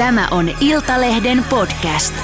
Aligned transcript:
Tämä 0.00 0.28
on 0.30 0.50
Iltalehden 0.60 1.44
podcast. 1.50 2.14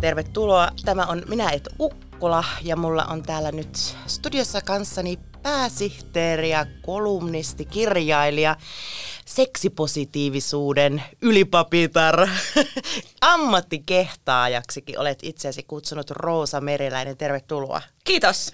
Tervetuloa. 0.00 0.68
Tämä 0.84 1.06
on 1.06 1.22
Minä 1.28 1.50
et 1.50 1.68
Ukkola 2.20 2.44
ja 2.62 2.76
mulla 2.76 3.04
on 3.04 3.22
täällä 3.22 3.52
nyt 3.52 3.96
studiossa 4.06 4.60
kanssani 4.60 5.18
pääsihteeri 5.42 6.50
ja 6.50 6.66
kolumnisti, 6.82 7.64
kirjailija, 7.64 8.56
seksipositiivisuuden 9.24 11.02
ylipapitar, 11.22 12.28
ammattikehtaajaksikin 13.20 14.98
olet 14.98 15.18
itseäsi 15.22 15.62
kutsunut 15.62 16.10
Roosa 16.10 16.60
Meriläinen. 16.60 17.16
Tervetuloa. 17.16 17.82
Kiitos. 18.04 18.52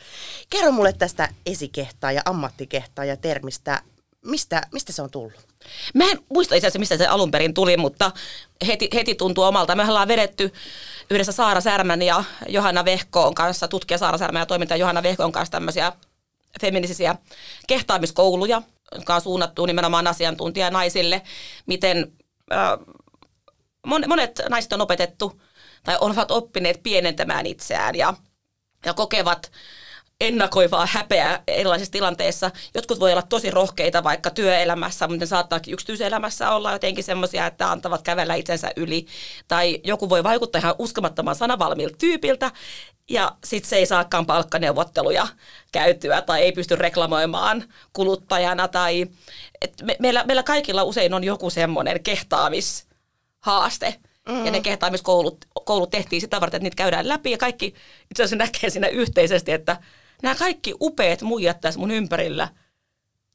Kerro 0.51 0.73
mulle 0.73 0.93
tästä 0.93 1.29
esikehtaaja, 1.47 2.23
ammattikehtaaja 2.25 3.17
termistä. 3.17 3.83
Mistä, 4.25 4.63
mistä 4.73 4.93
se 4.93 5.03
on 5.03 5.11
tullut? 5.11 5.47
Mä 5.95 6.05
en 6.11 6.19
muista 6.29 6.55
itse 6.55 6.67
asiassa, 6.67 6.79
mistä 6.79 6.97
se 6.97 7.07
alun 7.07 7.31
perin 7.31 7.55
tuli, 7.55 7.77
mutta 7.77 8.13
heti, 8.67 8.89
heti 8.95 9.15
tuntuu 9.15 9.45
omalta. 9.45 9.75
Me 9.75 9.89
ollaan 9.89 10.09
vedetty 10.09 10.53
yhdessä 11.11 11.33
Saara 11.33 11.61
Särmän 11.61 12.03
ja 12.03 12.25
Johanna 12.49 12.85
Vehkoon 12.85 13.35
kanssa, 13.35 13.69
tutkija 13.69 13.99
Saara 13.99 14.19
Särmän 14.19 14.41
ja 14.41 14.47
toimittaja 14.47 14.79
Johanna 14.79 15.03
Vehkoon 15.03 15.33
kanssa 15.33 15.53
tämmöisiä 15.53 15.93
feminisisiä 16.61 17.17
kehtaamiskouluja, 17.67 18.63
jotka 18.95 19.15
on 19.15 19.21
suunnattu 19.21 19.67
nimenomaan 19.67 20.07
asiantuntijanaisille, 20.07 21.23
miten 21.67 22.13
äh, 22.53 22.97
monet 23.87 24.41
naiset 24.49 24.73
on 24.73 24.81
opetettu 24.81 25.41
tai 25.85 25.97
ovat 26.01 26.31
oppineet 26.31 26.83
pienentämään 26.83 27.47
itseään 27.47 27.95
ja, 27.95 28.15
ja 28.85 28.95
kokevat 28.95 29.53
ennakoivaa 30.21 30.89
häpeää 30.91 31.43
erilaisissa 31.47 31.93
tilanteissa. 31.93 32.51
Jotkut 32.75 33.01
voi 33.01 33.13
olla 33.13 33.23
tosi 33.23 33.51
rohkeita 33.51 34.05
vaikka 34.05 34.31
työelämässä, 34.31 35.09
mutta 35.09 35.21
ne 35.21 35.27
saattaakin 35.27 35.75
yksityiselämässä 35.75 36.51
olla 36.51 36.73
jotenkin 36.73 37.05
semmoisia, 37.05 37.47
että 37.47 37.71
antavat 37.71 38.03
kävellä 38.03 38.35
itsensä 38.35 38.71
yli. 38.77 39.07
Tai 39.49 39.81
joku 39.85 40.09
voi 40.09 40.25
vaikuttaa 40.25 40.59
ihan 40.59 40.75
uskomattoman 40.79 41.35
sanavalmiilta 41.35 41.97
tyypiltä, 41.99 42.51
ja 43.11 43.33
sitten 43.45 43.69
se 43.69 43.77
ei 43.77 43.87
saakaan 43.87 44.27
palkkaneuvotteluja 44.27 45.29
käytyä 45.73 46.23
tai 46.23 46.43
ei 46.43 46.53
pysty 46.53 46.77
reklamoimaan 46.77 47.65
kuluttajana. 47.93 48.69
Tai, 48.69 49.07
me, 49.83 49.97
meillä, 49.99 50.25
meillä 50.25 50.43
kaikilla 50.43 50.83
usein 50.83 51.15
on 51.15 51.25
joku 51.25 51.51
semmoinen 51.51 52.03
kehtaamishaaste. 52.03 53.95
Mm. 54.29 54.47
Ja 54.47 54.51
ne 54.53 54.61
kehtaamiskoulut 54.61 55.45
koulut 55.65 55.91
tehtiin 55.91 56.21
sitä 56.21 56.41
varten, 56.41 56.59
että 56.59 56.65
niitä 56.65 56.77
käydään 56.77 57.09
läpi 57.09 57.31
ja 57.31 57.39
kaikki 57.39 57.67
itse 58.11 58.23
asiassa 58.23 58.37
näkee 58.37 58.71
siinä 58.71 58.89
yhteisesti, 58.89 59.53
että 59.53 59.77
nämä 60.23 60.35
kaikki 60.35 60.75
upeat 60.81 61.23
muijat 61.23 61.61
tässä 61.61 61.81
mun 61.81 61.91
ympärillä, 61.91 62.49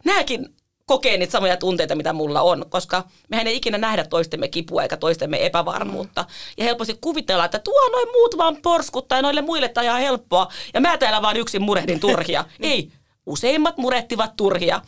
nämäkin 0.05 0.55
kokee 0.91 1.17
niitä 1.17 1.31
samoja 1.31 1.57
tunteita, 1.57 1.95
mitä 1.95 2.13
mulla 2.13 2.41
on, 2.41 2.65
koska 2.69 3.03
mehän 3.29 3.47
ei 3.47 3.55
ikinä 3.55 3.77
nähdä 3.77 4.05
toistemme 4.05 4.47
kipua 4.47 4.83
eikä 4.83 4.97
toistemme 4.97 5.45
epävarmuutta. 5.45 6.25
Ja 6.57 6.63
helposti 6.63 6.97
kuvitella, 7.01 7.45
että 7.45 7.59
tuo 7.59 7.89
noin 7.91 8.07
muut 8.11 8.37
vaan 8.37 8.57
porskuttaa 8.61 9.17
ja 9.17 9.21
noille 9.21 9.41
muille 9.41 9.69
tämä 9.69 9.83
ihan 9.83 10.01
helppoa. 10.01 10.47
Ja 10.73 10.81
mä 10.81 10.97
täällä 10.97 11.21
vaan 11.21 11.37
yksin 11.37 11.61
murehdin 11.61 11.99
turhia. 11.99 12.45
ei, 12.59 12.91
useimmat 13.25 13.77
murehtivat 13.77 14.35
turhia. 14.35 14.81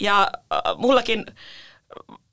Ja 0.00 0.30
äh, 0.52 0.60
mullakin, 0.76 1.26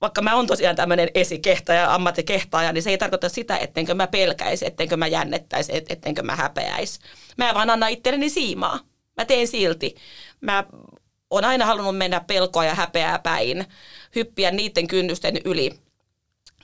vaikka 0.02 0.22
mä 0.22 0.36
oon 0.36 0.47
tosiaan 0.47 0.75
tämmöinen 0.75 1.09
esikehtaaja, 1.16 1.94
ammattikehtaaja, 1.96 2.74
niin 2.74 2.84
se 2.84 2.90
ei 2.90 2.97
tarkoita 2.97 3.30
sitä, 3.30 3.58
ettenkö 3.58 3.94
mä 3.94 4.08
pelkäisi, 4.08 4.66
ettenkö 4.66 4.97
mä 4.97 5.08
jännettäisi, 5.08 5.72
ettenkö 5.90 6.24
mä 6.24 6.36
häpeäisi. 6.36 7.00
Mä 7.38 7.53
vaan 7.53 7.69
annan 7.69 7.90
itselleni 7.90 8.30
siimaa. 8.30 8.80
Mä 9.18 9.25
teen 9.25 9.47
silti. 9.47 9.96
Mä 10.41 10.63
oon 11.29 11.46
aina 11.46 11.66
halunnut 11.66 11.97
mennä 11.97 12.19
pelkoa 12.19 12.66
ja 12.66 12.75
häpeää 12.75 13.19
päin, 13.19 13.66
hyppiä 14.16 14.51
niiden 14.51 14.88
kynnysten 14.88 15.38
yli. 15.46 15.79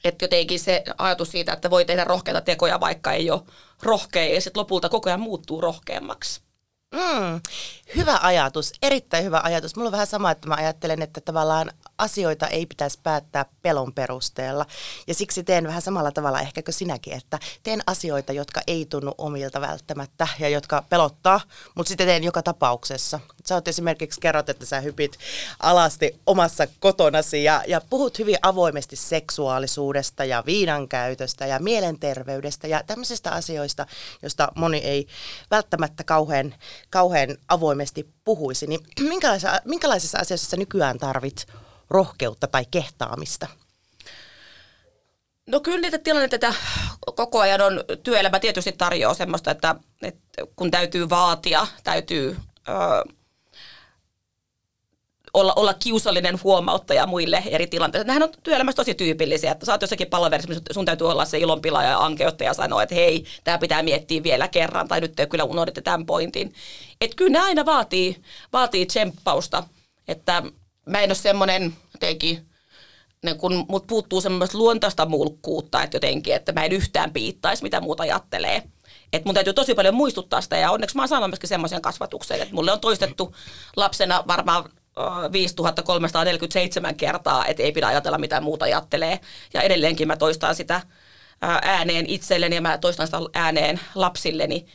Että 0.04 0.26
jotenkin 0.26 0.60
se 0.60 0.84
ajatus 0.98 1.32
siitä, 1.32 1.54
että 1.54 1.70
voi 1.70 1.86
tehdä 1.86 2.04
rohkeita 2.04 2.42
tekoja, 2.42 2.80
vaikka 2.80 3.12
ei 3.12 3.32
ole 3.32 3.42
rohkea, 3.84 4.34
ja 4.34 4.42
sitten 4.42 4.60
lopulta 4.60 4.90
koko 4.90 5.10
ajan 5.10 5.20
muuttuu 5.20 5.62
rohkeammaksi. 5.62 6.42
Mm, 6.94 7.42
hyvä 7.96 8.20
ajatus, 8.22 8.74
erittäin 8.82 9.24
hyvä 9.24 9.42
ajatus. 9.44 9.76
Mulla 9.76 9.88
on 9.88 9.92
vähän 9.92 10.08
sama, 10.08 10.32
että 10.32 10.48
mä 10.48 10.56
ajattelen, 10.56 11.02
että 11.02 11.22
tavallaan 11.22 11.72
asioita 12.00 12.48
ei 12.48 12.66
pitäisi 12.66 13.00
päättää 13.04 13.46
pelon 13.62 13.94
perusteella. 13.94 14.66
Ja 15.08 15.14
siksi 15.14 15.44
teen 15.44 15.68
vähän 15.68 15.82
samalla 15.82 16.12
tavalla 16.12 16.42
ehkä 16.42 16.64
kuin 16.64 16.74
sinäkin, 16.74 17.14
että 17.14 17.40
teen 17.64 17.82
asioita, 17.88 18.34
jotka 18.34 18.62
ei 18.68 18.86
tunnu 18.86 19.12
omilta 19.18 19.62
välttämättä 19.62 20.28
ja 20.40 20.50
jotka 20.50 20.84
pelottaa, 20.90 21.42
mutta 21.76 21.88
sitten 21.88 22.08
teen 22.08 22.24
joka 22.24 22.44
tapauksessa. 22.44 23.20
Sä 23.46 23.56
oot 23.56 23.68
esimerkiksi 23.68 24.20
kerrot, 24.22 24.50
että 24.50 24.66
sä 24.66 24.80
hypit 24.80 25.18
alasti 25.60 26.20
omassa 26.26 26.68
kotonasi 26.80 27.44
ja, 27.44 27.64
ja 27.68 27.82
puhut 27.90 28.20
hyvin 28.20 28.38
avoimesti 28.42 28.96
seksuaalisuudesta 28.96 30.26
ja 30.26 30.44
viinan 30.46 30.88
käytöstä 30.88 31.46
ja 31.46 31.60
mielenterveydestä 31.60 32.68
ja 32.68 32.84
tämmöisistä 32.88 33.32
asioista, 33.32 33.86
joista 34.22 34.52
moni 34.56 34.78
ei 34.78 35.08
välttämättä 35.52 36.04
kauhean, 36.04 36.56
kauhean 36.90 37.38
avoimesti 37.48 38.14
puhuisi. 38.24 38.68
Niin 38.68 38.80
minkälaisessa, 39.10 39.62
minkälaisessa 39.66 40.20
asiassa 40.20 40.50
sä 40.50 40.58
nykyään 40.58 40.98
tarvit 40.98 41.46
rohkeutta 41.90 42.48
tai 42.48 42.66
kehtaamista? 42.72 43.48
No 45.48 45.60
kyllä 45.60 45.82
niitä 45.82 45.98
tilanteita 45.98 46.54
koko 47.16 47.40
ajan 47.40 47.62
on, 47.62 47.84
työelämä 48.04 48.40
tietysti 48.40 48.72
tarjoaa 48.72 49.14
semmoista, 49.14 49.52
että, 49.52 49.76
että 50.02 50.44
kun 50.56 50.72
täytyy 50.72 51.10
vaatia, 51.10 51.68
täytyy 51.84 52.38
ö, 52.70 53.14
olla, 55.34 55.54
olla 55.54 55.74
kiusallinen 55.74 56.44
huomauttaja 56.44 57.08
muille 57.08 57.44
eri 57.46 57.68
tilanteissa. 57.68 58.08
Nämähän 58.08 58.24
on 58.24 58.30
työelämässä 58.44 58.76
tosi 58.76 58.94
tyypillisiä, 58.94 59.52
että 59.52 59.72
oot 59.72 59.82
jossakin 59.82 60.08
palaverissa, 60.08 60.62
sun 60.72 60.86
täytyy 60.86 61.10
olla 61.10 61.26
se 61.26 61.38
ilonpila 61.38 61.84
ja 61.84 61.98
ankeuttaja 61.98 62.50
ja 62.50 62.54
sanoa, 62.54 62.84
että 62.84 62.96
hei, 62.96 63.26
tämä 63.44 63.58
pitää 63.58 63.84
miettiä 63.84 64.24
vielä 64.24 64.48
kerran, 64.48 64.88
tai 64.88 65.02
nyt 65.02 65.16
te 65.16 65.26
kyllä 65.26 65.44
unohditte 65.44 65.82
tämän 65.82 66.06
pointin. 66.06 66.54
Että 67.02 67.16
kyllä 67.16 67.32
ne 67.32 67.40
aina 67.40 67.66
vaatii, 67.66 68.22
vaatii 68.54 68.86
tsemppausta, 68.86 69.64
että 70.08 70.44
mä 70.90 71.02
en 71.02 71.10
ole 71.10 71.16
semmoinen 71.16 71.74
jotenkin, 71.94 72.50
niin 73.24 73.38
kun 73.38 73.66
mut 73.70 73.88
puuttuu 73.88 74.22
semmoista 74.22 74.58
luontaista 74.58 75.06
mulkkuutta, 75.06 75.84
että 75.84 75.96
jotenkin, 75.96 76.36
että 76.36 76.52
mä 76.52 76.66
en 76.66 76.72
yhtään 76.72 77.14
piittaisi, 77.14 77.64
mitä 77.64 77.82
muuta 77.82 78.04
ajattelee. 78.04 78.64
Että 79.14 79.28
mun 79.28 79.36
täytyy 79.36 79.54
tosi 79.54 79.76
paljon 79.76 79.96
muistuttaa 79.96 80.42
sitä 80.42 80.58
ja 80.58 80.72
onneksi 80.72 80.96
mä 80.96 81.02
oon 81.02 81.10
saanut 81.10 81.30
myöskin 81.30 81.50
semmoisen 81.50 81.82
kasvatuksen, 81.82 82.42
että 82.42 82.56
mulle 82.56 82.72
on 82.72 82.80
toistettu 82.80 83.36
lapsena 83.76 84.24
varmaan 84.28 84.70
5347 85.32 86.96
kertaa, 86.96 87.46
että 87.46 87.64
ei 87.64 87.72
pidä 87.72 87.88
ajatella 87.88 88.18
mitä 88.18 88.42
muuta 88.42 88.66
ajattelee. 88.66 89.20
Ja 89.54 89.62
edelleenkin 89.62 90.08
mä 90.08 90.18
toistan 90.18 90.56
sitä 90.56 90.82
ääneen 91.62 92.06
itselleni 92.10 92.56
ja 92.56 92.62
mä 92.62 92.78
toistan 92.78 93.08
sitä 93.08 93.18
ääneen 93.34 93.80
lapsilleni 93.96 94.66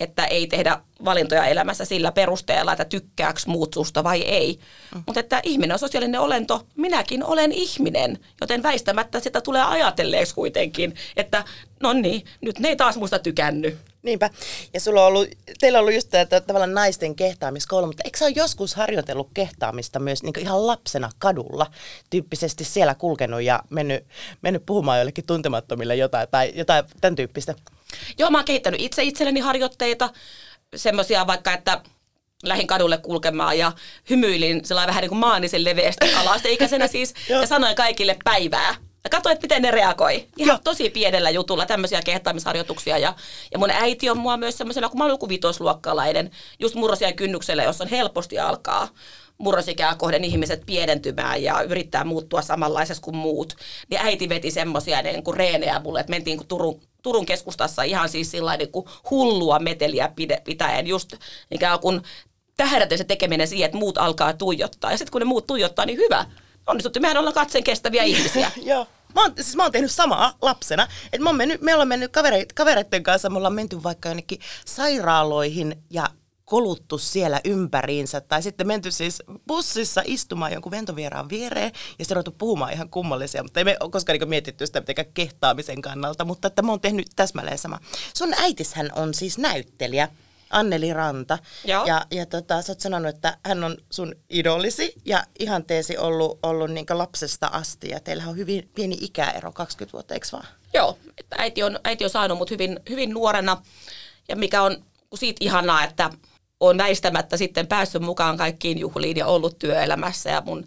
että 0.00 0.24
ei 0.24 0.46
tehdä 0.46 0.78
valintoja 1.04 1.46
elämässä 1.46 1.84
sillä 1.84 2.12
perusteella, 2.12 2.72
että 2.72 2.84
tykkääks 2.84 3.46
muut 3.46 3.74
susta 3.74 4.04
vai 4.04 4.20
ei. 4.20 4.58
Mm. 4.94 5.02
Mutta 5.06 5.20
että 5.20 5.40
ihminen 5.42 5.72
on 5.72 5.78
sosiaalinen 5.78 6.20
olento, 6.20 6.66
minäkin 6.76 7.24
olen 7.24 7.52
ihminen, 7.52 8.18
joten 8.40 8.62
väistämättä 8.62 9.20
sitä 9.20 9.40
tulee 9.40 9.62
ajatelleeksi 9.62 10.34
kuitenkin, 10.34 10.94
että 11.16 11.44
no 11.80 11.92
niin, 11.92 12.24
nyt 12.40 12.58
ne 12.58 12.68
ei 12.68 12.76
taas 12.76 12.96
musta 12.96 13.18
tykännyt. 13.18 13.78
Niinpä. 14.02 14.30
Ja 14.74 14.80
sulla 14.80 15.00
on 15.00 15.06
ollut, 15.06 15.28
teillä 15.60 15.78
on 15.78 15.80
ollut 15.80 15.94
just 15.94 16.08
tämä 16.10 16.40
tavallaan 16.40 16.74
naisten 16.74 17.14
kehtaamiskoulu, 17.14 17.86
mutta 17.86 18.02
eikö 18.04 18.18
sä 18.18 18.24
ole 18.24 18.32
joskus 18.36 18.74
harjoitellut 18.74 19.28
kehtaamista 19.34 19.98
myös 19.98 20.22
niin 20.22 20.40
ihan 20.40 20.66
lapsena 20.66 21.10
kadulla, 21.18 21.66
tyyppisesti 22.10 22.64
siellä 22.64 22.94
kulkenut 22.94 23.42
ja 23.42 23.62
mennyt, 23.70 24.04
mennyt 24.42 24.66
puhumaan 24.66 24.98
jollekin 24.98 25.26
tuntemattomille 25.26 25.96
jotain 25.96 26.28
tai 26.30 26.52
jotain 26.54 26.84
tämän 27.00 27.16
tyyppistä? 27.16 27.54
Joo, 28.18 28.30
mä 28.30 28.38
oon 28.38 28.44
kehittänyt 28.44 28.80
itse 28.80 29.02
itselleni 29.02 29.40
harjoitteita, 29.40 30.10
semmoisia 30.76 31.26
vaikka, 31.26 31.52
että 31.52 31.82
lähin 32.42 32.66
kadulle 32.66 32.98
kulkemaan 32.98 33.58
ja 33.58 33.72
hymyilin 34.10 34.64
sellainen 34.64 34.88
vähän 34.88 35.02
niin 35.02 35.08
kuin 35.08 35.18
maanisen 35.18 35.64
leveästi 35.64 36.06
ikäisenä 36.48 36.86
siis 36.86 37.14
ja 37.28 37.46
sanoin 37.46 37.76
kaikille 37.76 38.16
päivää. 38.24 38.74
Ja 39.04 39.10
katsoin, 39.10 39.32
että 39.32 39.44
miten 39.44 39.62
ne 39.62 39.70
reagoi. 39.70 40.26
Ihan 40.36 40.60
tosi 40.64 40.90
pienellä 40.90 41.30
jutulla 41.30 41.66
tämmöisiä 41.66 42.02
kehtaamisharjoituksia. 42.02 42.98
Ja, 42.98 43.14
ja 43.52 43.58
mun 43.58 43.70
äiti 43.70 44.10
on 44.10 44.18
mua 44.18 44.36
myös 44.36 44.58
semmoisella, 44.58 44.88
kun 44.88 44.98
mä 44.98 45.04
olen 45.04 45.12
joku 45.12 45.28
vitosluokkalainen, 45.28 46.30
just 46.58 46.74
murrosia 46.74 47.12
kynnyksellä, 47.12 47.62
jossa 47.62 47.84
on 47.84 47.90
helposti 47.90 48.38
alkaa 48.38 48.88
murrosikää 49.38 49.94
kohden 49.94 50.24
ihmiset 50.24 50.62
pienentymään 50.66 51.42
ja 51.42 51.62
yrittää 51.62 52.04
muuttua 52.04 52.42
samanlaisessa 52.42 53.02
kuin 53.02 53.16
muut, 53.16 53.56
niin 53.90 54.00
äiti 54.00 54.28
veti 54.28 54.50
semmoisia 54.50 55.02
niin 55.02 55.24
kuin 55.24 55.36
reenejä 55.36 55.80
mulle, 55.80 56.00
että 56.00 56.10
mentiin 56.10 56.36
kuin 56.36 56.48
Turun, 56.48 56.80
Turun 57.02 57.26
keskustassa 57.26 57.82
ihan 57.82 58.08
siis 58.08 58.30
sillä 58.30 58.56
niin 58.56 58.72
kuin 58.72 58.86
hullua 59.10 59.58
meteliä 59.58 60.12
pitäen, 60.44 60.86
just 60.86 61.12
ikään 61.50 61.80
kuin 61.80 62.02
tähdäten 62.56 62.98
se 62.98 63.04
tekeminen 63.04 63.48
siihen, 63.48 63.66
että 63.66 63.78
muut 63.78 63.98
alkaa 63.98 64.32
tuijottaa. 64.32 64.90
Ja 64.90 64.98
sitten 64.98 65.12
kun 65.12 65.20
ne 65.20 65.24
muut 65.24 65.46
tuijottaa, 65.46 65.86
niin 65.86 65.98
hyvä. 65.98 66.24
Onnistuttu, 66.66 67.00
mehän 67.00 67.16
ollaan 67.16 67.34
katseen 67.34 67.64
kestäviä 67.64 68.02
ihmisiä. 68.02 68.50
Joo. 68.62 68.86
Mä 69.14 69.22
oon, 69.22 69.32
siis 69.36 69.56
mä 69.56 69.62
oon 69.62 69.72
tehnyt 69.72 69.90
samaa 69.90 70.36
lapsena. 70.42 70.88
Et 71.12 71.20
mä 71.20 71.28
oon 71.28 71.36
mennyt, 71.36 71.60
me 71.60 71.72
ollaan 71.72 71.88
mennyt 71.88 72.12
kavereit, 72.12 72.52
kavereiden 72.52 73.02
kanssa, 73.02 73.30
me 73.30 73.36
ollaan 73.36 73.54
menty 73.54 73.82
vaikka 73.82 74.08
jonnekin 74.08 74.38
sairaaloihin 74.66 75.82
ja 75.90 76.06
koluttu 76.52 76.98
siellä 76.98 77.40
ympäriinsä. 77.44 78.20
Tai 78.20 78.42
sitten 78.42 78.66
menty 78.66 78.90
siis 78.90 79.22
bussissa 79.46 80.02
istumaan 80.04 80.52
jonkun 80.52 80.72
ventovieraan 80.72 81.28
viereen 81.28 81.72
ja 81.98 82.04
sitten 82.04 82.14
ruvettu 82.14 82.34
puhumaan 82.38 82.72
ihan 82.72 82.88
kummallisia. 82.90 83.42
Mutta 83.42 83.60
ei 83.60 83.64
me 83.64 83.76
ole 83.80 83.90
koskaan 83.90 84.18
niin 84.18 84.28
mietitty 84.28 84.66
sitä 84.66 84.80
mitenkään 84.80 85.12
kehtaamisen 85.14 85.82
kannalta, 85.82 86.24
mutta 86.24 86.48
että 86.48 86.62
mä 86.62 86.72
oon 86.72 86.80
tehnyt 86.80 87.06
täsmälleen 87.16 87.58
sama. 87.58 87.78
Sun 88.14 88.34
äitishän 88.34 88.90
on 88.96 89.14
siis 89.14 89.38
näyttelijä. 89.38 90.08
Anneli 90.50 90.92
Ranta. 90.92 91.38
Joo. 91.64 91.86
Ja, 91.86 92.06
ja 92.10 92.26
tota, 92.26 92.62
sä 92.62 92.72
oot 92.72 92.80
sanonut, 92.80 93.14
että 93.14 93.38
hän 93.46 93.64
on 93.64 93.76
sun 93.90 94.14
idolisi 94.30 94.94
ja 95.04 95.24
ihan 95.38 95.64
teesi 95.64 95.98
ollut, 95.98 96.38
ollut 96.42 96.70
niin 96.70 96.86
lapsesta 96.90 97.46
asti. 97.46 97.88
Ja 97.88 98.00
teillä 98.00 98.24
on 98.26 98.36
hyvin 98.36 98.70
pieni 98.74 98.96
ikäero, 99.00 99.52
20 99.52 99.92
vuotta, 99.92 100.14
eikö 100.14 100.26
vaan? 100.32 100.46
Joo, 100.74 100.98
että 101.18 101.36
äiti 101.38 101.62
on, 101.62 101.78
äiti 101.84 102.04
on 102.04 102.10
saanut 102.10 102.38
mut 102.38 102.50
hyvin, 102.50 102.80
hyvin 102.90 103.10
nuorena 103.10 103.62
ja 104.28 104.36
mikä 104.36 104.62
on 104.62 104.84
siitä 105.14 105.44
ihanaa, 105.44 105.84
että 105.84 106.10
on 106.62 106.78
väistämättä 106.78 107.36
sitten 107.36 107.66
päässyt 107.66 108.02
mukaan 108.02 108.36
kaikkiin 108.36 108.78
juhliin 108.78 109.16
ja 109.16 109.26
ollut 109.26 109.58
työelämässä. 109.58 110.30
Ja 110.30 110.42
mun 110.46 110.66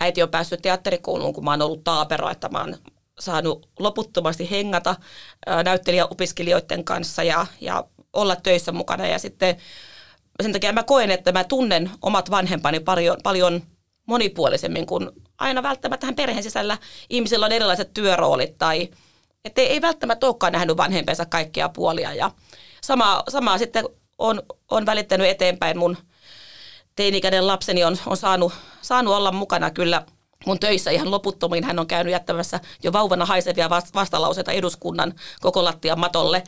äiti 0.00 0.22
on 0.22 0.28
päässyt 0.28 0.62
teatterikouluun, 0.62 1.34
kun 1.34 1.44
mä 1.44 1.50
oon 1.50 1.62
ollut 1.62 1.84
taapero, 1.84 2.30
että 2.30 2.48
mä 2.48 2.60
oon 2.60 2.76
saanut 3.20 3.68
loputtomasti 3.78 4.50
hengata 4.50 4.96
näyttelijäopiskelijoiden 5.64 6.84
kanssa 6.84 7.22
ja, 7.22 7.46
ja 7.60 7.84
olla 8.12 8.36
töissä 8.36 8.72
mukana. 8.72 9.06
Ja 9.06 9.18
sitten 9.18 9.56
sen 10.42 10.52
takia 10.52 10.72
mä 10.72 10.82
koen, 10.82 11.10
että 11.10 11.32
mä 11.32 11.44
tunnen 11.44 11.90
omat 12.02 12.30
vanhempani 12.30 12.80
paljon, 12.80 13.16
paljon 13.22 13.62
monipuolisemmin 14.06 14.86
kuin 14.86 15.10
aina 15.38 15.62
välttämättä 15.62 16.00
tähän 16.00 16.14
perheen 16.14 16.42
sisällä 16.42 16.78
ihmisillä 17.10 17.46
on 17.46 17.52
erilaiset 17.52 17.94
työroolit 17.94 18.58
tai 18.58 18.88
että 19.44 19.60
ei, 19.60 19.80
välttämättä 19.80 20.26
olekaan 20.26 20.52
nähnyt 20.52 20.76
vanhempensa 20.76 21.26
kaikkia 21.26 21.68
puolia. 21.68 22.14
Ja 22.14 22.30
sama, 22.82 23.22
sama 23.28 23.58
sitten 23.58 23.84
on, 24.22 24.42
on 24.70 24.86
välittänyt 24.86 25.26
eteenpäin 25.26 25.78
mun 25.78 25.96
teinikäinen 26.96 27.46
lapseni 27.46 27.84
on, 27.84 27.96
on 28.06 28.16
saanut, 28.16 28.52
saanut 28.82 29.14
olla 29.14 29.32
mukana 29.32 29.70
kyllä 29.70 30.06
mun 30.46 30.60
töissä 30.60 30.90
ihan 30.90 31.10
loputtomiin. 31.10 31.64
Hän 31.64 31.78
on 31.78 31.86
käynyt 31.86 32.12
jättämässä 32.12 32.60
jo 32.82 32.92
vauvana 32.92 33.26
haisevia 33.26 33.70
vastalauseita 33.94 34.52
eduskunnan 34.52 35.14
koko 35.40 35.64
lattian 35.64 36.00
matolle. 36.00 36.42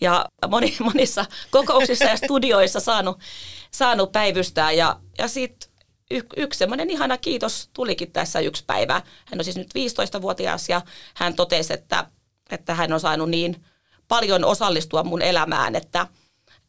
Ja 0.00 0.26
moni, 0.48 0.76
monissa 0.94 1.24
kokouksissa 1.50 2.04
ja 2.04 2.16
studioissa 2.16 2.80
saanut, 2.80 3.18
saanut 3.70 4.12
päivystää. 4.12 4.72
Ja, 4.72 5.00
ja 5.18 5.28
sitten 5.28 5.70
y, 6.10 6.20
yksi 6.36 6.58
semmoinen 6.58 6.90
ihana 6.90 7.18
kiitos 7.18 7.70
tulikin 7.72 8.12
tässä 8.12 8.40
yksi 8.40 8.64
päivä. 8.66 9.02
Hän 9.24 9.40
on 9.40 9.44
siis 9.44 9.56
nyt 9.56 9.70
15-vuotias 9.78 10.68
ja 10.68 10.80
hän 11.14 11.34
totesi, 11.34 11.72
että, 11.72 12.06
että 12.50 12.74
hän 12.74 12.92
on 12.92 13.00
saanut 13.00 13.30
niin 13.30 13.64
paljon 14.08 14.44
osallistua 14.44 15.04
mun 15.04 15.22
elämään, 15.22 15.74
että– 15.76 16.06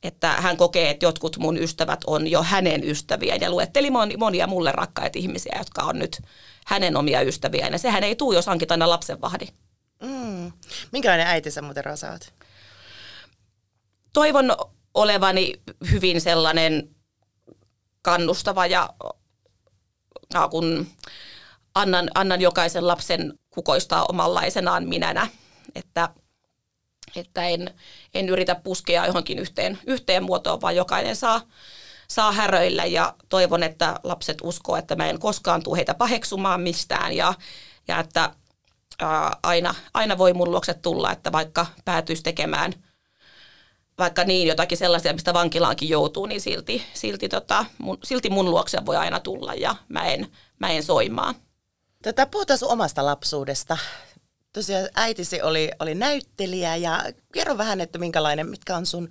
että 0.04 0.28
hän 0.28 0.58
kokee, 0.58 0.90
että 0.90 1.06
jotkut 1.06 1.38
mun 1.38 1.58
ystävät 1.58 2.00
on 2.08 2.28
jo 2.28 2.44
hänen 2.44 2.90
ystäviä 2.90 3.36
ja 3.36 3.52
luetteli 3.52 3.90
monia 4.18 4.48
mulle 4.48 4.72
rakkaita 4.72 5.20
ihmisiä, 5.20 5.56
jotka 5.58 5.82
on 5.82 6.00
nyt 6.00 6.22
hänen 6.66 6.98
omia 6.98 7.22
ystäviä. 7.22 7.68
Ja 7.68 7.78
sehän 7.78 8.04
ei 8.04 8.16
tule, 8.16 8.36
jos 8.36 8.48
hankit 8.48 8.72
aina 8.72 8.90
lapsenvahdi. 8.90 9.48
Mm. 10.02 10.52
Minkälainen 10.92 11.28
äiti 11.28 11.52
sä 11.52 11.62
muuten 11.62 11.86
rasaat? 11.86 12.34
Toivon 14.14 14.56
olevani 14.94 15.54
hyvin 15.92 16.22
sellainen 16.22 16.96
kannustava 18.02 18.66
ja, 18.66 18.90
ja 20.34 20.48
kun 20.48 20.88
annan, 21.76 22.10
annan 22.16 22.42
jokaisen 22.42 22.88
lapsen 22.88 23.34
kukoistaa 23.50 24.06
omanlaisenaan 24.10 24.88
minänä, 24.88 25.28
että 25.76 26.10
että 27.16 27.48
en, 27.48 27.74
en 28.14 28.30
yritä 28.30 28.56
puskea 28.56 29.06
johonkin 29.06 29.40
yhteen, 29.40 29.80
yhteen 29.88 30.24
muotoon, 30.24 30.62
vaan 30.62 30.76
jokainen 30.76 31.16
saa, 31.16 31.42
saa 32.08 32.32
häröillä. 32.32 32.86
Ja 32.86 33.16
toivon, 33.30 33.64
että 33.64 34.00
lapset 34.04 34.38
uskoo, 34.44 34.76
että 34.76 34.96
mä 34.96 35.10
en 35.10 35.20
koskaan 35.20 35.64
tule 35.64 35.78
heitä 35.78 35.94
paheksumaan 35.94 36.62
mistään. 36.62 37.16
Ja, 37.16 37.34
ja 37.88 38.00
että 38.00 38.32
ää, 39.02 39.38
aina, 39.44 39.76
aina 39.94 40.18
voi 40.18 40.34
mun 40.34 40.52
luokse 40.52 40.74
tulla, 40.74 41.12
että 41.12 41.32
vaikka 41.32 41.66
päätyisi 41.86 42.24
tekemään 42.24 42.74
vaikka 43.98 44.24
niin 44.24 44.48
jotakin 44.48 44.78
sellaisia, 44.78 45.14
mistä 45.14 45.34
vankilaankin 45.34 45.90
joutuu, 45.90 46.26
niin 46.26 46.42
silti, 46.42 46.84
silti, 46.94 47.30
tota, 47.30 47.66
mun, 47.78 47.98
silti 48.04 48.30
mun 48.30 48.52
luokse 48.52 48.86
voi 48.86 48.96
aina 48.98 49.20
tulla. 49.20 49.54
Ja 49.54 49.76
mä 49.90 50.06
en, 50.06 50.28
mä 50.60 50.70
en 50.70 50.84
soimaan. 50.84 51.36
Tätä 52.02 52.26
puhutaan 52.26 52.58
sun 52.58 52.72
omasta 52.72 53.06
lapsuudesta 53.06 53.78
tosiaan 54.58 54.90
äitisi 54.96 55.42
oli, 55.42 55.72
oli 55.80 55.96
näyttelijä 55.96 56.76
ja 56.76 57.04
kerro 57.34 57.58
vähän, 57.58 57.82
että 57.82 58.00
minkälainen, 58.00 58.48
mitkä 58.48 58.76
on 58.76 58.86
sun 58.86 59.10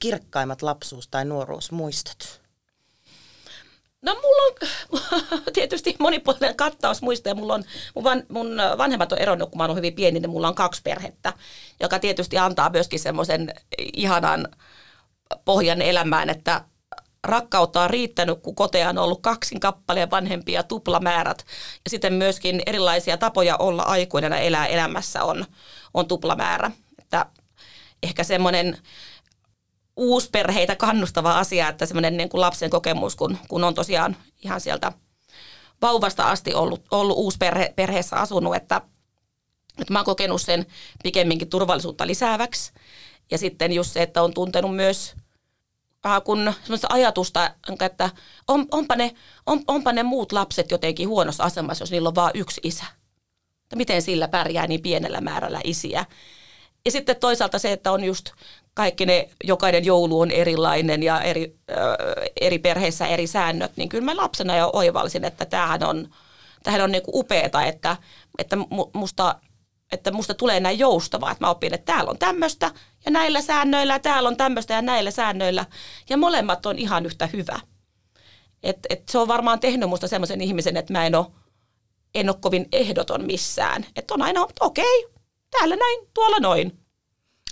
kirkkaimmat 0.00 0.62
lapsuus- 0.62 1.08
tai 1.08 1.24
nuoruusmuistot? 1.24 2.40
No 4.02 4.14
mulla 4.14 4.42
on 4.42 5.02
tietysti 5.54 5.96
monipuolinen 5.98 6.56
kattaus 6.56 7.02
muista 7.02 7.28
ja 7.28 7.34
mulla 7.34 7.54
on, 7.54 7.64
mun, 7.94 8.04
van, 8.04 8.22
mun 8.28 8.48
vanhemmat 8.78 9.12
on 9.12 9.18
eronnut, 9.18 9.50
kun 9.50 9.58
mä 9.58 9.64
oon 9.64 9.76
hyvin 9.76 9.94
pieni, 9.94 10.20
niin 10.20 10.30
mulla 10.30 10.48
on 10.48 10.54
kaksi 10.54 10.82
perhettä, 10.82 11.32
joka 11.80 11.98
tietysti 11.98 12.38
antaa 12.38 12.70
myöskin 12.70 13.00
semmoisen 13.00 13.54
ihanan 13.78 14.48
pohjan 15.44 15.82
elämään, 15.82 16.30
että 16.30 16.64
rakkautta 17.26 17.82
on 17.82 17.90
riittänyt, 17.90 18.38
kun 18.42 18.54
koteja 18.54 18.88
on 18.88 18.98
ollut 18.98 19.22
kaksin 19.22 19.60
kappaleen 19.60 20.10
vanhempia 20.10 20.62
tuplamäärät. 20.62 21.44
Ja 21.84 21.90
sitten 21.90 22.12
myöskin 22.12 22.62
erilaisia 22.66 23.16
tapoja 23.16 23.56
olla 23.56 23.82
aikuinen 23.82 24.32
ja 24.32 24.38
elää 24.38 24.66
elämässä 24.66 25.24
on, 25.24 25.44
on 25.94 26.08
tuplamäärä. 26.08 26.70
Että 26.98 27.26
ehkä 28.02 28.24
semmoinen 28.24 28.78
uusperheitä 29.96 30.76
kannustava 30.76 31.38
asia, 31.38 31.68
että 31.68 31.86
semmoinen 31.86 32.16
niin 32.16 32.28
kuin 32.28 32.40
lapsen 32.40 32.70
kokemus, 32.70 33.16
kun, 33.16 33.38
kun 33.48 33.64
on 33.64 33.74
tosiaan 33.74 34.16
ihan 34.44 34.60
sieltä 34.60 34.92
vauvasta 35.82 36.30
asti 36.30 36.54
ollut, 36.54 36.84
ollut 36.90 37.16
uusperheessä 37.16 38.16
asunut, 38.16 38.56
että, 38.56 38.80
että 39.78 39.92
mä 39.92 39.98
oon 39.98 40.06
kokenut 40.06 40.42
sen 40.42 40.66
pikemminkin 41.02 41.48
turvallisuutta 41.48 42.06
lisääväksi. 42.06 42.72
Ja 43.30 43.38
sitten 43.38 43.72
just 43.72 43.92
se, 43.92 44.02
että 44.02 44.22
on 44.22 44.34
tuntenut 44.34 44.76
myös 44.76 45.14
äh, 46.06 46.22
kun 46.24 46.52
semmoista 46.62 46.88
ajatusta, 46.90 47.50
että 47.80 48.10
on, 48.48 48.66
onpa, 48.70 48.96
ne, 48.96 49.14
on, 49.46 49.60
onpa 49.66 49.92
ne 49.92 50.02
muut 50.02 50.32
lapset 50.32 50.70
jotenkin 50.70 51.08
huonossa 51.08 51.44
asemassa, 51.44 51.82
jos 51.82 51.90
niillä 51.90 52.08
on 52.08 52.14
vain 52.14 52.32
yksi 52.34 52.60
isä. 52.64 52.84
Että 53.62 53.76
miten 53.76 54.02
sillä 54.02 54.28
pärjää 54.28 54.66
niin 54.66 54.82
pienellä 54.82 55.20
määrällä 55.20 55.60
isiä. 55.64 56.04
Ja 56.84 56.90
sitten 56.90 57.16
toisaalta 57.16 57.58
se, 57.58 57.72
että 57.72 57.92
on 57.92 58.04
just 58.04 58.30
kaikki 58.74 59.06
ne, 59.06 59.28
jokainen 59.44 59.84
joulu 59.84 60.20
on 60.20 60.30
erilainen 60.30 61.02
ja 61.02 61.20
eri, 61.20 61.56
äh, 61.70 61.76
eri 62.40 62.58
perheissä 62.58 63.06
eri 63.06 63.26
säännöt, 63.26 63.76
niin 63.76 63.88
kyllä 63.88 64.04
mä 64.04 64.16
lapsena 64.16 64.56
jo 64.56 64.70
oivalsin, 64.72 65.24
että 65.24 65.44
tämähän 65.44 65.84
on, 65.84 66.08
tämähän 66.62 66.84
on 66.84 66.92
niinku 66.92 67.10
upeeta, 67.14 67.64
että, 67.64 67.96
että 68.38 68.56
musta 68.92 69.34
että 69.92 70.10
musta 70.12 70.34
tulee 70.34 70.60
näin 70.60 70.78
joustavaa, 70.78 71.30
että 71.30 71.44
mä 71.44 71.50
opin, 71.50 71.74
että 71.74 71.92
täällä 71.92 72.10
on 72.10 72.18
tämmöistä 72.18 72.70
ja 73.04 73.10
näillä 73.10 73.40
säännöillä 73.40 73.92
ja 73.92 73.98
täällä 73.98 74.28
on 74.28 74.36
tämmöistä 74.36 74.74
ja 74.74 74.82
näillä 74.82 75.10
säännöillä 75.10 75.64
ja 76.08 76.16
molemmat 76.16 76.66
on 76.66 76.78
ihan 76.78 77.06
yhtä 77.06 77.26
hyvä. 77.26 77.60
Et, 78.62 78.78
et 78.90 79.08
se 79.08 79.18
on 79.18 79.28
varmaan 79.28 79.60
tehnyt 79.60 79.88
musta 79.88 80.08
semmoisen 80.08 80.40
ihmisen, 80.40 80.76
että 80.76 80.92
mä 80.92 81.06
en 81.06 81.14
ole, 81.14 81.26
en 82.14 82.34
kovin 82.40 82.68
ehdoton 82.72 83.26
missään. 83.26 83.86
Että 83.96 84.14
on 84.14 84.22
aina, 84.22 84.46
että 84.48 84.64
okei, 84.64 85.06
täällä 85.50 85.76
näin, 85.76 86.08
tuolla 86.14 86.38
noin. 86.40 86.78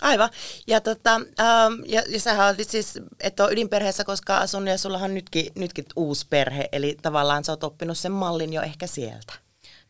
Aivan. 0.00 0.30
Ja, 0.66 0.80
tota, 0.80 1.14
ähm, 1.14 1.74
ja, 1.86 2.02
ja 2.08 2.20
sähän 2.20 2.54
olit 2.54 2.70
siis, 2.70 2.98
et 3.20 3.40
ole 3.40 3.52
ydinperheessä 3.52 4.04
koskaan 4.04 4.42
asunut 4.42 4.68
ja 4.68 4.78
sullahan 4.78 5.14
nytkin, 5.14 5.52
nytkin 5.54 5.84
uusi 5.96 6.26
perhe, 6.30 6.68
eli 6.72 6.96
tavallaan 7.02 7.44
sä 7.44 7.52
oot 7.52 7.64
oppinut 7.64 7.98
sen 7.98 8.12
mallin 8.12 8.52
jo 8.52 8.62
ehkä 8.62 8.86
sieltä. 8.86 9.43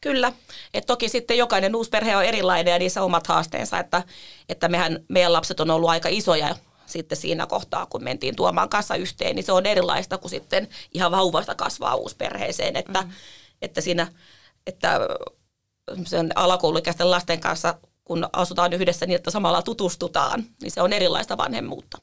Kyllä. 0.05 0.33
Et 0.75 0.87
toki 0.87 1.09
sitten 1.09 1.39
jokainen 1.39 1.77
uusi 1.77 1.91
perhe 1.91 2.17
on 2.17 2.25
erilainen 2.25 2.73
ja 2.73 2.79
niissä 2.79 3.03
omat 3.03 3.27
haasteensa, 3.27 3.79
että, 3.79 4.03
että 4.49 4.69
mehän, 4.69 5.05
meidän 5.09 5.33
lapset 5.33 5.61
on 5.61 5.71
ollut 5.71 5.91
aika 5.91 6.09
isoja 6.09 6.57
sitten 6.87 7.19
siinä 7.19 7.47
kohtaa, 7.47 7.87
kun 7.87 8.05
mentiin 8.05 8.37
tuomaan 8.37 8.69
kanssa 8.69 8.95
yhteen, 8.95 9.37
niin 9.37 9.45
se 9.45 9.53
on 9.53 9.67
erilaista 9.67 10.19
kuin 10.19 10.31
sitten 10.31 10.69
ihan 10.95 11.11
vauvasta 11.11 11.55
kasvaa 11.55 11.95
uusperheeseen, 11.95 12.77
että, 12.77 13.03
mm. 13.03 13.11
että 13.63 13.81
siinä, 13.81 14.07
että 14.67 15.01
sen 16.07 16.31
alakouluikäisten 16.35 17.11
lasten 17.11 17.41
kanssa, 17.41 17.75
kun 18.05 18.29
asutaan 18.33 18.73
yhdessä 18.73 19.07
niin, 19.07 19.17
että 19.17 19.31
samalla 19.31 19.63
tutustutaan, 19.63 20.45
niin 20.63 20.71
se 20.71 20.83
on 20.83 20.93
erilaista 20.93 21.37
vanhemmuutta. 21.37 21.99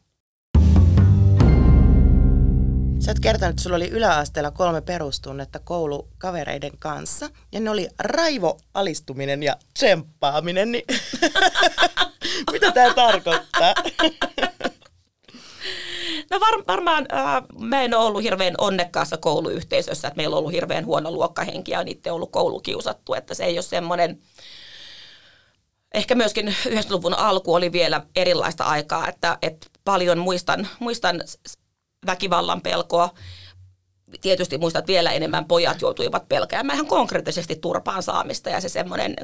Sä 3.01 3.11
oot 3.11 3.19
kertonut, 3.19 3.49
että 3.49 3.63
sulla 3.63 3.75
oli 3.75 3.89
yläasteella 3.89 4.51
kolme 4.51 4.81
perustunnetta 4.81 5.59
koulukavereiden 5.59 6.77
kanssa. 6.79 7.29
Ja 7.51 7.59
ne 7.59 7.69
oli 7.69 7.87
raivo, 7.99 8.59
alistuminen 8.73 9.43
ja 9.43 9.55
tsemppaaminen. 9.73 10.71
Niin 10.71 10.83
Mitä 12.51 12.71
tämä 12.71 12.93
tarkoittaa? 12.93 13.73
No 16.29 16.39
var, 16.39 16.63
varmaan 16.67 17.05
äh, 17.13 17.43
mä 17.59 17.81
en 17.81 17.93
ole 17.93 18.05
ollut 18.05 18.23
hirveän 18.23 18.53
onnekkaassa 18.57 19.17
kouluyhteisössä, 19.17 20.07
että 20.07 20.17
meillä 20.17 20.33
on 20.33 20.39
ollut 20.39 20.51
hirveän 20.51 20.85
huono 20.85 21.11
luokkahenki 21.11 21.71
ja 21.71 21.79
on 21.79 21.87
itse 21.87 22.11
ollut 22.11 22.31
koulukiusattu, 22.31 23.13
että 23.13 23.33
se 23.33 23.43
ei 23.43 23.55
ole 23.55 23.61
semmoinen, 23.61 24.21
ehkä 25.93 26.15
myöskin 26.15 26.47
90-luvun 26.47 27.13
alku 27.13 27.53
oli 27.53 27.71
vielä 27.71 28.01
erilaista 28.15 28.63
aikaa, 28.63 29.07
että, 29.07 29.37
että 29.41 29.67
paljon 29.85 30.17
muistan, 30.17 30.67
muistan 30.79 31.23
väkivallan 32.05 32.61
pelkoa. 32.61 33.09
Tietysti 34.21 34.57
muistat 34.57 34.87
vielä 34.87 35.11
enemmän 35.11 35.45
pojat 35.45 35.81
joutuivat 35.81 36.29
pelkäämään 36.29 36.75
ihan 36.75 36.87
konkreettisesti 36.87 37.55
turpaan 37.55 38.03
saamista 38.03 38.49
ja 38.49 38.61
se 38.61 38.69
semmoinen 38.69 39.15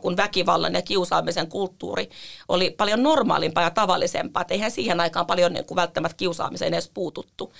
kun 0.00 0.16
väkivallan 0.16 0.74
ja 0.74 0.82
kiusaamisen 0.82 1.48
kulttuuri 1.48 2.10
oli 2.48 2.70
paljon 2.70 3.02
normaalimpaa 3.02 3.64
ja 3.64 3.70
tavallisempaa. 3.70 4.40
Että 4.40 4.54
eihän 4.54 4.70
siihen 4.70 5.00
aikaan 5.00 5.26
paljon 5.26 5.52
niin 5.52 5.64
kuin 5.64 5.76
välttämättä 5.76 6.16
kiusaamiseen 6.16 6.74
edes 6.74 6.90
puututtu. 6.94 7.52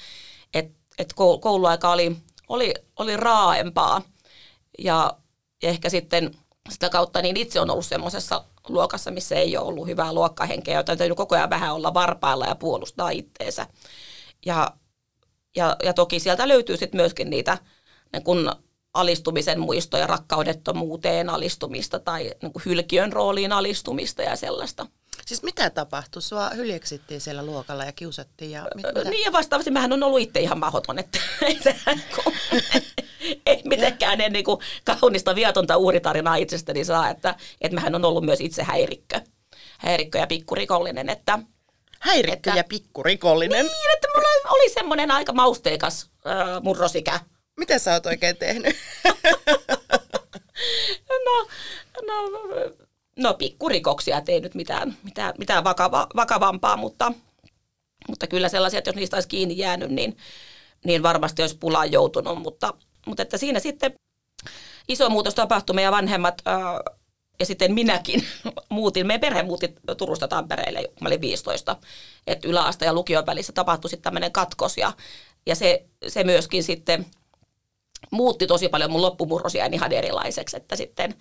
Et, 0.55 0.71
et 0.99 1.13
kouluaika 1.41 1.91
oli, 1.93 2.17
oli, 2.49 2.75
oli 2.99 3.17
raaempaa 3.17 4.03
ja, 4.79 5.17
ja 5.63 5.69
ehkä 5.69 5.91
sitten 5.91 6.31
sitä 6.71 6.89
kautta 6.89 7.23
niin 7.23 7.37
itse 7.37 7.61
on 7.61 7.71
ollut 7.71 7.87
semmoisessa 7.87 8.45
luokassa, 8.69 9.11
missä 9.11 9.35
ei 9.35 9.57
ole 9.57 9.67
ollut 9.67 9.87
hyvää 9.87 10.13
luokkahenkeä, 10.13 10.79
joten 10.79 10.99
täytyy 10.99 11.15
koko 11.15 11.35
ajan 11.35 11.51
vähän 11.51 11.75
olla 11.75 11.95
varpailla 11.95 12.47
ja 12.47 12.55
puolustaa 12.55 13.11
itteensä. 13.11 13.67
Ja, 14.47 14.71
ja, 15.57 15.77
ja 15.85 15.93
toki 15.93 16.21
sieltä 16.21 16.49
löytyy 16.49 16.77
sitten 16.77 16.99
myöskin 16.99 17.31
niitä 17.31 17.59
niin 18.13 18.25
kun 18.25 18.53
alistumisen 18.95 19.61
muistoja, 19.61 20.07
rakkaudettomuuteen 20.07 21.31
alistumista 21.31 21.99
tai 21.99 22.33
niin 22.43 22.53
hylkiön 22.67 23.13
rooliin 23.13 23.53
alistumista 23.53 24.23
ja 24.23 24.37
sellaista. 24.37 24.87
Siis 25.27 25.43
mitä 25.43 25.71
tapahtui? 25.71 26.23
Sua 26.23 26.51
hyljeksittiin 26.51 27.21
siellä 27.21 27.47
luokalla 27.47 27.85
ja 27.85 27.93
kiusattiin? 27.93 28.51
Ja 28.51 28.69
mit, 28.75 28.87
mitä? 28.87 29.11
Niin 29.11 29.25
ja 29.25 29.33
vastaavasti 29.33 29.71
mähän 29.71 29.93
on 29.93 30.03
ollut 30.03 30.21
itse 30.21 30.41
ihan 30.41 30.59
mahdoton, 30.59 30.99
että 30.99 31.19
ei 33.47 33.63
mitenkään 33.65 34.21
en 34.21 34.33
niin 34.33 34.45
kuin 34.45 34.61
kaunista 34.85 35.35
viatonta 35.35 35.77
uhritarinaa 35.77 36.37
itsestäni 36.37 36.85
saa, 36.85 37.11
että, 37.11 37.35
että 37.61 37.75
mähän 37.75 37.95
on 37.95 38.05
ollut 38.05 38.25
myös 38.25 38.41
itse 38.41 38.63
häirikkö, 38.63 39.21
häirikkö 39.79 40.19
ja 40.19 40.27
pikkurikollinen, 40.27 41.09
että 41.09 41.39
Häirikkö 42.01 42.51
että, 42.51 42.59
ja 42.59 42.65
pikkurikollinen. 42.65 43.67
Niin, 43.67 43.95
että 43.95 44.09
mulla 44.17 44.29
oli 44.51 44.71
semmoinen 44.71 45.11
aika 45.11 45.33
mausteikas 45.33 46.11
äh, 46.27 46.63
murrosikä. 46.63 47.21
Mitä 47.57 47.79
sä 47.79 47.93
oot 47.93 48.07
oikein 48.07 48.37
tehnyt? 48.37 48.77
no, 51.27 51.47
no, 52.07 52.41
no 53.17 53.35
pikkurikoksia, 53.35 54.23
ei 54.29 54.41
nyt 54.41 54.55
mitään, 54.55 54.97
mitään, 55.03 55.35
mitään 55.39 55.65
vakava, 55.65 56.07
vakavampaa, 56.17 56.77
mutta, 56.77 57.13
mutta 58.09 58.27
kyllä 58.27 58.49
sellaisia, 58.49 58.79
että 58.79 58.89
jos 58.89 58.97
niistä 58.97 59.17
olisi 59.17 59.29
kiinni 59.29 59.59
jäänyt, 59.59 59.91
niin, 59.91 60.17
niin 60.85 61.03
varmasti 61.03 61.43
olisi 61.43 61.59
pulaan 61.59 61.93
joutunut, 61.93 62.43
mutta, 62.43 62.75
mutta 63.07 63.23
että 63.23 63.39
siinä 63.39 63.61
sitten 63.61 63.95
iso 64.89 65.11
muutos 65.11 65.35
tapahtui. 65.35 65.75
Meidän 65.75 65.93
vanhemmat 65.93 66.43
äh, 66.47 66.95
ja 67.41 67.47
sitten 67.47 67.75
minäkin 67.75 68.25
muutin, 68.69 69.07
meidän 69.07 69.21
perhe 69.21 69.43
muutti 69.43 69.75
Turusta 69.99 70.29
Tampereelle, 70.29 70.83
kun 70.83 70.97
mä 71.01 71.09
olin 71.09 71.21
15. 71.21 71.77
Että 72.27 72.49
yläaste 72.49 72.85
ja 72.85 72.95
lukion 72.95 73.27
välissä 73.27 73.53
tapahtui 73.53 73.91
sitten 73.91 74.05
tämmöinen 74.05 74.33
katkos 74.33 74.79
ja, 74.79 74.93
ja 75.47 75.55
se, 75.55 75.85
se 76.09 76.25
myöskin 76.25 76.65
sitten 76.65 77.07
muutti 78.11 78.47
tosi 78.47 78.69
paljon 78.69 78.91
mun 78.91 79.03
loppumurrosia 79.03 79.67
ihan 79.73 79.93
erilaiseksi, 79.93 80.57
että 80.57 80.77
sitten 80.77 81.15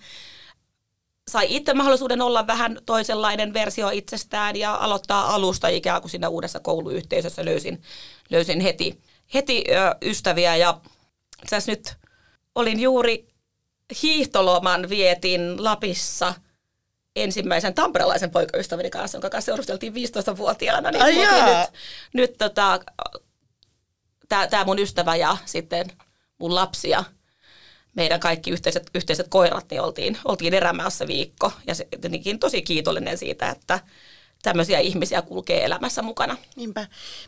sai 1.30 1.46
itse 1.48 1.74
mahdollisuuden 1.74 2.22
olla 2.22 2.46
vähän 2.46 2.78
toisenlainen 2.86 3.54
versio 3.54 3.90
itsestään 3.90 4.56
ja 4.56 4.74
aloittaa 4.74 5.34
alusta 5.34 5.68
ikään 5.68 6.00
kuin 6.00 6.10
siinä 6.10 6.28
uudessa 6.28 6.60
kouluyhteisössä 6.60 7.44
löysin, 7.44 7.82
löysin 8.30 8.60
heti, 8.60 9.00
heti 9.34 9.64
ystäviä 10.02 10.56
ja 10.56 10.80
tässä 11.50 11.72
nyt 11.72 11.94
olin 12.54 12.80
juuri 12.80 13.33
hiihtoloman 14.02 14.88
vietin 14.88 15.64
Lapissa 15.64 16.34
ensimmäisen 17.16 17.74
tamperelaisen 17.74 18.30
poikaystäväni 18.30 18.90
kanssa, 18.90 19.16
jonka 19.16 19.30
kanssa 19.30 19.46
seurusteltiin 19.46 19.92
15-vuotiaana. 19.92 20.90
Niin 20.90 21.02
Ai 21.02 21.14
nyt, 21.14 21.70
nyt 22.14 22.38
tota, 22.38 22.80
tämä 24.28 24.64
mun 24.64 24.78
ystävä 24.78 25.16
ja 25.16 25.36
sitten 25.44 25.86
mun 26.38 26.54
lapsi 26.54 26.88
ja 26.88 27.04
meidän 27.94 28.20
kaikki 28.20 28.50
yhteiset, 28.50 28.90
yhteiset 28.94 29.28
koirat, 29.28 29.66
niin 29.70 29.80
oltiin, 29.80 30.18
oltiin 30.24 30.54
erämässä 30.54 31.06
viikko. 31.06 31.52
Ja 31.66 31.74
se, 31.74 31.88
jotenkin 31.92 32.38
tosi 32.38 32.62
kiitollinen 32.62 33.18
siitä, 33.18 33.50
että 33.50 33.80
tämmöisiä 34.42 34.78
ihmisiä 34.78 35.22
kulkee 35.22 35.64
elämässä 35.64 36.02
mukana. 36.02 36.36
Niinpä. 36.56 36.86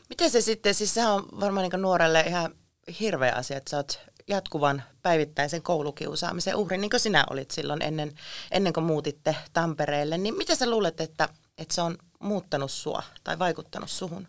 Miten 0.08 0.30
se 0.30 0.40
sitten, 0.40 0.74
siis 0.74 0.94
se 0.94 1.06
on 1.06 1.26
varmaan 1.40 1.68
niin 1.70 1.82
nuorelle 1.82 2.20
ihan 2.20 2.54
hirveä 3.00 3.32
asia, 3.32 3.56
että 3.56 3.70
sä 3.70 3.76
oot 3.76 4.00
jatkuvan 4.28 4.82
päivittäisen 5.02 5.62
koulukiusaamisen 5.62 6.56
uhri, 6.56 6.78
niin 6.78 6.90
kuin 6.90 7.00
sinä 7.00 7.24
olit 7.30 7.50
silloin 7.50 7.82
ennen, 7.82 8.12
ennen 8.50 8.72
kuin 8.72 8.84
muutitte 8.84 9.36
Tampereelle. 9.52 10.18
Niin 10.18 10.36
mitä 10.36 10.54
sä 10.54 10.70
luulet, 10.70 11.00
että, 11.00 11.28
että 11.58 11.74
se 11.74 11.80
on 11.80 11.98
muuttanut 12.18 12.70
sua 12.70 13.02
tai 13.24 13.38
vaikuttanut 13.38 13.90
suhun? 13.90 14.28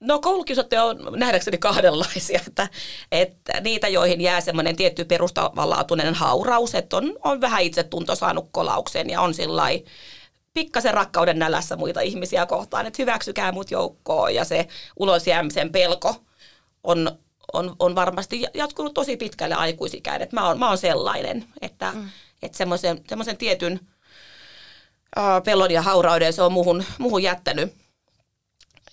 No 0.00 0.18
koulukiusattuja 0.18 0.84
on 0.84 0.98
nähdäkseni 1.16 1.58
kahdenlaisia, 1.58 2.40
että, 2.46 2.68
että 3.12 3.60
niitä, 3.60 3.88
joihin 3.88 4.20
jää 4.20 4.40
semmoinen 4.40 4.76
tietty 4.76 5.04
perustavanlaatuinen 5.04 6.14
hauraus, 6.14 6.74
että 6.74 6.96
on, 6.96 7.12
on 7.24 7.40
vähän 7.40 7.62
itsetunto 7.62 8.14
saanut 8.14 8.48
kolauksen 8.50 9.10
ja 9.10 9.20
on 9.20 9.34
sillä 9.34 9.62
pikkasen 10.54 10.94
rakkauden 10.94 11.38
nälässä 11.38 11.76
muita 11.76 12.00
ihmisiä 12.00 12.46
kohtaan, 12.46 12.86
että 12.86 13.02
hyväksykää 13.02 13.52
mut 13.52 13.70
joukkoon 13.70 14.34
ja 14.34 14.44
se 14.44 14.68
ulosjäämisen 14.96 15.72
pelko 15.72 16.16
on 16.84 17.18
on, 17.52 17.76
on 17.78 17.94
varmasti 17.94 18.44
jatkunut 18.54 18.94
tosi 18.94 19.16
pitkälle 19.16 19.54
aikuisikään. 19.54 20.22
Että 20.22 20.36
mä, 20.36 20.46
oon, 20.46 20.58
mä 20.58 20.68
oon 20.68 20.78
sellainen, 20.78 21.44
että, 21.60 21.92
mm. 21.94 22.08
että 22.42 22.58
semmoisen, 22.58 23.00
semmoisen 23.08 23.36
tietyn 23.36 23.80
uh, 25.18 25.44
pelon 25.44 25.70
ja 25.70 25.82
haurauden 25.82 26.32
se 26.32 26.42
on 26.42 26.52
muhun, 26.52 26.84
muhun 26.98 27.22
jättänyt. 27.22 27.74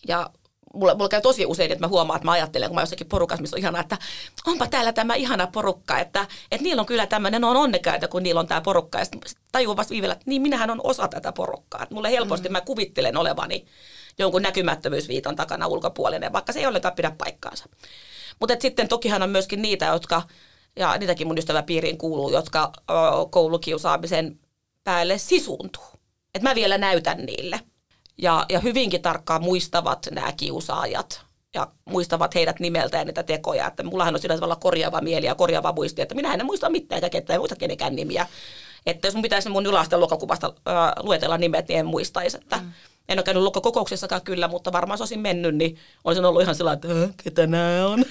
Ja 0.07 0.29
mulla, 0.73 0.95
mulla 0.95 1.09
käy 1.09 1.21
tosi 1.21 1.45
usein, 1.45 1.71
että 1.71 1.85
mä 1.85 1.87
huomaan, 1.87 2.17
että 2.17 2.25
mä 2.25 2.31
ajattelen, 2.31 2.69
kun 2.69 2.75
mä 2.75 2.81
jossakin 2.81 3.07
porukassa, 3.07 3.41
missä 3.41 3.55
on 3.55 3.59
ihanaa, 3.59 3.81
että 3.81 3.97
onpa 4.47 4.67
täällä 4.67 4.93
tämä 4.93 5.15
ihana 5.15 5.47
porukka, 5.47 5.99
että, 5.99 6.27
että 6.51 6.63
niillä 6.63 6.79
on 6.79 6.85
kyllä 6.85 7.07
tämmöinen, 7.07 7.41
ne 7.41 7.47
on 7.47 7.57
onnekkaita, 7.57 8.07
kun 8.07 8.23
niillä 8.23 8.39
on 8.39 8.47
tämä 8.47 8.61
porukka. 8.61 8.99
Ja 8.99 9.05
sitten 9.05 9.21
tajuu 9.51 9.77
vasta 9.77 9.91
viivellä, 9.91 10.13
että 10.13 10.25
niin 10.27 10.41
minähän 10.41 10.69
on 10.69 10.81
osa 10.83 11.07
tätä 11.07 11.31
porukkaa. 11.31 11.83
Että 11.83 11.95
mulle 11.95 12.11
helposti 12.11 12.49
mm. 12.49 12.53
mä 12.53 12.61
kuvittelen 12.61 13.17
olevani 13.17 13.65
jonkun 14.17 14.41
näkymättömyysviiton 14.41 15.35
takana 15.35 15.67
ulkopuolinen, 15.67 16.33
vaikka 16.33 16.53
se 16.53 16.59
ei 16.59 16.65
ollenkaan 16.65 16.95
pidä 16.95 17.11
paikkaansa. 17.17 17.65
Mutta 18.39 18.55
sitten 18.59 18.87
tokihan 18.87 19.21
on 19.21 19.29
myöskin 19.29 19.61
niitä, 19.61 19.85
jotka, 19.85 20.21
ja 20.75 20.97
niitäkin 20.97 21.27
mun 21.27 21.37
ystäväpiiriin 21.37 21.97
kuuluu, 21.97 22.31
jotka 22.31 22.71
ö, 22.77 22.93
koulukiusaamisen 23.29 24.39
päälle 24.83 25.17
sisuuntuu. 25.17 25.83
Että 26.35 26.49
mä 26.49 26.55
vielä 26.55 26.77
näytän 26.77 27.17
niille. 27.17 27.59
Ja, 28.17 28.45
ja 28.49 28.59
hyvinkin 28.59 29.01
tarkkaan 29.01 29.43
muistavat 29.43 30.07
nämä 30.11 30.31
kiusaajat 30.31 31.25
ja 31.53 31.67
muistavat 31.85 32.35
heidät 32.35 32.59
nimeltä 32.59 32.97
ja 32.97 33.05
niitä 33.05 33.23
tekoja. 33.23 33.67
Että 33.67 33.83
mullahan 33.83 34.15
on 34.15 34.21
sillä 34.21 34.35
tavalla 34.35 34.55
korjaava 34.55 35.01
mieli 35.01 35.25
ja 35.25 35.35
korjaava 35.35 35.73
muisti, 35.73 36.01
että 36.01 36.15
minä 36.15 36.33
en 36.33 36.45
muista 36.45 36.69
mitään 36.69 36.97
eikä 36.97 37.09
ketään, 37.09 37.35
en 37.35 37.41
muista 37.41 37.55
kenenkään 37.55 37.95
nimiä. 37.95 38.27
Että 38.85 39.07
jos 39.07 39.15
mun 39.15 39.21
pitäisi 39.21 39.49
mun 39.49 39.65
yläasteen 39.65 39.99
luokkakuvasta 39.99 40.53
äh, 40.67 41.03
luetella 41.03 41.37
nimet, 41.37 41.67
niin 41.67 41.79
en 41.79 41.85
muistaisi. 41.85 42.37
Että 42.37 42.57
mm. 42.57 42.71
En 43.09 43.19
ole 43.19 43.23
käynyt 43.23 43.41
luokkakokouksessakaan 43.41 44.21
kyllä, 44.21 44.47
mutta 44.47 44.71
varmaan 44.71 44.97
se 44.97 45.01
olisin 45.01 45.19
mennyt, 45.19 45.55
niin 45.55 45.77
olisin 46.03 46.25
ollut 46.25 46.41
ihan 46.41 46.55
sellainen, 46.55 47.03
että 47.03 47.23
ketä 47.23 47.47
nämä 47.47 47.87
on. 47.87 48.05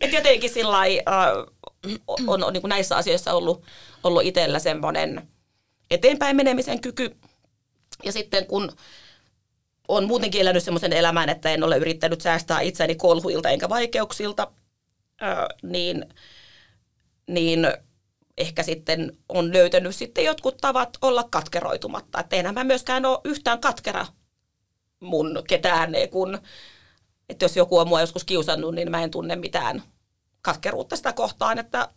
Et 0.00 0.12
jotenkin 0.12 0.50
sillä 0.50 0.78
äh, 0.78 0.86
on, 2.26 2.44
on 2.44 2.52
niin 2.52 2.60
kuin 2.60 2.68
näissä 2.68 2.96
asioissa 2.96 3.32
ollut, 3.32 3.64
ollut 4.04 4.22
itsellä 4.22 4.58
semmoinen 4.58 5.28
eteenpäin 5.90 6.36
menemisen 6.36 6.80
kyky. 6.80 7.16
Ja 8.04 8.12
sitten 8.12 8.46
kun 8.46 8.72
on 9.88 10.06
muutenkin 10.06 10.40
elänyt 10.40 10.62
semmoisen 10.62 10.92
elämän, 10.92 11.28
että 11.28 11.50
en 11.50 11.64
ole 11.64 11.76
yrittänyt 11.76 12.20
säästää 12.20 12.60
itseäni 12.60 12.94
kolhuilta 12.94 13.50
enkä 13.50 13.68
vaikeuksilta, 13.68 14.52
äh, 15.22 15.38
niin, 15.62 16.04
niin 17.26 17.66
ehkä 18.40 18.62
sitten 18.62 19.18
on 19.28 19.52
löytänyt 19.52 19.96
sitten 19.96 20.24
jotkut 20.24 20.56
tavat 20.56 20.88
olla 21.02 21.24
katkeroitumatta. 21.30 22.20
Että 22.20 22.36
enhän 22.36 22.54
mä 22.54 22.64
myöskään 22.64 23.04
ole 23.04 23.20
yhtään 23.24 23.60
katkera 23.60 24.06
mun 25.00 25.42
ketään, 25.48 25.92
kun 26.10 26.38
että 27.28 27.44
jos 27.44 27.56
joku 27.56 27.78
on 27.78 27.88
mua 27.88 28.00
joskus 28.00 28.24
kiusannut, 28.24 28.74
niin 28.74 28.90
mä 28.90 29.02
en 29.02 29.10
tunne 29.10 29.36
mitään 29.36 29.82
katkeruutta 30.42 30.96
sitä 30.96 31.12
kohtaan. 31.12 31.58
Että, 31.58 31.88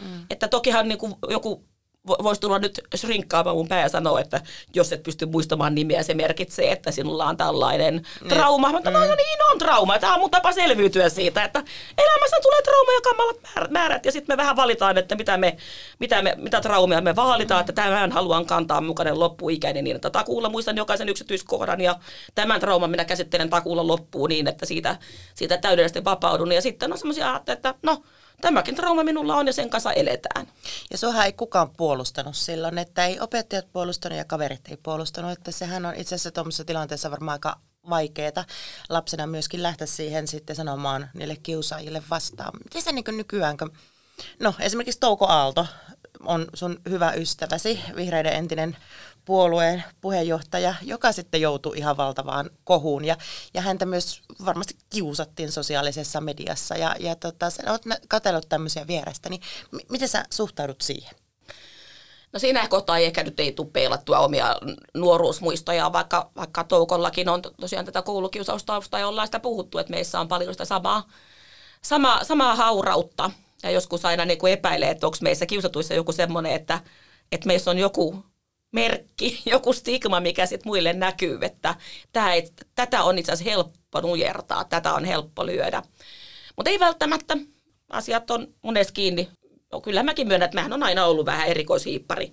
mm. 0.00 0.26
että 0.30 0.48
tokihan 0.48 0.88
niin 0.88 0.98
kuin 0.98 1.14
joku 1.30 1.64
voisi 2.06 2.40
tulla 2.40 2.58
nyt 2.58 2.80
shrinkkaamaan 2.96 3.56
mun 3.56 3.68
pää 3.68 3.80
ja 3.80 3.88
sanoa, 3.88 4.20
että 4.20 4.40
jos 4.74 4.92
et 4.92 5.02
pysty 5.02 5.26
muistamaan 5.26 5.74
nimeä, 5.74 6.02
se 6.02 6.14
merkitsee, 6.14 6.72
että 6.72 6.90
sinulla 6.90 7.26
on 7.26 7.36
tällainen 7.36 8.02
mm. 8.22 8.28
trauma. 8.28 8.68
Mutta 8.68 8.90
mm. 8.90 8.94
no 8.94 9.00
niin 9.00 9.38
on 9.50 9.58
trauma. 9.58 9.98
Tämä 9.98 10.14
on 10.14 10.20
mun 10.20 10.30
tapa 10.30 10.52
selviytyä 10.52 11.08
siitä, 11.08 11.44
että 11.44 11.62
elämässä 11.98 12.36
tulee 12.42 12.62
trauma 12.62 12.92
ja 12.92 13.00
kamalat 13.00 13.70
määrät. 13.70 14.04
Ja 14.04 14.12
sitten 14.12 14.32
me 14.32 14.36
vähän 14.36 14.56
valitaan, 14.56 14.98
että 14.98 15.14
mitä, 15.14 15.36
me, 15.36 15.56
mitä, 15.98 16.22
me, 16.22 16.34
mitä 16.38 16.60
traumia 16.60 17.00
me 17.00 17.16
vaalitaan, 17.16 17.58
mm. 17.58 17.60
että 17.60 17.72
tämän 17.72 18.12
haluan 18.12 18.46
kantaa 18.46 18.80
mukainen 18.80 19.20
loppuikäinen 19.20 19.84
niin, 19.84 19.96
että 19.96 20.10
takuulla 20.10 20.48
muistan 20.48 20.76
jokaisen 20.76 21.08
yksityiskohdan 21.08 21.80
ja 21.80 21.96
tämän 22.34 22.60
trauman 22.60 22.90
minä 22.90 23.04
käsittelen 23.04 23.50
takuulla 23.50 23.86
loppuun 23.86 24.28
niin, 24.28 24.48
että 24.48 24.66
siitä, 24.66 24.96
siitä 25.34 25.58
täydellisesti 25.58 26.04
vapaudun. 26.04 26.52
Ja 26.52 26.62
sitten 26.62 26.92
on 26.92 26.98
semmoisia, 26.98 27.40
että 27.46 27.74
no, 27.82 28.02
tämäkin 28.42 28.74
trauma 28.74 29.04
minulla 29.04 29.36
on 29.36 29.46
ja 29.46 29.52
sen 29.52 29.70
kanssa 29.70 29.92
eletään. 29.92 30.48
Ja 30.90 30.98
suohan 30.98 31.26
ei 31.26 31.32
kukaan 31.32 31.70
puolustanut 31.70 32.36
silloin, 32.36 32.78
että 32.78 33.06
ei 33.06 33.20
opettajat 33.20 33.72
puolustanut 33.72 34.18
ja 34.18 34.24
kaverit 34.24 34.68
ei 34.68 34.76
puolustanut, 34.76 35.30
että 35.32 35.50
sehän 35.50 35.86
on 35.86 35.94
itse 35.94 36.14
asiassa 36.14 36.30
tuommoisessa 36.30 36.64
tilanteessa 36.64 37.10
varmaan 37.10 37.34
aika 37.34 37.58
vaikeaa 37.90 38.44
lapsena 38.88 39.26
myöskin 39.26 39.62
lähteä 39.62 39.86
siihen 39.86 40.28
sitten 40.28 40.56
sanomaan 40.56 41.10
niille 41.14 41.36
kiusaajille 41.42 42.02
vastaan. 42.10 42.52
Miten 42.64 42.82
se 42.82 42.92
niin 42.92 43.04
nykyään, 43.16 43.56
kun, 43.56 43.72
no 44.40 44.54
esimerkiksi 44.60 45.00
Touko 45.00 45.26
Aalto 45.26 45.66
on 46.24 46.46
sun 46.54 46.80
hyvä 46.88 47.12
ystäväsi, 47.12 47.80
vihreiden 47.96 48.32
entinen 48.32 48.76
puolueen 49.24 49.84
puheenjohtaja, 50.00 50.74
joka 50.82 51.12
sitten 51.12 51.40
joutui 51.40 51.78
ihan 51.78 51.96
valtavaan 51.96 52.50
kohuun. 52.64 53.04
Ja, 53.04 53.16
ja 53.54 53.60
häntä 53.60 53.86
myös 53.86 54.22
varmasti 54.44 54.76
kiusattiin 54.90 55.52
sosiaalisessa 55.52 56.20
mediassa. 56.20 56.76
Ja, 56.76 56.96
ja 57.00 57.16
tota, 57.16 57.50
sä 57.50 57.62
oot 57.70 57.82
katsellut 58.08 58.48
tämmöisiä 58.48 58.86
vierestä, 58.86 59.28
niin 59.28 59.40
m- 59.70 59.76
miten 59.88 60.08
sä 60.08 60.24
suhtaudut 60.30 60.80
siihen? 60.80 61.10
No 62.32 62.38
siinä 62.38 62.68
kohtaa 62.68 62.98
ei 62.98 63.04
ehkä 63.04 63.22
nyt 63.22 63.40
ei 63.40 63.52
tule 63.52 63.68
peilattua 63.72 64.18
omia 64.18 64.56
nuoruusmuistoja, 64.94 65.92
vaikka, 65.92 66.30
vaikka 66.36 66.64
Toukollakin 66.64 67.28
on 67.28 67.42
tosiaan 67.60 67.84
tätä 67.84 68.02
koulukiusaustaustaa 68.02 69.00
ja 69.00 69.08
ollaan 69.08 69.28
sitä 69.28 69.40
puhuttu, 69.40 69.78
että 69.78 69.90
meissä 69.90 70.20
on 70.20 70.28
paljon 70.28 70.54
sitä 70.54 70.64
samaa, 70.64 71.08
sama, 71.82 72.20
samaa 72.24 72.56
haurautta. 72.56 73.30
Ja 73.62 73.70
joskus 73.70 74.04
aina 74.04 74.24
niin 74.24 74.38
kuin 74.38 74.52
epäilee, 74.52 74.90
että 74.90 75.06
onko 75.06 75.18
meissä 75.20 75.46
kiusatuissa 75.46 75.94
joku 75.94 76.12
semmoinen, 76.12 76.52
että, 76.52 76.80
että 77.32 77.46
meissä 77.46 77.70
on 77.70 77.78
joku 77.78 78.24
merkki, 78.72 79.42
joku 79.52 79.72
stigma, 79.72 80.20
mikä 80.20 80.46
sitten 80.46 80.68
muille 80.68 80.92
näkyy, 80.92 81.38
että 81.42 81.74
tää 82.12 82.34
ei, 82.34 82.48
tätä 82.74 83.02
on 83.02 83.18
itse 83.18 83.32
asiassa 83.32 83.50
helppo 83.50 84.00
nujertaa, 84.00 84.64
tätä 84.64 84.94
on 84.94 85.04
helppo 85.04 85.46
lyödä. 85.46 85.82
Mutta 86.56 86.70
ei 86.70 86.80
välttämättä. 86.80 87.36
Asiat 87.88 88.30
on 88.30 88.54
monesti 88.62 88.92
kiinni. 88.92 89.28
No, 89.72 89.80
kyllä 89.80 90.02
mäkin 90.02 90.28
myönnän, 90.28 90.44
että 90.44 90.58
mähän 90.58 90.72
on 90.72 90.82
aina 90.82 91.06
ollut 91.06 91.26
vähän 91.26 91.48
erikoishiippari. 91.48 92.32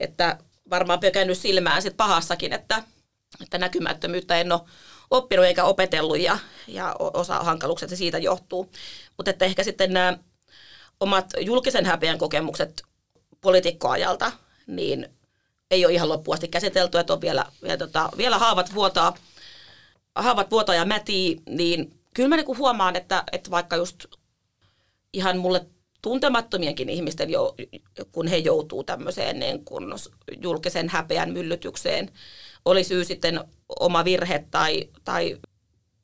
Että 0.00 0.38
varmaan 0.70 1.00
pökännyt 1.00 1.38
silmään 1.38 1.82
sit 1.82 1.96
pahassakin, 1.96 2.52
että, 2.52 2.82
että 3.42 3.58
näkymättömyyttä 3.58 4.40
en 4.40 4.52
ole 4.52 4.60
oppinut 5.10 5.46
eikä 5.46 5.64
opetellut 5.64 6.18
ja, 6.18 6.38
ja 6.66 6.96
osa 6.98 7.34
hankaluukset 7.34 7.90
se 7.90 7.96
siitä 7.96 8.18
johtuu. 8.18 8.70
Mutta 9.16 9.30
että 9.30 9.44
ehkä 9.44 9.64
sitten 9.64 9.92
nämä 9.92 10.18
omat 11.00 11.26
julkisen 11.40 11.86
häpeän 11.86 12.18
kokemukset 12.18 12.82
poliitikkoajalta, 13.40 14.32
niin 14.66 15.17
ei 15.70 15.84
ole 15.84 15.94
ihan 15.94 16.08
loppuasti 16.08 16.48
käsitelty, 16.48 16.98
että 16.98 17.12
on 17.12 17.20
vielä, 17.20 17.46
vielä, 17.62 17.76
tota, 17.76 18.10
vielä 18.16 18.38
haavat 18.38 18.74
vuotaa, 18.74 19.16
haavat 20.14 20.50
vuotaa 20.50 20.74
ja 20.74 20.84
mätii, 20.84 21.42
niin 21.48 22.00
kyllä 22.14 22.28
mä 22.28 22.36
niinku 22.36 22.56
huomaan, 22.56 22.96
että, 22.96 23.24
että 23.32 23.50
vaikka 23.50 23.76
just 23.76 24.04
ihan 25.12 25.38
mulle 25.38 25.66
tuntemattomienkin 26.02 26.88
ihmisten, 26.88 27.30
jo, 27.30 27.54
kun 28.12 28.26
he 28.26 28.36
joutuu 28.36 28.84
tämmöiseen 28.84 29.38
niin 29.38 29.64
kun 29.64 29.94
julkisen 30.42 30.88
häpeän 30.88 31.32
myllytykseen, 31.32 32.10
oli 32.64 32.84
syy 32.84 33.04
sitten 33.04 33.40
oma 33.80 34.04
virhe 34.04 34.44
tai, 34.50 34.88
tai 35.04 35.38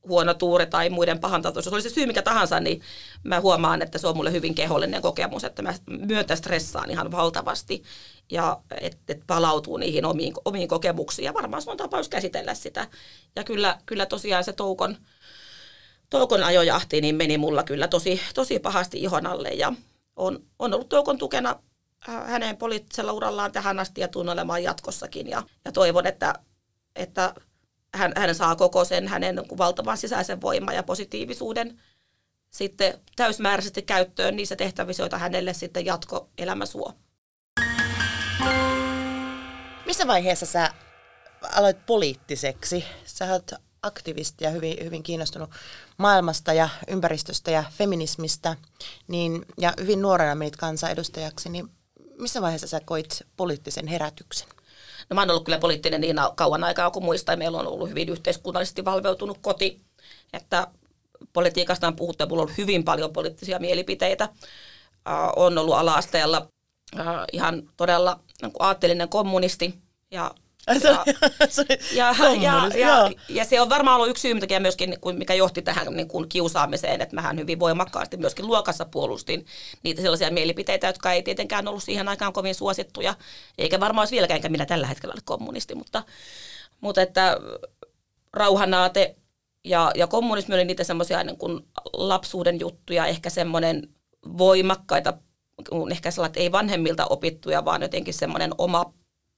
huono 0.09 0.35
tuuri 0.35 0.67
tai 0.67 0.91
muiden 0.91 1.19
pahantahtoisuus, 1.19 1.73
oli 1.73 1.83
se 1.83 1.89
syy 1.89 2.07
mikä 2.07 2.23
tahansa, 2.23 2.61
niin 2.61 2.81
mä 3.23 3.41
huomaan, 3.41 3.83
että 3.83 3.99
se 3.99 4.07
on 4.07 4.17
mulle 4.17 4.33
hyvin 4.33 4.55
kehollinen 4.55 5.03
kokemus, 5.03 5.45
että 5.45 5.63
mä 5.63 5.75
myötä 5.87 6.37
stressaan 6.37 6.91
ihan 6.91 7.13
valtavasti 7.13 7.83
ja 8.31 8.61
että 8.81 9.13
et 9.13 9.21
palautuu 9.27 9.77
niihin 9.77 10.05
omiin, 10.05 10.35
omiin 10.45 10.69
kokemuksiin 10.69 11.27
ja 11.27 11.35
varmaan 11.35 11.63
se 11.63 11.71
on 11.71 11.77
tapaus 11.77 12.09
käsitellä 12.09 12.55
sitä. 12.55 12.89
Ja 13.37 13.45
kyllä, 13.45 13.79
kyllä 13.87 14.07
tosiaan 14.07 14.45
se 14.45 14.53
Toukon, 14.53 14.97
Toukon 16.11 16.43
ajojahti 16.43 17.01
niin 17.01 17.17
meni 17.17 17.39
mulla 17.39 17.63
kyllä 17.63 17.89
tosi, 17.89 18.21
tosi 18.35 18.59
pahasti 18.59 18.99
ihon 18.99 19.27
alle 19.27 19.49
ja 19.49 19.73
on, 20.17 20.43
on 20.59 20.75
ollut 20.75 20.89
Toukon 20.89 21.19
tukena 21.19 21.59
äh, 22.09 22.27
hänen 22.27 22.57
poliittisella 22.57 23.13
urallaan 23.13 23.53
tähän 23.53 23.79
asti 23.79 24.01
ja 24.01 24.09
tunnen 24.09 24.33
olemaan 24.33 24.63
jatkossakin 24.63 25.29
ja, 25.29 25.43
ja 25.65 25.73
toivon, 25.73 26.07
että, 26.07 26.35
että 26.97 27.35
hän, 27.95 28.13
hän 28.17 28.35
saa 28.35 28.57
koko 28.57 28.85
sen 28.85 29.09
hänen 29.09 29.43
valtavan 29.59 29.99
sisäisen 29.99 30.41
voiman 30.41 30.75
ja 30.75 30.83
positiivisuuden 30.83 31.81
sitten 32.51 33.01
täysmääräisesti 33.17 33.83
käyttöön 33.83 34.37
niissä 34.37 34.57
tehtävissä, 34.57 35.03
joita 35.03 35.19
hänelle 35.19 35.55
sitten 35.55 35.85
jatkoelämä 35.85 36.67
suo. 36.67 36.95
Missä 39.87 40.07
vaiheessa 40.07 40.47
sä 40.47 40.71
aloit 41.53 41.87
poliittiseksi? 41.87 42.85
Sä 43.05 43.33
oot 43.33 43.51
aktivisti 43.83 44.45
ja 44.45 44.51
hyvin, 44.51 44.85
hyvin 44.85 45.03
kiinnostunut 45.03 45.51
maailmasta 45.97 46.53
ja 46.53 46.69
ympäristöstä 46.89 47.51
ja 47.51 47.65
feminismistä, 47.79 48.57
niin, 49.09 49.45
ja 49.59 49.73
hyvin 49.81 50.03
nuorena 50.03 50.35
menit 50.35 50.57
kansanedustajaksi, 50.57 51.49
niin 51.49 51.71
missä 52.19 52.43
vaiheessa 52.43 52.67
sä 52.67 52.81
koit 52.85 53.23
poliittisen 53.37 53.87
herätyksen? 53.87 54.49
No 55.11 55.15
mä 55.15 55.21
oon 55.21 55.31
ollut 55.31 55.45
kyllä 55.45 55.59
poliittinen 55.59 56.01
niin 56.01 56.17
kauan 56.35 56.65
aikaa 56.65 56.91
kuin 56.91 57.05
muista, 57.05 57.37
meillä 57.37 57.59
on 57.59 57.67
ollut 57.67 57.89
hyvin 57.89 58.09
yhteiskunnallisesti 58.09 58.85
valveutunut 58.85 59.39
koti, 59.43 59.81
että 60.33 60.67
politiikasta 61.33 61.87
on 61.87 61.97
puhuttu 61.97 62.23
ja 62.23 62.29
mulla 62.29 62.43
on 62.43 62.53
hyvin 62.59 62.85
paljon 62.85 63.13
poliittisia 63.13 63.59
mielipiteitä. 63.59 64.29
Uh, 65.09 65.43
on 65.45 65.59
ollut 65.59 65.75
ala-asteella 65.75 66.49
uh, 66.95 67.07
ihan 67.33 67.63
todella 67.77 68.21
niin 68.43 68.53
aatteellinen 68.59 69.09
kommunisti 69.09 69.75
ja 70.11 70.31
ja, 71.93 72.15
ja, 72.19 72.35
ja, 72.41 72.71
ja, 72.79 73.11
ja, 73.29 73.45
se 73.45 73.61
on 73.61 73.69
varmaan 73.69 73.97
ollut 73.97 74.11
yksi 74.11 74.21
syy, 74.21 74.35
mikä, 74.35 74.61
myöskin, 74.61 74.97
mikä 75.13 75.35
johti 75.35 75.63
tähän 75.63 75.87
niin 75.91 76.09
kuin 76.09 76.29
kiusaamiseen, 76.29 77.01
että 77.01 77.15
mähän 77.15 77.39
hyvin 77.39 77.61
voimakkaasti 77.61 78.17
myöskin 78.17 78.47
luokassa 78.47 78.85
puolustin 78.85 79.47
niitä 79.83 80.03
sellaisia 80.03 80.31
mielipiteitä, 80.31 80.87
jotka 80.87 81.13
ei 81.13 81.23
tietenkään 81.23 81.69
ollut 81.69 81.83
siihen 81.83 82.09
aikaan 82.09 82.33
kovin 82.33 82.55
suosittuja, 82.55 83.15
eikä 83.59 83.81
varmaan 83.81 84.03
olisi 84.03 84.15
vieläkään, 84.15 84.37
enkä 84.37 84.49
minä 84.49 84.67
tällä 84.67 84.87
hetkellä 84.87 85.13
ole 85.13 85.23
kommunisti, 85.25 85.75
mutta, 85.75 86.03
mutta 86.81 87.03
että 87.03 87.37
rauhanaate 88.33 89.17
ja, 89.65 89.91
ja 89.95 90.07
kommunismi 90.07 90.55
oli 90.55 90.65
niitä 90.65 90.85
semmoisia 90.85 91.25
niin 91.25 91.39
kuin 91.39 91.61
lapsuuden 91.93 92.61
juttuja, 92.61 93.07
ehkä 93.07 93.31
semmoinen 93.31 93.89
voimakkaita, 94.39 95.13
ehkä 95.91 96.11
sellainen, 96.11 96.43
ei 96.43 96.53
vanhemmilta 96.53 97.07
opittuja, 97.07 97.65
vaan 97.65 97.83
jotenkin 97.83 98.15
semmoinen 98.15 98.51
oma 98.59 98.93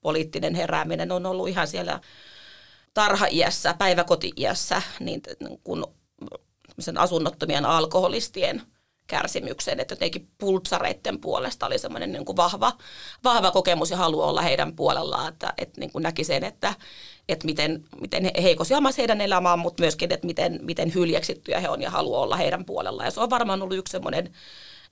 poliittinen 0.07 0.55
herääminen 0.55 1.13
on 1.13 1.27
ollut 1.27 1.49
ihan 1.49 1.67
siellä 1.67 2.01
tarha-iässä, 2.95 3.75
päiväkoti-iässä, 3.75 4.83
niin 5.01 5.23
kun 5.65 5.87
sen 6.79 6.99
asunnottomien 6.99 7.65
alkoholistien 7.65 8.63
kärsimyksen, 9.07 9.81
että 9.81 9.93
jotenkin 9.93 10.29
pultsareiden 10.39 11.21
puolesta 11.21 11.67
oli 11.67 11.79
semmoinen 11.79 12.13
niin 12.13 12.25
kuin 12.25 12.37
vahva, 12.37 12.73
vahva 13.25 13.51
kokemus 13.51 13.91
ja 13.91 13.97
halu 13.97 14.21
olla 14.21 14.43
heidän 14.43 14.77
puolellaan, 14.77 15.29
että, 15.29 15.55
että 15.59 15.81
niin 15.81 15.93
kuin 15.93 16.03
näki 16.03 16.25
sen, 16.25 16.45
että, 16.45 16.75
että 17.29 17.47
miten, 17.47 17.85
miten 18.01 18.31
heikossa 18.43 18.75
jamassa 18.75 19.03
heidän 19.03 19.21
elämään, 19.21 19.59
mutta 19.59 19.83
myöskin, 19.83 20.13
että 20.13 20.27
miten, 20.27 20.59
miten 20.63 20.95
hyljeksittyjä 20.95 21.61
he 21.61 21.69
on 21.69 21.83
ja 21.83 21.91
haluaa 21.91 22.23
olla 22.23 22.37
heidän 22.37 22.65
puolellaan. 22.65 23.07
Ja 23.07 23.11
se 23.11 23.21
on 23.21 23.31
varmaan 23.31 23.63
ollut 23.63 23.79
yksi 23.79 23.93
semmoinen 23.93 24.33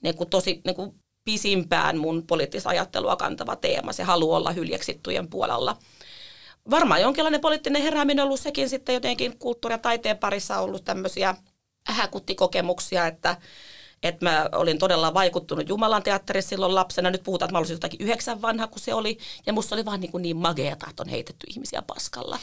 niin 0.02 0.14
kuin 0.14 0.30
tosi 0.30 0.60
niin 0.64 0.76
kuin 0.76 0.94
pisimpään 1.24 1.98
mun 1.98 2.26
poliittista 2.26 2.70
ajattelua 2.70 3.16
kantava 3.16 3.56
teema, 3.56 3.92
se 3.92 4.02
halu 4.02 4.32
olla 4.32 4.52
hyljeksittujen 4.52 5.28
puolella. 5.28 5.76
Varmaan 6.70 7.00
jonkinlainen 7.00 7.40
poliittinen 7.40 7.82
herääminen 7.82 8.24
ollut 8.24 8.40
sekin 8.40 8.68
sitten 8.68 8.94
jotenkin 8.94 9.38
kulttuuri- 9.38 9.74
ja 9.74 9.78
taiteen 9.78 10.18
parissa 10.18 10.58
ollut 10.58 10.84
tämmöisiä 10.84 11.34
häkuttikokemuksia, 11.86 13.06
että, 13.06 13.36
että 14.02 14.24
mä 14.24 14.48
olin 14.52 14.78
todella 14.78 15.14
vaikuttunut 15.14 15.68
Jumalan 15.68 16.02
teatterissa 16.02 16.48
silloin 16.48 16.74
lapsena. 16.74 17.10
Nyt 17.10 17.22
puhutaan, 17.22 17.46
että 17.46 17.52
mä 17.52 17.58
olisin 17.58 17.74
jotakin 17.74 18.00
yhdeksän 18.00 18.42
vanha, 18.42 18.66
kun 18.66 18.80
se 18.80 18.94
oli. 18.94 19.18
Ja 19.46 19.52
musta 19.52 19.74
oli 19.74 19.84
vaan 19.84 20.00
niin, 20.00 20.10
niin 20.18 20.36
mageeta, 20.36 20.86
että 20.90 21.02
on 21.02 21.08
heitetty 21.08 21.46
ihmisiä 21.50 21.82
paskalla. 21.82 22.38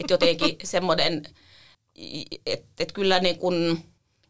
Että 0.00 0.14
jotenkin 0.14 0.56
semmoinen, 0.64 1.22
että, 2.46 2.66
että 2.80 2.94
kyllä 2.94 3.20
niin 3.20 3.38
kuin, 3.38 3.84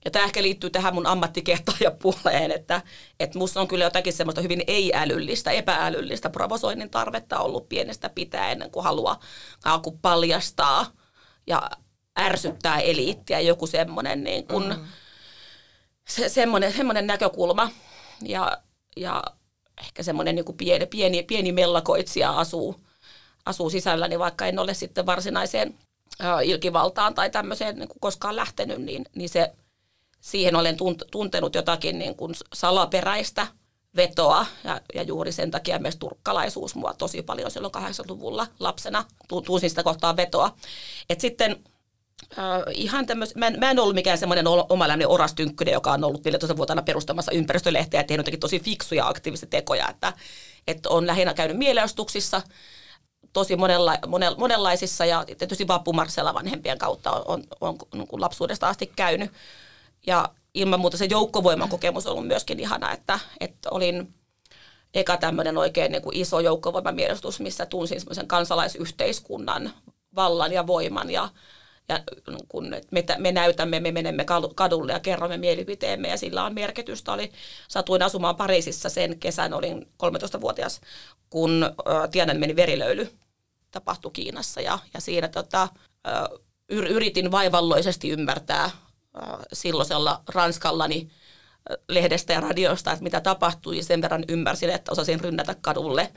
ja 0.07 0.11
tämä 0.11 0.25
ehkä 0.25 0.43
liittyy 0.43 0.71
tähän 0.71 0.95
mun 0.95 1.07
ammattikehtoajapuoleen, 1.07 2.51
että, 2.51 2.83
että 3.21 3.39
musta 3.39 3.61
on 3.61 3.69
kyllä 3.69 3.85
jotakin 3.85 4.13
semmoista 4.13 4.41
hyvin 4.41 4.63
ei-älyllistä, 4.67 5.51
epäälyllistä 5.51 6.31
provosoinnin 6.31 6.91
tarvetta 6.91 7.39
ollut 7.39 7.69
pienestä 7.69 8.09
pitäen, 8.09 8.69
kun 8.73 8.85
haluaa 8.85 9.21
alku 9.65 9.99
paljastaa 10.03 10.87
ja 11.47 11.71
ärsyttää 12.19 12.79
eliittiä, 12.79 13.41
joku 13.41 13.67
semmoinen 13.67 14.25
niin 14.25 14.47
kun, 14.47 14.67
mm. 14.69 14.85
se, 16.09 16.29
semmoinen, 16.29 16.73
semmoinen 16.73 17.07
näkökulma. 17.07 17.71
Ja, 18.23 18.59
ja 18.97 19.23
ehkä 19.81 20.03
semmoinen 20.03 20.35
niin 20.35 20.45
kuin 20.45 20.57
pieni, 20.57 20.87
pieni, 20.87 21.23
pieni 21.23 21.53
mellakoitsija 21.53 22.31
asuu, 22.31 22.81
asuu 23.47 23.71
sisälläni, 23.71 24.09
niin 24.09 24.21
vaikka 24.21 24.47
en 24.47 24.59
ole 24.59 24.75
sitten 24.75 25.07
varsinaiseen 25.07 25.79
ilkivaltaan 26.45 27.15
tai 27.15 27.31
tämmöiseen 27.31 27.77
niin 27.77 27.89
kuin 27.89 28.01
koskaan 28.01 28.37
lähtenyt, 28.37 28.79
niin, 28.79 29.05
niin 29.15 29.29
se, 29.29 29.53
siihen 30.27 30.57
olen 30.57 30.77
tuntenut 31.11 31.55
jotakin 31.55 31.99
niin 31.99 32.17
kuin 32.17 32.35
salaperäistä 32.55 33.47
vetoa 33.97 34.47
ja, 34.65 34.81
ja 34.95 35.03
juuri 35.03 35.33
sen 35.33 35.51
takia 35.51 35.79
myös 35.79 35.97
turkkalaisuus 35.97 36.75
mua 36.75 36.95
tosi 36.95 37.23
paljon 37.23 37.51
silloin 37.51 37.75
80-luvulla 37.75 38.47
lapsena 38.59 39.05
tunsin 39.45 39.71
sitä 39.71 39.83
kohtaa 39.83 40.17
vetoa. 40.17 40.57
Et 41.11 41.21
sitten 41.21 41.65
äh, 42.39 42.45
ihan 42.75 43.07
tämmöis, 43.07 43.35
mä, 43.35 43.47
en, 43.47 43.61
mä 43.61 43.71
en 43.71 43.79
ollut 43.79 43.95
mikään 43.95 44.19
semmoinen 44.19 44.47
omaläinen 44.69 45.09
orastynkkynen, 45.09 45.73
joka 45.73 45.93
on 45.93 46.05
ollut 46.05 46.27
14-vuotiaana 46.27 46.83
perustamassa 46.83 47.33
ympäristölehteä 47.33 48.01
ja 48.01 48.05
tehnyt 48.05 48.41
tosi 48.41 48.61
fiksuja 48.61 49.09
aktiivisia 49.09 49.49
tekoja, 49.49 49.89
että, 49.89 50.13
että 50.67 50.89
on 50.89 51.07
lähinnä 51.07 51.35
käynyt 51.35 51.59
mielenostuksissa– 51.59 52.43
tosi 53.37 53.57
monenla, 53.57 53.99
monel, 54.07 54.35
monenlaisissa 54.39 55.05
ja 55.05 55.25
tietysti 55.39 55.69
Vappumarsella 55.69 56.35
vanhempien 56.35 56.79
kautta 56.79 57.11
on, 57.11 57.23
on, 57.27 57.43
on, 57.61 57.77
on 58.13 58.21
lapsuudesta 58.21 58.69
asti 58.69 58.93
käynyt. 58.97 59.31
Ja 60.07 60.29
ilman 60.55 60.81
muuta 60.81 60.97
se 60.97 61.05
joukkovoiman 61.05 61.69
kokemus 61.69 62.07
on 62.07 62.13
ollut 62.13 62.27
myöskin 62.27 62.61
ihana, 62.61 62.93
että, 62.93 63.19
että 63.41 63.69
olin 63.71 64.15
eka 64.95 65.17
tämmöinen 65.17 65.59
oikein 65.59 65.93
niin 65.93 66.03
kuin 66.03 66.17
iso 66.17 66.41
joukkovoimamielestus, 66.41 67.41
missä 67.41 67.67
tunsin 67.67 68.01
semmoisen 68.01 68.29
kansalaisyhteiskunnan 68.29 69.73
vallan 70.15 70.53
ja 70.53 70.67
voiman 70.67 71.11
ja, 71.11 71.29
ja 71.89 72.01
kun 72.49 72.71
me, 72.91 73.05
me 73.19 73.33
näytämme, 73.33 73.81
me 73.81 73.93
menemme 73.93 74.25
kadulle 74.55 74.93
ja 74.93 75.01
kerromme 75.01 75.37
mielipiteemme 75.37 76.09
ja 76.09 76.17
sillä 76.17 76.45
on 76.45 76.55
merkitystä. 76.55 77.13
Oli, 77.13 77.33
satuin 77.69 78.03
asumaan 78.03 78.37
Pariisissa 78.37 78.89
sen 78.89 79.19
kesän, 79.19 79.55
olin 79.55 79.89
13-vuotias, 80.03 80.81
kun 81.31 81.65
äh, 81.65 82.11
Tiedän 82.11 82.41
verilöyly 82.57 83.13
tapahtui 83.71 84.11
Kiinassa 84.11 84.61
ja, 84.61 84.79
ja 84.95 85.01
siinä 85.01 85.29
tota, 85.29 85.69
yritin 86.69 87.31
vaivalloisesti 87.31 88.11
ymmärtää 88.11 88.71
silloisella 89.53 90.23
Ranskallani 90.29 91.11
lehdestä 91.89 92.33
ja 92.33 92.41
radiosta, 92.41 92.93
että 92.93 93.03
mitä 93.03 93.21
tapahtui. 93.21 93.83
Sen 93.83 94.03
verran 94.03 94.25
ymmärsin, 94.29 94.71
että 94.71 94.93
osasin 94.93 95.21
rynnätä 95.21 95.57
kadulle 95.61 96.13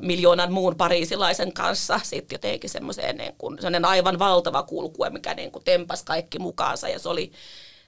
miljoonan 0.00 0.52
muun 0.52 0.76
pariisilaisen 0.76 1.52
kanssa 1.52 2.00
sitten 2.02 2.34
jotenkin 2.34 2.70
semmoiseen 2.70 3.16
niin 3.16 3.34
kuin, 3.38 3.58
aivan 3.84 4.18
valtava 4.18 4.62
kulkue, 4.62 5.10
mikä 5.10 5.34
niin 5.34 5.52
kuin 5.52 5.64
tempasi 5.64 6.04
kaikki 6.04 6.38
mukaansa 6.38 6.88
ja 6.88 6.98
se 6.98 7.08
oli 7.08 7.32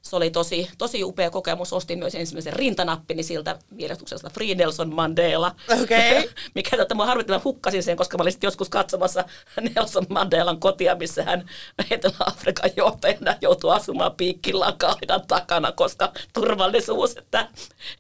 se 0.03 0.17
oli 0.17 0.31
tosi, 0.31 0.71
tosi 0.79 1.05
upea 1.05 1.31
kokemus. 1.31 1.73
Ostin 1.73 1.99
myös 1.99 2.15
ensimmäisen 2.15 2.53
rintanappini 2.53 3.23
siltä 3.23 3.59
mielestyksestä 3.71 4.31
Free 4.31 4.55
Nelson 4.55 4.95
Mandela. 4.95 5.55
Okay. 5.83 6.29
Mikä 6.55 6.83
että 6.83 6.95
mä 6.95 7.07
harvittain 7.07 7.45
hukkasin 7.45 7.83
sen, 7.83 7.97
koska 7.97 8.19
mä 8.19 8.23
olin 8.23 8.33
joskus 8.43 8.69
katsomassa 8.69 9.25
Nelson 9.75 10.07
Mandelan 10.09 10.61
kotia, 10.61 10.95
missä 10.95 11.23
hän 11.25 11.51
Etelä-Afrikan 11.91 12.71
johtajana 12.77 13.35
joutui 13.41 13.75
asumaan 13.75 14.17
piikkilan 14.17 14.79
kaidan 14.79 15.27
takana, 15.29 15.73
koska 15.73 16.13
turvallisuus, 16.33 17.17
että, 17.17 17.49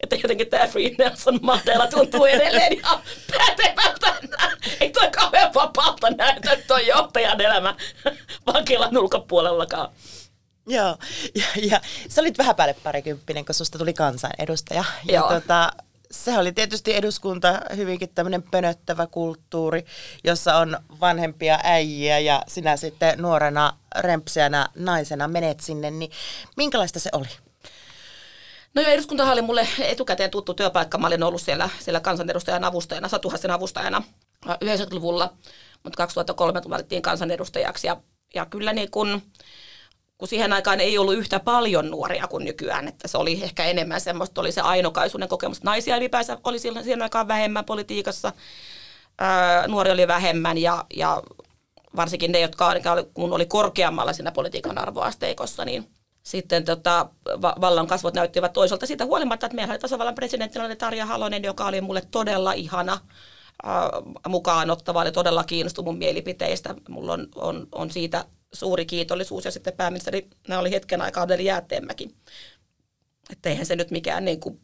että 0.00 0.16
jotenkin 0.16 0.50
tämä 0.50 0.66
Free 0.66 0.94
Nelson 0.98 1.38
Mandela 1.42 1.86
tuntuu 1.86 2.24
edelleen 2.24 2.72
ihan 2.72 3.00
pätevältä. 3.30 4.14
Ei 4.80 4.90
toi 4.90 5.10
kauhean 5.10 5.54
vapaalta 5.54 6.10
näytä 6.10 6.58
toi 6.66 6.86
johtajan 6.86 7.40
elämä 7.40 7.74
vankilan 8.46 8.98
ulkopuolellakaan. 8.98 9.88
Joo, 10.76 10.96
ja, 11.34 11.44
ja 11.70 11.80
sä 12.08 12.20
olit 12.20 12.38
vähän 12.38 12.56
päälle 12.56 12.74
parikymppinen, 12.82 13.44
kun 13.44 13.54
susta 13.54 13.78
tuli 13.78 13.92
kansanedustaja. 13.92 14.84
Ja 15.04 15.14
Joo. 15.14 15.28
Tota, 15.28 15.70
se 16.10 16.38
oli 16.38 16.52
tietysti 16.52 16.96
eduskunta 16.96 17.60
hyvinkin 17.76 18.08
tämmöinen 18.14 18.42
pönöttävä 18.42 19.06
kulttuuri, 19.06 19.84
jossa 20.24 20.56
on 20.56 20.78
vanhempia 21.00 21.58
äijiä 21.64 22.18
ja 22.18 22.42
sinä 22.48 22.76
sitten 22.76 23.18
nuorena 23.18 23.76
rempseänä 23.98 24.68
naisena 24.74 25.28
menet 25.28 25.60
sinne, 25.60 25.90
niin 25.90 26.10
minkälaista 26.56 27.00
se 27.00 27.10
oli? 27.12 27.28
No 28.74 28.82
joo, 28.82 28.90
eduskuntahan 28.90 29.32
oli 29.32 29.42
mulle 29.42 29.68
etukäteen 29.78 30.30
tuttu 30.30 30.54
työpaikka. 30.54 30.98
Mä 30.98 31.06
olin 31.06 31.22
ollut 31.22 31.42
siellä, 31.42 31.70
siellä 31.78 32.00
kansanedustajan 32.00 32.64
avustajana, 32.64 33.08
Satuhassen 33.08 33.50
avustajana 33.50 34.02
90-luvulla, 34.46 35.32
mutta 35.84 35.96
2003 35.96 36.60
valittiin 36.68 37.02
kansanedustajaksi 37.02 37.86
ja, 37.86 37.96
ja 38.34 38.46
kyllä 38.46 38.72
niin 38.72 38.90
kun, 38.90 39.22
kun 40.20 40.28
siihen 40.28 40.52
aikaan 40.52 40.80
ei 40.80 40.98
ollut 40.98 41.14
yhtä 41.14 41.40
paljon 41.40 41.90
nuoria 41.90 42.26
kuin 42.26 42.44
nykyään, 42.44 42.88
että 42.88 43.08
se 43.08 43.18
oli 43.18 43.40
ehkä 43.42 43.64
enemmän 43.64 44.00
semmoista, 44.00 44.40
oli 44.40 44.52
se 44.52 44.60
ainokaisuuden 44.60 45.28
kokemus. 45.28 45.62
Naisia 45.62 45.96
ylipäänsä 45.96 46.38
oli 46.44 46.58
silloin, 46.58 46.84
siihen 46.84 47.02
aikaan 47.02 47.28
vähemmän 47.28 47.64
politiikassa, 47.64 48.32
ää, 49.18 49.68
nuori 49.68 49.90
oli 49.90 50.08
vähemmän 50.08 50.58
ja, 50.58 50.84
ja 50.96 51.22
varsinkin 51.96 52.32
ne, 52.32 52.40
jotka 52.40 52.66
oli, 52.66 52.80
kun 53.14 53.32
oli 53.32 53.46
korkeammalla 53.46 54.12
siinä 54.12 54.32
politiikan 54.32 54.78
arvoasteikossa, 54.78 55.64
niin 55.64 55.90
sitten 56.22 56.64
tota, 56.64 57.08
vallan 57.42 57.86
kasvot 57.86 58.14
näyttivät 58.14 58.52
toisaalta 58.52 58.86
siitä 58.86 59.04
huolimatta, 59.04 59.46
että 59.46 59.56
meillä 59.56 59.72
oli 59.72 59.78
tasavallan 59.78 60.14
presidenttinä 60.14 60.64
oli 60.64 60.76
Tarja 60.76 61.06
Halonen, 61.06 61.44
joka 61.44 61.66
oli 61.66 61.80
mulle 61.80 62.02
todella 62.10 62.52
ihana, 62.52 62.98
mukaan 64.28 64.70
ottava, 64.70 65.00
oli 65.00 65.12
todella 65.12 65.44
kiinnostunut 65.44 65.86
mun 65.86 65.98
mielipiteistä. 65.98 66.74
Mulla 66.88 67.12
on, 67.12 67.28
on, 67.34 67.66
on 67.72 67.90
siitä 67.90 68.24
suuri 68.52 68.86
kiitollisuus 68.86 69.44
ja 69.44 69.50
sitten 69.50 69.72
pääministeri, 69.72 70.28
nämä 70.48 70.60
oli 70.60 70.70
hetken 70.70 71.02
aikaa 71.02 71.22
Adeli 71.22 71.44
Jäätteenmäki. 71.44 72.14
Että 73.30 73.48
eihän 73.48 73.66
se 73.66 73.76
nyt 73.76 73.90
mikään 73.90 74.24
niin 74.24 74.40
kuin 74.40 74.60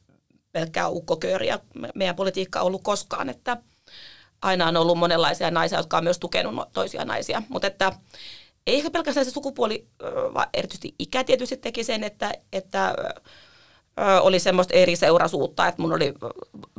pelkkää 0.53 0.89
ukkokööriä 0.89 1.59
meidän 1.95 2.17
politiikka 2.17 2.61
ollut 2.61 2.83
koskaan, 2.85 3.29
että 3.29 3.57
aina 4.43 4.69
on 4.69 4.77
ollut 4.77 4.99
monenlaisia 4.99 5.51
naisia, 5.51 5.79
jotka 5.79 5.99
on 5.99 6.05
myös 6.05 6.19
tukenut 6.19 6.73
toisia 6.73 7.05
naisia, 7.05 7.43
mutta 7.49 7.67
että 7.67 7.93
ei 8.67 8.77
ehkä 8.77 8.91
pelkästään 8.91 9.27
se 9.27 9.31
sukupuoli, 9.33 9.87
vaan 10.35 10.49
erityisesti 10.55 10.95
ikä 10.99 11.25
tietysti 11.25 11.57
teki 11.57 11.85
sen, 11.85 12.05
että, 12.05 12.33
että 12.53 12.95
oli 14.21 14.39
semmoista 14.39 14.75
eri 14.75 14.97
seurasuutta, 14.97 15.67
että 15.67 15.83
mun 15.83 15.93
oli 15.93 16.15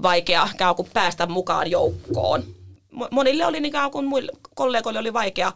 vaikea 0.01 0.49
kuin 0.75 0.89
päästä 0.93 1.25
mukaan 1.25 1.71
joukkoon. 1.71 2.43
Monille 3.11 3.45
oli 3.45 3.59
niin 3.59 3.73
kuin 3.91 4.05
muille 4.05 4.31
kollegoille 4.55 4.99
oli 4.99 5.13
vaikea 5.13 5.51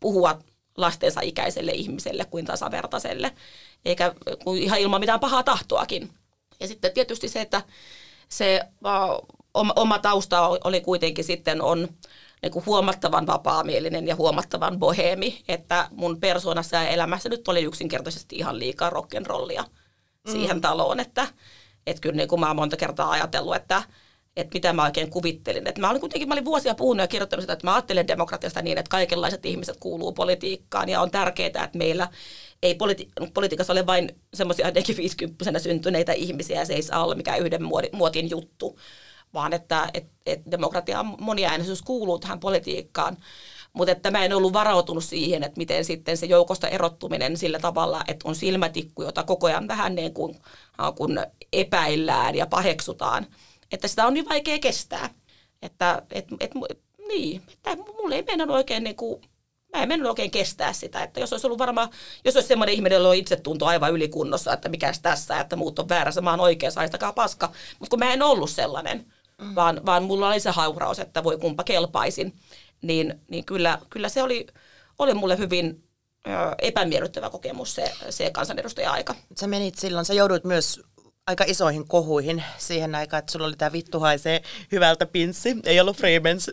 puhua 0.00 0.38
lastensa 0.76 1.20
ikäiselle 1.20 1.72
ihmiselle 1.72 2.24
kuin 2.24 2.44
tasavertaiselle, 2.44 3.32
eikä 3.84 4.14
kuin 4.44 4.62
ihan 4.62 4.80
ilman 4.80 5.00
mitään 5.00 5.20
pahaa 5.20 5.42
tahtoakin. 5.42 6.10
Ja 6.60 6.68
sitten 6.68 6.92
tietysti 6.92 7.28
se, 7.28 7.40
että 7.40 7.62
se 8.28 8.60
oma 9.54 9.98
tausta 9.98 10.48
oli 10.48 10.80
kuitenkin 10.80 11.24
sitten 11.24 11.62
on 11.62 11.88
niin 12.42 12.52
kuin 12.52 12.66
huomattavan 12.66 13.26
vapaamielinen 13.26 14.06
ja 14.06 14.16
huomattavan 14.16 14.78
boheemi, 14.78 15.42
että 15.48 15.88
mun 15.90 16.20
persoonassa 16.20 16.76
ja 16.76 16.88
elämässä 16.88 17.28
nyt 17.28 17.48
oli 17.48 17.62
yksinkertaisesti 17.62 18.36
ihan 18.36 18.58
liikaa 18.58 18.90
rock'n'rollia 18.90 19.62
mm. 19.62 20.32
siihen 20.32 20.60
taloon, 20.60 21.00
että, 21.00 21.28
että 21.86 22.00
kyllä 22.00 22.16
niin 22.16 22.28
kuin 22.28 22.40
mä 22.40 22.46
oon 22.46 22.56
monta 22.56 22.76
kertaa 22.76 23.10
ajatellut, 23.10 23.56
että, 23.56 23.82
että 24.36 24.54
mitä 24.54 24.72
mä 24.72 24.84
oikein 24.84 25.10
kuvittelin. 25.10 25.66
Että 25.66 25.80
mä 25.80 25.90
olin 25.90 26.00
kuitenkin, 26.00 26.28
mä 26.28 26.34
olin 26.34 26.44
vuosia 26.44 26.74
puhunut 26.74 27.02
ja 27.02 27.08
kirjoittanut 27.08 27.42
sitä, 27.42 27.52
että 27.52 27.66
mä 27.66 27.74
ajattelen 27.74 28.08
demokratiasta 28.08 28.62
niin, 28.62 28.78
että 28.78 28.90
kaikenlaiset 28.90 29.46
ihmiset 29.46 29.76
kuuluu 29.80 30.12
politiikkaan 30.12 30.88
ja 30.88 31.00
on 31.00 31.10
tärkeää, 31.10 31.64
että 31.64 31.78
meillä 31.78 32.08
ei 32.62 32.74
politi- 32.74 33.08
politiikassa 33.34 33.72
ole 33.72 33.86
vain 33.86 34.16
semmoisia 34.34 34.72
50 34.96 35.58
syntyneitä 35.58 36.12
ihmisiä 36.12 36.58
ja 36.58 36.64
se 36.64 36.74
ei 36.74 36.82
saa 36.82 37.04
olla 37.04 37.14
mikään 37.14 37.40
yhden 37.40 37.62
muotin 37.92 38.30
juttu, 38.30 38.78
vaan 39.34 39.52
että 39.52 39.88
et, 39.94 40.06
et 40.26 40.40
demokratia 40.50 41.02
moniäänisyys 41.02 41.82
kuuluu 41.82 42.18
tähän 42.18 42.40
politiikkaan. 42.40 43.16
Mutta 43.72 43.92
että 43.92 44.10
mä 44.10 44.24
en 44.24 44.32
ollut 44.32 44.52
varautunut 44.52 45.04
siihen, 45.04 45.42
että 45.42 45.58
miten 45.58 45.84
sitten 45.84 46.16
se 46.16 46.26
joukosta 46.26 46.68
erottuminen 46.68 47.36
sillä 47.36 47.58
tavalla, 47.58 48.04
että 48.08 48.28
on 48.28 48.34
silmätikku, 48.34 49.02
jota 49.02 49.22
koko 49.22 49.46
ajan 49.46 49.68
vähän 49.68 49.94
niin 49.94 50.14
kuin, 50.14 50.36
kun 50.96 51.18
epäillään 51.52 52.34
ja 52.34 52.46
paheksutaan, 52.46 53.26
että 53.74 53.88
sitä 53.88 54.06
on 54.06 54.14
niin 54.14 54.28
vaikea 54.28 54.58
kestää. 54.58 55.10
Että 55.62 56.02
et, 56.10 56.26
et, 56.40 56.50
niin, 57.08 57.42
että 57.48 57.76
mulle 57.76 58.14
ei 58.14 58.22
mennä 58.22 58.54
oikein 58.54 58.84
niin 58.84 58.96
kuin, 58.96 59.22
mä 59.72 59.82
en 59.82 59.88
mennyt 59.88 60.08
oikein 60.08 60.30
kestää 60.30 60.72
sitä, 60.72 61.02
että 61.02 61.20
jos 61.20 61.32
olisi 61.32 61.46
ollut 61.46 61.58
varmaan, 61.58 61.88
jos 62.24 62.34
olisi 62.34 62.48
semmoinen 62.48 62.74
ihminen, 62.74 62.96
jolla 62.96 63.08
on 63.08 63.14
itsetunto 63.14 63.66
aivan 63.66 63.92
ylikunnossa, 63.92 64.52
että 64.52 64.68
mikäs 64.68 65.00
tässä, 65.00 65.40
että 65.40 65.56
muut 65.56 65.78
on 65.78 65.88
väärässä, 65.88 66.20
mä 66.20 66.30
oon 66.30 66.40
oikeassa, 66.40 66.80
haistakaa 66.80 67.12
paska. 67.12 67.52
Mutta 67.78 67.90
kun 67.90 67.98
mä 67.98 68.12
en 68.12 68.22
ollut 68.22 68.50
sellainen, 68.50 69.06
mm. 69.40 69.54
vaan, 69.54 69.86
vaan 69.86 70.02
mulla 70.02 70.28
oli 70.28 70.40
se 70.40 70.50
hauraus, 70.50 70.98
että 70.98 71.24
voi 71.24 71.38
kumpa 71.38 71.64
kelpaisin, 71.64 72.34
niin, 72.82 73.20
niin 73.28 73.44
kyllä, 73.44 73.78
kyllä 73.90 74.08
se 74.08 74.22
oli, 74.22 74.46
oli 74.98 75.14
mulle 75.14 75.38
hyvin 75.38 75.84
ö, 76.26 76.30
epämiellyttävä 76.58 77.30
kokemus 77.30 77.74
se, 77.74 77.92
se 78.10 78.30
kansanedustaja-aika. 78.30 79.14
Sä 79.40 79.46
menit 79.46 79.78
silloin, 79.78 80.04
sä 80.04 80.14
joudut 80.14 80.44
myös 80.44 80.80
aika 81.26 81.44
isoihin 81.46 81.88
kohuihin 81.88 82.44
siihen 82.58 82.94
aikaan, 82.94 83.18
että 83.18 83.32
sulla 83.32 83.46
oli 83.46 83.56
tämä 83.56 83.72
vittu 83.72 84.00
haisee 84.00 84.42
hyvältä 84.72 85.06
pinssi. 85.06 85.56
Ei 85.64 85.80
ollut 85.80 85.96
Freemans, 85.96 86.50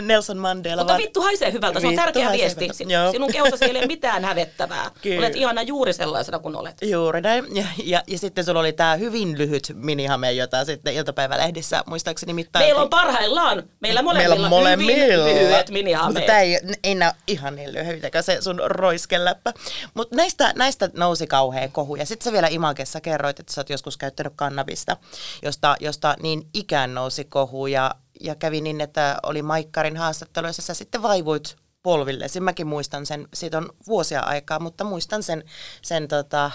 Nelson 0.00 0.38
Mandela. 0.38 0.76
Mutta 0.76 0.92
vaan... 0.92 1.02
vittu 1.02 1.22
haisee 1.22 1.52
hyvältä, 1.52 1.80
se 1.80 1.86
on 1.86 1.90
vittu 1.90 2.04
tärkeä 2.04 2.32
viesti. 2.32 2.68
Hyvältä. 2.84 3.12
Sinun 3.12 3.32
kehossa 3.32 3.64
ei 3.64 3.70
ole 3.70 3.86
mitään 3.86 4.24
hävettävää. 4.24 4.90
Kyllä. 5.02 5.18
Olet 5.18 5.36
ihana 5.36 5.62
juuri 5.62 5.92
sellaisena 5.92 6.38
kuin 6.38 6.56
olet. 6.56 6.76
Juuri 6.82 7.20
näin. 7.20 7.56
Ja, 7.56 7.64
ja, 7.84 8.02
ja 8.06 8.18
sitten 8.18 8.44
sulla 8.44 8.60
oli 8.60 8.72
tämä 8.72 8.96
hyvin 8.96 9.38
lyhyt 9.38 9.72
minihame, 9.74 10.32
jota 10.32 10.64
sitten 10.64 10.94
iltapäivälehdissä 10.94 11.82
muistaakseni 11.86 12.34
mittaan. 12.34 12.64
Meillä 12.64 12.82
on 12.82 12.90
parhaillaan, 12.90 13.62
meillä 13.80 14.02
molemmilla, 14.02 14.34
meillä 14.34 14.46
on 14.46 14.50
molemmilla. 14.50 15.24
hyvin 15.24 15.24
lyhyet 15.24 15.70
minihameet. 15.70 16.14
Mutta 16.14 16.26
tämä 16.26 16.40
ei, 16.40 16.58
ei 16.84 16.94
näy 16.94 17.12
ihan 17.26 17.56
niin 17.56 17.72
lyhyitä, 17.72 18.22
se 18.22 18.40
sun 18.40 18.60
roiskeläppä. 18.64 19.52
Mutta 19.94 20.16
näistä, 20.16 20.52
näistä 20.56 20.90
nousi 20.96 21.26
kauhea 21.26 21.68
kohu. 21.68 21.96
Ja 21.96 22.06
sitten 22.06 22.24
sä 22.24 22.32
vielä 22.32 22.48
Imakessa 22.48 23.00
kerroit, 23.00 23.40
että 23.40 23.52
sä 23.52 23.60
oot 23.60 23.70
joskus 23.70 24.01
käyttänyt 24.02 24.32
kannabista, 24.36 24.96
josta, 25.42 25.76
josta 25.80 26.16
niin 26.22 26.46
ikään 26.54 26.94
nousi 26.94 27.24
kohu 27.24 27.66
ja, 27.66 27.94
ja 28.20 28.34
kävi 28.34 28.60
niin, 28.60 28.80
että 28.80 29.18
oli 29.22 29.42
Maikkarin 29.42 29.96
haastatteluissa, 29.96 30.62
sä 30.62 30.74
sitten 30.74 31.02
vaivuit 31.02 31.56
polville. 31.82 32.28
Siis 32.28 32.42
mäkin 32.42 32.66
muistan 32.66 33.06
sen, 33.06 33.28
siitä 33.34 33.58
on 33.58 33.72
vuosia 33.86 34.20
aikaa, 34.20 34.58
mutta 34.58 34.84
muistan 34.84 35.22
sen, 35.22 35.44
sen 35.82 36.08
tota, 36.08 36.50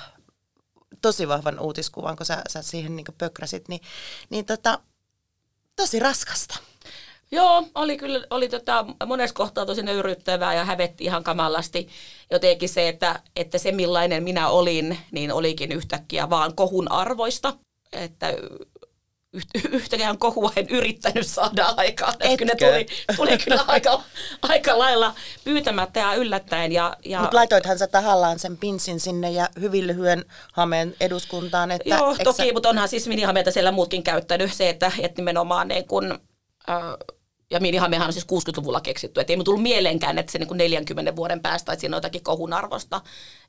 tosi 1.02 1.28
vahvan 1.28 1.60
uutiskuvan, 1.60 2.16
kun 2.16 2.26
sä, 2.26 2.42
sä 2.50 2.62
siihen 2.62 2.96
niin 2.96 3.06
pökräsit, 3.18 3.68
niin, 3.68 3.82
niin 4.30 4.46
tota, 4.46 4.80
tosi 5.76 6.00
raskasta. 6.00 6.58
Joo, 7.32 7.64
oli 7.76 7.98
kyllä 7.98 8.28
oli 8.30 8.50
tota, 8.50 8.86
monessa 9.06 9.34
kohtaa 9.34 9.66
tosi 9.66 9.84
nöyryttävää 9.84 10.54
ja 10.54 10.66
hävetti 10.66 11.04
ihan 11.04 11.24
kamalasti. 11.24 11.88
Jotenkin 12.32 12.70
se, 12.70 12.88
että, 12.88 13.20
että 13.36 13.58
se 13.58 13.72
millainen 13.72 14.24
minä 14.24 14.50
olin, 14.50 14.98
niin 15.12 15.32
olikin 15.32 15.72
yhtäkkiä 15.72 16.30
vaan 16.30 16.56
kohun 16.56 16.92
arvoista. 16.92 17.54
Että 17.94 18.34
yhtäkään 19.72 20.18
kohua 20.18 20.52
en 20.56 20.68
yrittänyt 20.70 21.28
saada 21.28 21.74
aikaan. 21.78 22.14
Etkö? 22.20 22.46
Ne 22.46 22.56
tuli, 22.56 22.86
tuli 23.16 23.38
kyllä 23.38 23.64
aika, 23.68 24.02
aika 24.42 24.80
lailla 24.80 25.16
pyytämättä 25.44 26.00
ja 26.00 26.14
yllättäen. 26.14 26.72
Ja, 26.72 26.96
ja... 27.06 27.22
Mutta 27.22 27.38
laitoithan 27.38 27.78
sä 27.78 27.88
tahallaan 27.88 28.40
sen 28.40 28.58
pinsin 28.58 29.00
sinne 29.00 29.32
ja 29.32 29.50
hyvin 29.60 29.88
lyhyen 29.88 30.26
hameen 30.54 30.96
eduskuntaan. 31.00 31.72
Että 31.72 31.90
Joo, 31.90 32.16
toki, 32.24 32.48
sä... 32.48 32.54
mutta 32.54 32.70
onhan 32.70 32.90
siis 32.90 33.08
minihameita 33.08 33.52
siellä 33.52 33.72
muutkin 33.72 34.04
käyttänyt. 34.04 34.54
Se, 34.54 34.70
että, 34.70 34.92
että 35.00 35.22
nimenomaan 35.22 35.68
niin 35.68 35.88
kun, 35.88 36.20
äh, 36.70 36.78
ja 37.52 37.60
minihamehan 37.60 38.08
on 38.08 38.14
siis 38.14 38.26
60-luvulla 38.26 38.82
keksitty. 38.82 39.22
Että 39.22 39.34
ei 39.34 39.44
tullut 39.44 39.62
mieleenkään, 39.62 40.18
että 40.18 40.32
se 40.32 40.40
niin 40.40 40.48
kuin 40.48 40.58
40 40.58 41.16
vuoden 41.16 41.42
päästä, 41.42 41.72
että 41.72 41.82
siinä 41.82 41.96
on 41.96 41.98
jotakin 41.98 42.24
kohun 42.24 42.54
arvosta. 42.54 43.02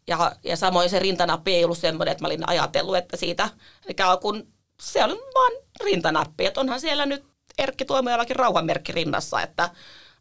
Ja, 0.06 0.32
ja 0.44 0.56
samoin 0.56 0.90
se 0.90 0.98
rintanappi 0.98 1.54
ei 1.54 1.64
ollut 1.64 1.78
semmoinen, 1.78 2.12
että 2.12 2.24
mä 2.24 2.28
olin 2.28 2.48
ajatellut, 2.48 2.96
että 2.96 3.16
siitä 3.16 3.48
ikään 3.88 4.18
kuin 4.18 4.52
se 4.82 5.04
on 5.04 5.10
vaan 5.10 5.52
rintanappi. 5.84 6.46
Että 6.46 6.60
onhan 6.60 6.80
siellä 6.80 7.06
nyt 7.06 7.24
Erkki 7.58 7.84
Tuomiojallakin 7.84 8.36
rauhanmerkki 8.36 8.92
rinnassa, 8.92 9.42
että, 9.42 9.70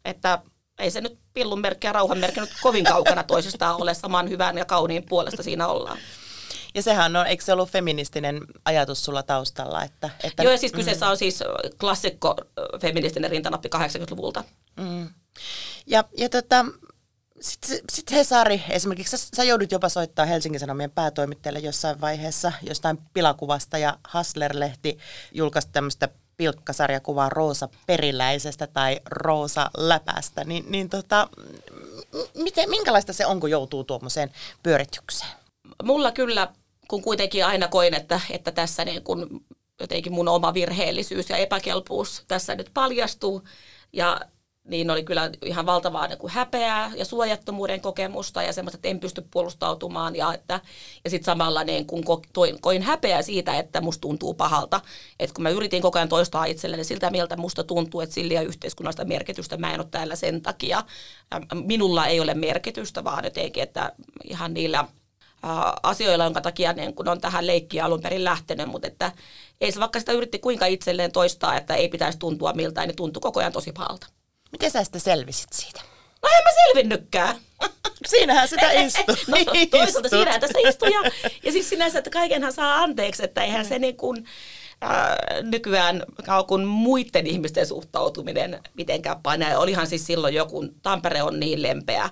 että 0.04 0.42
ei 0.78 0.90
se 0.90 1.00
nyt 1.00 1.18
pillunmerkki 1.34 1.86
ja 1.86 1.92
rauhanmerkki 1.92 2.40
nyt 2.40 2.56
kovin 2.62 2.84
kaukana 2.84 3.22
toisistaan 3.22 3.82
ole 3.82 3.94
saman 3.94 4.28
hyvän 4.28 4.58
ja 4.58 4.64
kauniin 4.64 5.06
puolesta 5.08 5.42
siinä 5.42 5.68
ollaan. 5.68 5.98
Ja 6.78 6.82
sehän 6.82 7.16
on, 7.16 7.26
eikö 7.26 7.44
se 7.44 7.52
ollut 7.52 7.70
feministinen 7.70 8.40
ajatus 8.64 9.04
sulla 9.04 9.22
taustalla? 9.22 9.84
Että, 9.84 10.10
että, 10.24 10.42
Joo, 10.42 10.52
ja 10.52 10.58
siis 10.58 10.72
kyseessä 10.72 11.06
mm. 11.06 11.10
on 11.10 11.16
siis 11.16 11.44
klassikko 11.80 12.36
feministinen 12.80 13.30
rintanappi 13.30 13.68
80-luvulta. 13.76 14.44
Mm. 14.76 15.08
Ja, 15.86 16.04
ja 16.16 16.28
tota, 16.28 16.64
sitten 17.40 17.78
sit 17.92 18.10
Hesari, 18.10 18.62
esimerkiksi 18.70 19.16
sä, 19.16 19.28
sä 19.36 19.44
joudut 19.44 19.72
jopa 19.72 19.88
soittaa 19.88 20.26
Helsingin 20.26 20.60
Sanomien 20.60 20.90
päätoimittajalle 20.90 21.58
jossain 21.58 22.00
vaiheessa 22.00 22.52
jostain 22.62 22.98
pilakuvasta 23.14 23.78
ja 23.78 23.98
Hassler-lehti 24.04 24.98
julkaisi 25.32 25.68
tämmöistä 25.72 26.08
pilkkasarjakuvaa 26.36 27.28
Roosa 27.28 27.68
Periläisestä 27.86 28.66
tai 28.66 29.00
Roosa 29.10 29.70
Läpästä, 29.76 30.44
niin, 30.44 30.64
niin 30.68 30.88
tota, 30.88 31.28
miten, 32.34 32.70
minkälaista 32.70 33.12
se 33.12 33.26
on, 33.26 33.40
kun 33.40 33.50
joutuu 33.50 33.84
tuommoiseen 33.84 34.30
pyöritykseen? 34.62 35.30
Mulla 35.82 36.12
kyllä, 36.12 36.48
kun 36.88 37.02
kuitenkin 37.02 37.46
aina 37.46 37.68
koin, 37.68 37.94
että, 37.94 38.20
että 38.30 38.52
tässä 38.52 38.84
niin 38.84 39.02
kun 39.02 39.44
jotenkin 39.80 40.12
mun 40.12 40.28
oma 40.28 40.54
virheellisyys 40.54 41.30
ja 41.30 41.36
epäkelpuus 41.36 42.24
tässä 42.28 42.54
nyt 42.54 42.70
paljastuu 42.74 43.42
ja 43.92 44.20
niin 44.68 44.90
oli 44.90 45.04
kyllä 45.04 45.30
ihan 45.44 45.66
valtavaa 45.66 46.06
niin 46.06 46.18
kuin 46.18 46.32
häpeää 46.32 46.92
ja 46.96 47.04
suojattomuuden 47.04 47.80
kokemusta 47.80 48.42
ja 48.42 48.52
semmoista, 48.52 48.76
että 48.76 48.88
en 48.88 49.00
pysty 49.00 49.24
puolustautumaan 49.30 50.16
ja, 50.16 50.34
että, 50.34 50.60
ja 51.04 51.10
sitten 51.10 51.24
samalla 51.24 51.64
niin 51.64 51.86
kun 51.86 52.04
toin, 52.32 52.60
koin 52.60 52.82
häpeää 52.82 53.22
siitä, 53.22 53.58
että 53.58 53.80
musta 53.80 54.00
tuntuu 54.00 54.34
pahalta. 54.34 54.80
Että 55.18 55.34
kun 55.34 55.42
mä 55.42 55.50
yritin 55.50 55.82
koko 55.82 55.98
ajan 55.98 56.08
toistaa 56.08 56.44
itselleni 56.44 56.84
siltä 56.84 57.10
mieltä 57.10 57.36
musta 57.36 57.64
tuntuu, 57.64 58.00
että 58.00 58.14
sillä 58.14 58.40
ei 58.40 58.46
yhteiskunnallista 58.46 59.04
merkitystä, 59.04 59.56
mä 59.56 59.74
en 59.74 59.80
ole 59.80 59.88
täällä 59.90 60.16
sen 60.16 60.42
takia. 60.42 60.84
Minulla 61.54 62.06
ei 62.06 62.20
ole 62.20 62.34
merkitystä, 62.34 63.04
vaan 63.04 63.24
jotenkin, 63.24 63.62
että 63.62 63.92
ihan 64.24 64.54
niillä 64.54 64.84
asioilla, 65.82 66.24
jonka 66.24 66.40
takia 66.40 66.72
niin 66.72 66.94
kun 66.94 67.08
on 67.08 67.20
tähän 67.20 67.46
leikkiä 67.46 67.84
alun 67.84 68.00
perin 68.00 68.24
lähtenyt, 68.24 68.68
mutta 68.68 68.88
että 68.88 69.12
ei 69.60 69.72
se 69.72 69.80
vaikka 69.80 70.00
sitä 70.00 70.12
yritti 70.12 70.38
kuinka 70.38 70.66
itselleen 70.66 71.12
toistaa, 71.12 71.56
että 71.56 71.74
ei 71.74 71.88
pitäisi 71.88 72.18
tuntua 72.18 72.52
miltä, 72.52 72.86
niin 72.86 72.96
tuntui 72.96 73.20
koko 73.20 73.40
ajan 73.40 73.52
tosi 73.52 73.72
pahalta. 73.72 74.06
Miten 74.52 74.70
sä 74.70 74.84
sitten 74.84 75.00
selvisit 75.00 75.52
siitä? 75.52 75.80
No 76.22 76.28
en 76.28 76.44
mä 76.44 76.50
selvinnytkään. 76.66 77.36
Siinähän 78.06 78.48
sitä 78.48 78.72
istuu. 78.82 79.14
no, 79.28 79.36
toisaalta 79.70 80.08
siinähän 80.08 80.40
tässä 80.40 80.58
istuu. 80.68 80.88
Ja, 80.88 81.10
ja 81.44 81.52
siis 81.52 81.68
sinänsä, 81.68 81.98
että 81.98 82.10
kaikenhan 82.10 82.52
saa 82.52 82.82
anteeksi, 82.82 83.24
että 83.24 83.44
eihän 83.44 83.64
se 83.64 83.78
niin 83.78 83.96
kuin, 83.96 84.24
äh, 84.84 85.42
nykyään 85.42 86.02
kun 86.46 86.64
muiden 86.64 87.26
ihmisten 87.26 87.66
suhtautuminen 87.66 88.60
mitenkään 88.74 89.22
painaa. 89.22 89.58
Olihan 89.58 89.86
siis 89.86 90.06
silloin 90.06 90.34
joku, 90.34 90.64
Tampere 90.82 91.22
on 91.22 91.40
niin 91.40 91.62
lempeä, 91.62 92.10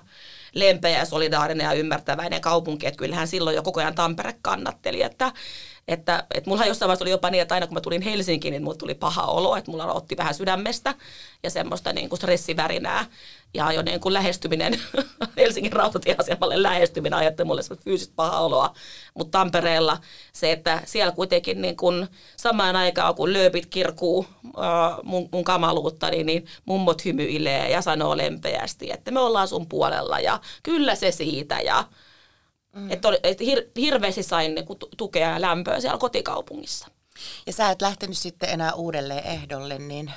lempeä 0.59 0.97
ja 0.97 1.05
solidaarinen 1.05 1.65
ja 1.65 1.73
ymmärtäväinen 1.73 2.41
kaupunki, 2.41 2.87
että 2.87 2.97
kyllähän 2.97 3.27
silloin 3.27 3.55
jo 3.55 3.63
koko 3.63 3.79
ajan 3.79 3.95
Tampere 3.95 4.33
kannatteli, 4.41 5.01
että 5.01 5.31
että, 5.87 6.23
että 6.33 6.49
mulla 6.49 6.65
jossain 6.65 6.87
vaiheessa 6.87 7.03
oli 7.03 7.11
jopa 7.11 7.29
niin, 7.29 7.41
että 7.41 7.53
aina 7.53 7.67
kun 7.67 7.73
mä 7.73 7.81
tulin 7.81 8.01
Helsinkiin, 8.01 8.51
niin 8.51 8.63
mulla 8.63 8.77
tuli 8.77 8.95
paha 8.95 9.23
olo, 9.23 9.55
että 9.55 9.71
mulla 9.71 9.93
otti 9.93 10.17
vähän 10.17 10.33
sydämestä 10.33 10.95
ja 11.43 11.49
semmoista 11.49 11.93
niin 11.93 12.09
kuin 12.09 12.17
stressivärinää. 12.17 13.05
Ja 13.53 13.71
jo 13.71 13.81
niin 13.81 13.99
kuin 13.99 14.13
lähestyminen, 14.13 14.79
Helsingin 15.37 15.73
rautatieasemalle 15.73 16.63
lähestyminen 16.63 17.19
ajatteli 17.19 17.47
mulle 17.47 17.61
fyysistä 17.83 18.13
paha 18.15 18.39
oloa. 18.39 18.73
Mutta 19.13 19.39
Tampereella 19.39 19.97
se, 20.33 20.51
että 20.51 20.81
siellä 20.85 21.11
kuitenkin 21.11 21.61
niin 21.61 21.77
kuin 21.77 22.07
samaan 22.37 22.75
aikaan, 22.75 23.15
kun 23.15 23.33
lööpit 23.33 23.65
kirkuu 23.65 24.25
äh, 24.45 24.97
mun, 25.03 25.29
mun 25.31 25.43
kamaluutta, 25.43 26.09
niin, 26.09 26.25
niin 26.25 26.45
mummot 26.65 27.05
hymyilee 27.05 27.69
ja 27.69 27.81
sanoo 27.81 28.17
lempeästi, 28.17 28.91
että 28.91 29.11
me 29.11 29.19
ollaan 29.19 29.47
sun 29.47 29.67
puolella 29.67 30.19
ja 30.19 30.39
kyllä 30.63 30.95
se 30.95 31.11
siitä 31.11 31.59
ja 31.59 31.83
Mm. 32.75 32.91
Että, 32.91 33.09
että 33.23 33.43
hir, 33.43 33.63
hirveästi 33.75 34.23
sain 34.23 34.55
niin 34.55 34.65
kuin, 34.65 34.79
tukea 34.97 35.29
ja 35.29 35.41
lämpöä 35.41 35.79
siellä 35.79 35.97
kotikaupungissa. 35.97 36.87
Ja 37.45 37.53
sä 37.53 37.69
et 37.69 37.81
lähtenyt 37.81 38.17
sitten 38.17 38.49
enää 38.49 38.73
uudelleen 38.73 39.23
ehdolle, 39.23 39.79
niin 39.79 40.11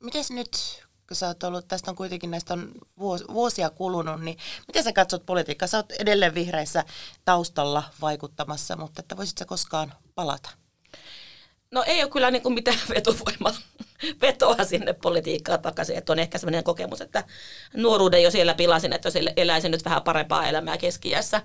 miten 0.00 0.24
nyt, 0.30 0.84
kun 1.08 1.16
sä 1.16 1.26
oot 1.26 1.42
ollut, 1.42 1.68
tästä 1.68 1.90
on 1.90 1.96
kuitenkin 1.96 2.30
näistä 2.30 2.54
on 2.54 2.72
vuosia 3.32 3.70
kulunut, 3.70 4.20
niin 4.20 4.38
miten 4.66 4.84
sä 4.84 4.92
katsot 4.92 5.26
politiikkaa? 5.26 5.68
Sä 5.68 5.76
oot 5.76 5.92
edelleen 5.92 6.34
vihreissä 6.34 6.84
taustalla 7.24 7.82
vaikuttamassa, 8.00 8.76
mutta 8.76 9.00
että 9.00 9.16
voisit 9.16 9.38
sä 9.38 9.44
koskaan 9.44 9.92
palata? 10.14 10.50
No 11.70 11.84
ei 11.86 12.02
ole 12.02 12.10
kyllä 12.10 12.30
niin 12.30 12.42
kuin 12.42 12.54
mitään 12.54 12.78
vetovoimaa, 12.94 13.54
vetoa 14.20 14.64
sinne 14.64 14.92
politiikkaan 14.92 15.62
takaisin. 15.62 15.98
Että 15.98 16.12
on 16.12 16.18
ehkä 16.18 16.38
sellainen 16.38 16.64
kokemus, 16.64 17.00
että 17.00 17.24
nuoruuden 17.74 18.22
jo 18.22 18.30
siellä 18.30 18.54
pilasin, 18.54 18.92
että 18.92 19.08
jos 19.08 19.14
eläisin 19.36 19.70
nyt 19.70 19.84
vähän 19.84 20.02
parempaa 20.02 20.48
elämää 20.48 20.78
keskiässä, 20.78 21.42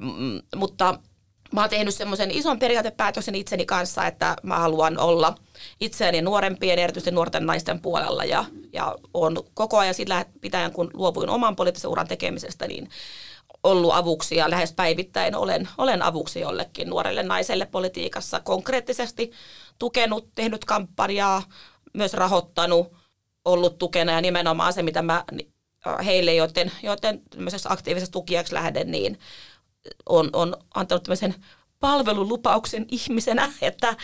Mm, 0.00 0.40
mutta 0.56 0.98
mä 1.52 1.60
oon 1.60 1.70
tehnyt 1.70 1.94
semmoisen 1.94 2.30
ison 2.30 2.58
periaatepäätöksen 2.58 3.34
itseni 3.34 3.66
kanssa, 3.66 4.06
että 4.06 4.36
mä 4.42 4.58
haluan 4.58 4.98
olla 4.98 5.34
itseäni 5.80 6.22
nuorempien, 6.22 6.78
erityisesti 6.78 7.10
nuorten 7.10 7.46
naisten 7.46 7.80
puolella 7.80 8.24
ja, 8.24 8.44
ja 8.72 8.96
on 9.14 9.36
koko 9.54 9.78
ajan 9.78 9.94
sillä 9.94 10.24
pitäen, 10.40 10.72
kun 10.72 10.90
luovuin 10.94 11.28
oman 11.28 11.56
poliittisen 11.56 11.90
uran 11.90 12.08
tekemisestä, 12.08 12.66
niin 12.66 12.88
ollut 13.62 13.94
avuksi 13.94 14.36
ja 14.36 14.50
lähes 14.50 14.72
päivittäin 14.72 15.36
olen, 15.36 15.68
olen 15.78 16.02
avuksi 16.02 16.40
jollekin 16.40 16.90
nuorelle 16.90 17.22
naiselle 17.22 17.66
politiikassa 17.66 18.40
konkreettisesti 18.40 19.30
tukenut, 19.78 20.28
tehnyt 20.34 20.64
kampanjaa, 20.64 21.42
myös 21.94 22.14
rahoittanut, 22.14 22.92
ollut 23.44 23.78
tukena 23.78 24.12
ja 24.12 24.20
nimenomaan 24.20 24.72
se, 24.72 24.82
mitä 24.82 25.02
mä 25.02 25.24
heille, 26.04 26.34
joiden, 26.34 26.72
joiden 26.82 27.22
aktiivisessa 27.68 28.12
tukijaksi 28.12 28.54
lähden, 28.54 28.90
niin 28.90 29.18
on, 30.08 30.30
on 30.32 30.56
antanut 30.74 31.02
tämmöisen 31.02 31.34
palvelulupauksen 31.80 32.86
ihmisenä, 32.88 33.52
että 33.62 33.96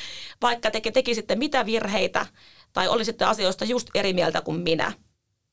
vaikka 0.43 0.71
te 0.71 0.81
tekisitte 0.81 1.37
mitä 1.37 1.67
virheitä 1.67 2.27
tai 2.73 2.89
olisitte 2.89 3.25
asioista 3.25 3.65
just 3.65 3.89
eri 3.95 4.12
mieltä 4.12 4.41
kuin 4.41 4.61
minä, 4.61 4.93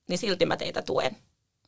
niin 0.10 0.18
silti 0.18 0.46
mä 0.46 0.58
teitä 0.58 0.82
tuen. 0.82 1.18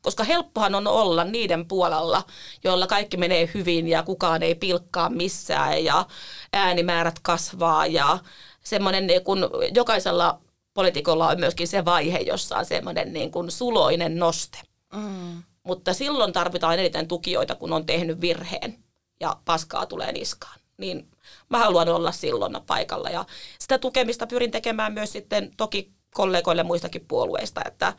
Koska 0.02 0.24
helppohan 0.24 0.76
on 0.76 0.88
olla 0.88 1.24
niiden 1.24 1.68
puolella, 1.68 2.24
joilla 2.64 2.88
kaikki 2.88 3.18
menee 3.18 3.50
hyvin 3.54 3.88
ja 3.88 4.04
kukaan 4.04 4.44
ei 4.44 4.56
pilkkaa 4.56 5.10
missään 5.10 5.84
ja 5.84 6.06
äänimäärät 6.54 7.20
kasvaa 7.20 7.86
ja 7.86 8.20
semmoinen 8.64 9.08
niin 9.08 9.24
kun 9.24 9.50
jokaisella 9.74 10.42
poliitikolla 10.74 11.28
on 11.28 11.40
myöskin 11.40 11.68
se 11.68 11.86
vaihe, 11.86 12.18
jossa 12.18 12.58
on 12.58 12.66
semmoinen 12.66 13.14
niin 13.14 13.32
kuin 13.32 13.52
suloinen 13.52 14.20
noste. 14.20 14.60
Mm. 14.94 15.44
Mutta 15.66 15.94
silloin 15.94 16.34
tarvitaan 16.34 16.80
eniten 16.80 17.08
tukijoita, 17.08 17.56
kun 17.56 17.74
on 17.74 17.86
tehnyt 17.86 18.22
virheen 18.22 18.84
ja 19.20 19.38
paskaa 19.46 19.86
tulee 19.86 20.12
niskaan. 20.12 20.60
Niin 20.78 21.08
mä 21.50 21.58
haluan 21.58 21.90
olla 21.90 22.12
silloin 22.12 22.58
paikalla 22.68 23.10
ja 23.10 23.26
sitä 23.60 23.78
tukemista 23.78 24.28
pyrin 24.28 24.52
tekemään 24.52 24.94
myös 24.94 25.12
sitten 25.12 25.52
toki 25.58 25.92
kollegoille 26.14 26.64
muistakin 26.64 27.06
puolueista, 27.08 27.62
että 27.66 27.94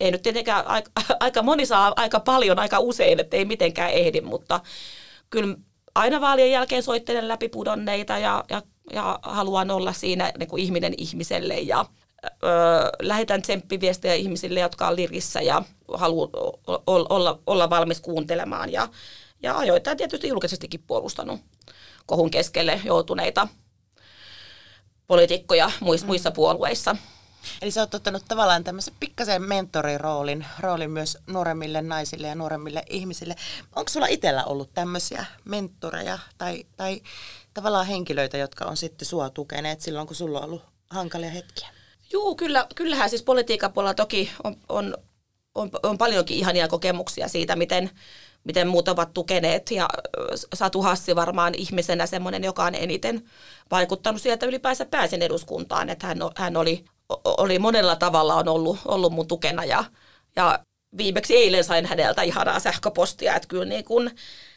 ei 0.00 0.10
nyt 0.10 0.22
tietenkään 0.22 0.66
aika, 0.66 0.90
aika 1.20 1.42
moni 1.42 1.66
saa 1.66 1.92
aika 1.96 2.20
paljon 2.20 2.58
aika 2.58 2.78
usein, 2.78 3.20
että 3.20 3.36
ei 3.36 3.44
mitenkään 3.44 3.90
ehdi, 3.90 4.20
mutta 4.20 4.60
kyllä 5.30 5.56
aina 5.94 6.20
vaalien 6.20 6.50
jälkeen 6.50 6.82
soittelen 6.82 7.28
läpi 7.28 7.48
pudonneita 7.48 8.18
ja, 8.18 8.44
ja, 8.50 8.62
ja 8.92 9.18
haluan 9.22 9.70
olla 9.70 9.92
siinä 9.92 10.32
niin 10.38 10.48
kuin 10.48 10.62
ihminen 10.62 10.94
ihmiselle 10.96 11.54
ja 11.54 11.84
ö, 12.24 12.28
lähetän 13.02 13.42
tsemppiviestejä 13.42 14.14
ihmisille, 14.14 14.60
jotka 14.60 14.88
on 14.88 14.96
lirissä 14.96 15.40
ja 15.40 15.62
haluan 15.94 16.28
olla, 16.86 17.38
olla 17.46 17.70
valmis 17.70 18.00
kuuntelemaan 18.00 18.72
ja, 18.72 18.88
ja 19.42 19.58
ajoittain 19.58 19.96
tietysti 19.96 20.28
julkisestikin 20.28 20.82
puolustanut 20.86 21.40
kohun 22.06 22.30
keskelle 22.30 22.80
joutuneita 22.84 23.48
poliitikkoja 25.06 25.70
muissa, 25.80 26.06
muissa 26.06 26.30
puolueissa. 26.30 26.96
Eli 27.62 27.70
sä 27.70 27.80
oot 27.80 27.94
ottanut 27.94 28.24
tavallaan 28.28 28.64
tämmöisen 28.64 28.94
pikkasen 29.00 29.42
mentoriroolin 29.42 30.46
roolin 30.60 30.90
myös 30.90 31.18
nuoremmille 31.26 31.82
naisille 31.82 32.26
ja 32.26 32.34
nuoremmille 32.34 32.82
ihmisille. 32.90 33.36
Onko 33.76 33.88
sulla 33.88 34.06
itsellä 34.06 34.44
ollut 34.44 34.74
tämmöisiä 34.74 35.24
mentoreja 35.44 36.18
tai, 36.38 36.64
tai 36.76 37.02
tavallaan 37.54 37.86
henkilöitä, 37.86 38.38
jotka 38.38 38.64
on 38.64 38.76
sitten 38.76 39.08
sua 39.08 39.30
tukeneet 39.30 39.80
silloin, 39.80 40.06
kun 40.06 40.16
sulla 40.16 40.38
on 40.38 40.44
ollut 40.44 40.62
hankalia 40.90 41.30
hetkiä? 41.30 41.68
Joo, 42.12 42.34
kyllä, 42.34 42.66
kyllähän 42.74 43.10
siis 43.10 43.22
politiikan 43.22 43.72
puolella 43.72 43.94
toki 43.94 44.30
on, 44.44 44.56
on, 44.68 44.96
on, 45.54 45.70
on 45.82 45.98
paljonkin 45.98 46.36
ihania 46.36 46.68
kokemuksia 46.68 47.28
siitä, 47.28 47.56
miten, 47.56 47.90
miten 48.44 48.68
muut 48.68 48.88
ovat 48.88 49.14
tukeneet. 49.14 49.70
Ja 49.70 49.88
Satu 50.54 50.82
Hassi 50.82 51.16
varmaan 51.16 51.54
ihmisenä 51.54 52.06
semmoinen, 52.06 52.44
joka 52.44 52.64
on 52.64 52.74
eniten 52.74 53.22
vaikuttanut 53.70 54.22
sieltä 54.22 54.46
ylipäänsä 54.46 54.84
pääsin 54.84 55.22
eduskuntaan. 55.22 55.90
Että 55.90 56.06
hän, 56.06 56.18
hän 56.36 56.56
oli, 56.56 56.84
oli 57.24 57.58
monella 57.58 57.96
tavalla 57.96 58.34
on 58.34 58.48
ollut, 58.48 58.78
ollut 58.84 59.12
mun 59.12 59.28
tukena 59.28 59.64
ja, 59.64 59.84
ja 60.36 60.58
viimeksi 60.96 61.36
eilen 61.36 61.64
sain 61.64 61.86
häneltä 61.86 62.22
ihanaa 62.22 62.60
sähköpostia, 62.60 63.36
että 63.36 63.48
kyllä 63.48 63.64
niin 63.64 63.84
kun 63.84 64.10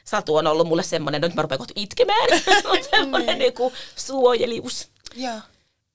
Satu 0.04 0.36
on 0.36 0.48
ollut 0.48 0.68
mulle 0.68 0.84
semmoinen, 0.84 1.22
nyt 1.22 1.36
mä 1.36 1.42
rupean 1.42 1.60
kohta 1.60 1.74
itkemään, 1.76 2.42
semmoinen 2.92 3.40
niin 3.40 3.54
kuin 3.54 3.74
suojelius. 3.96 4.90
Yeah. 5.20 5.44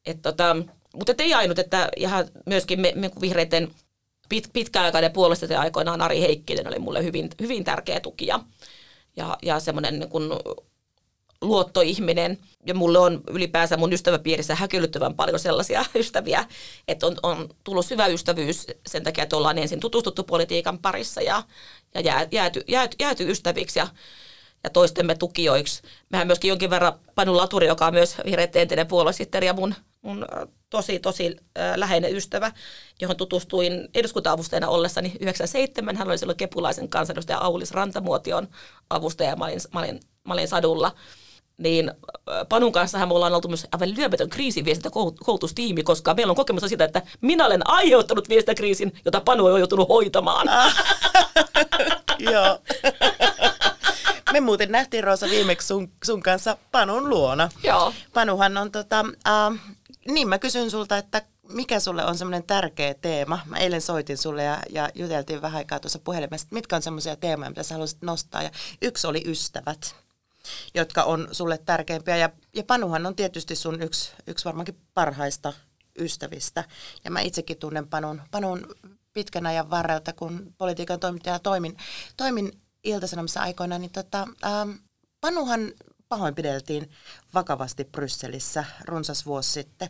Et 0.06 0.22
tota, 0.22 0.56
mutta 0.96 1.14
ei 1.18 1.34
ainut, 1.34 1.58
että 1.58 1.88
ihan 1.96 2.28
myöskin 2.46 2.80
me, 2.80 2.92
me 2.96 3.10
vihreiden 3.20 3.74
pit, 4.28 4.50
pitkäaikainen 4.52 5.12
puolustaja 5.12 5.60
aikoinaan 5.60 6.00
Ari 6.00 6.20
Heikkinen 6.20 6.68
oli 6.68 6.78
mulle 6.78 7.04
hyvin, 7.04 7.30
hyvin 7.40 7.64
tärkeä 7.64 8.00
tuki 8.00 8.26
ja, 8.26 8.40
ja, 9.42 9.60
semmoinen 9.60 9.98
niin 9.98 10.10
luottoihminen. 11.42 12.38
Ja 12.66 12.74
mulle 12.74 12.98
on 12.98 13.20
ylipäänsä 13.30 13.76
mun 13.76 13.92
ystäväpiirissä 13.92 14.54
häkellyttävän 14.54 15.14
paljon 15.14 15.38
sellaisia 15.38 15.84
ystäviä, 15.94 16.44
että 16.88 17.06
on, 17.06 17.16
on 17.22 17.48
tullut 17.64 17.86
syvä 17.86 18.06
ystävyys 18.06 18.66
sen 18.86 19.04
takia, 19.04 19.22
että 19.22 19.36
ollaan 19.36 19.58
ensin 19.58 19.80
tutustuttu 19.80 20.24
politiikan 20.24 20.78
parissa 20.78 21.22
ja, 21.22 21.42
ja 21.94 22.00
jää, 22.00 22.26
jääty, 22.30 22.64
jääty, 22.68 22.96
jääty 23.00 23.30
ystäviksi 23.30 23.78
ja, 23.78 23.86
ja 24.64 24.70
toistemme 24.70 25.14
tukijoiksi. 25.14 25.82
Mehän 26.10 26.26
myöskin 26.26 26.48
jonkin 26.48 26.70
verran 26.70 26.92
Panu 27.14 27.36
Laturi, 27.36 27.66
joka 27.66 27.86
on 27.86 27.94
myös 27.94 28.16
vihreiden 28.24 28.62
entinen 28.62 28.86
puoluesihteeri 28.86 29.46
ja 29.46 29.52
mun, 29.52 29.74
mun 30.02 30.26
tosi, 30.70 30.98
tosi 30.98 31.36
läheinen 31.76 32.16
ystävä, 32.16 32.52
johon 33.00 33.16
tutustuin 33.16 33.88
eduskunta-avustajana 33.94 34.68
ollessani 34.68 35.12
97. 35.20 35.96
Hän 35.96 36.08
oli 36.08 36.18
silloin 36.18 36.36
kepulaisen 36.36 36.88
kansanedustaja 36.88 37.38
Aulis 37.38 37.70
Rantamuotion 37.70 38.48
avustaja, 38.90 39.36
mä 39.36 39.44
olin, 39.44 39.60
mä 39.74 39.80
olin, 39.80 40.00
mä 40.24 40.32
olin 40.32 40.48
sadulla 40.48 40.94
niin 41.60 41.92
Panun 42.48 42.72
kanssa 42.72 43.06
me 43.06 43.14
ollaan 43.14 43.34
oltu 43.34 43.48
myös 43.48 43.66
aivan 43.72 43.94
lyömätön 43.96 44.28
kriisiviestintäkoulutustiimi, 44.28 45.82
koska 45.82 46.14
meillä 46.14 46.30
on 46.30 46.36
kokemusta 46.36 46.68
siitä, 46.68 46.84
että 46.84 47.02
minä 47.20 47.46
olen 47.46 47.70
aiheuttanut 47.70 48.28
viestintäkriisin, 48.28 48.92
jota 49.04 49.20
Panu 49.20 49.46
on 49.46 49.58
joutunut 49.58 49.88
hoitamaan. 49.88 50.48
Joo. 52.32 52.58
Me 54.32 54.40
muuten 54.40 54.72
nähtiin 54.72 55.04
Roosa 55.04 55.26
viimeksi 55.26 55.66
sun, 55.66 55.92
sun 56.04 56.22
kanssa 56.22 56.56
Panun 56.72 57.10
luona. 57.10 57.48
Joo. 57.62 57.92
Panuhan 58.14 58.56
on 58.56 58.72
tota, 58.72 59.04
äh, 59.28 59.60
niin 60.08 60.28
mä 60.28 60.38
kysyn 60.38 60.70
sulta, 60.70 60.98
että 60.98 61.22
mikä 61.48 61.80
sulle 61.80 62.04
on 62.04 62.18
semmoinen 62.18 62.42
tärkeä 62.42 62.94
teema? 62.94 63.40
Mä 63.46 63.56
eilen 63.56 63.80
soitin 63.80 64.18
sulle 64.18 64.42
ja, 64.42 64.58
ja 64.70 64.90
juteltiin 64.94 65.42
vähän 65.42 65.58
aikaa 65.58 65.80
tuossa 65.80 65.98
puhelimessa, 65.98 66.48
mitkä 66.50 66.76
on 66.76 66.82
semmoisia 66.82 67.16
teemoja, 67.16 67.50
mitä 67.50 67.62
sä 67.62 67.74
haluaisit 67.74 68.02
nostaa. 68.02 68.42
Ja 68.42 68.50
yksi 68.82 69.06
oli 69.06 69.22
ystävät 69.26 69.94
jotka 70.74 71.02
on 71.02 71.28
sulle 71.32 71.58
tärkeimpiä. 71.58 72.16
Ja, 72.16 72.30
ja 72.54 72.64
Panuhan 72.64 73.06
on 73.06 73.16
tietysti 73.16 73.56
sun 73.56 73.82
yksi, 73.82 74.12
yksi 74.26 74.44
varmaankin 74.44 74.76
parhaista 74.94 75.52
ystävistä. 75.98 76.64
Ja 77.04 77.10
mä 77.10 77.20
itsekin 77.20 77.58
tunnen 77.58 77.88
Panun, 77.88 78.22
Panun 78.30 78.74
pitkän 79.12 79.46
ajan 79.46 79.70
varrelta, 79.70 80.12
kun 80.12 80.54
politiikan 80.58 81.00
toimittajana 81.00 81.38
toimin, 81.38 81.76
toimin 82.16 82.52
Ilta-Sanomissa 82.84 83.40
aikoina, 83.40 83.78
niin 83.78 83.92
tota, 83.92 84.28
ähm, 84.44 84.70
Panuhan 85.20 85.72
pahoinpideltiin 86.10 86.90
vakavasti 87.34 87.84
Brysselissä 87.84 88.64
runsas 88.84 89.26
vuosi 89.26 89.52
sitten. 89.52 89.88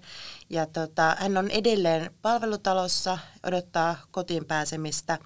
Ja 0.50 0.66
tota, 0.66 1.16
hän 1.18 1.36
on 1.36 1.50
edelleen 1.50 2.10
palvelutalossa, 2.22 3.18
odottaa 3.46 3.96
kotiin 4.10 4.44
pääsemistä. 4.44 5.18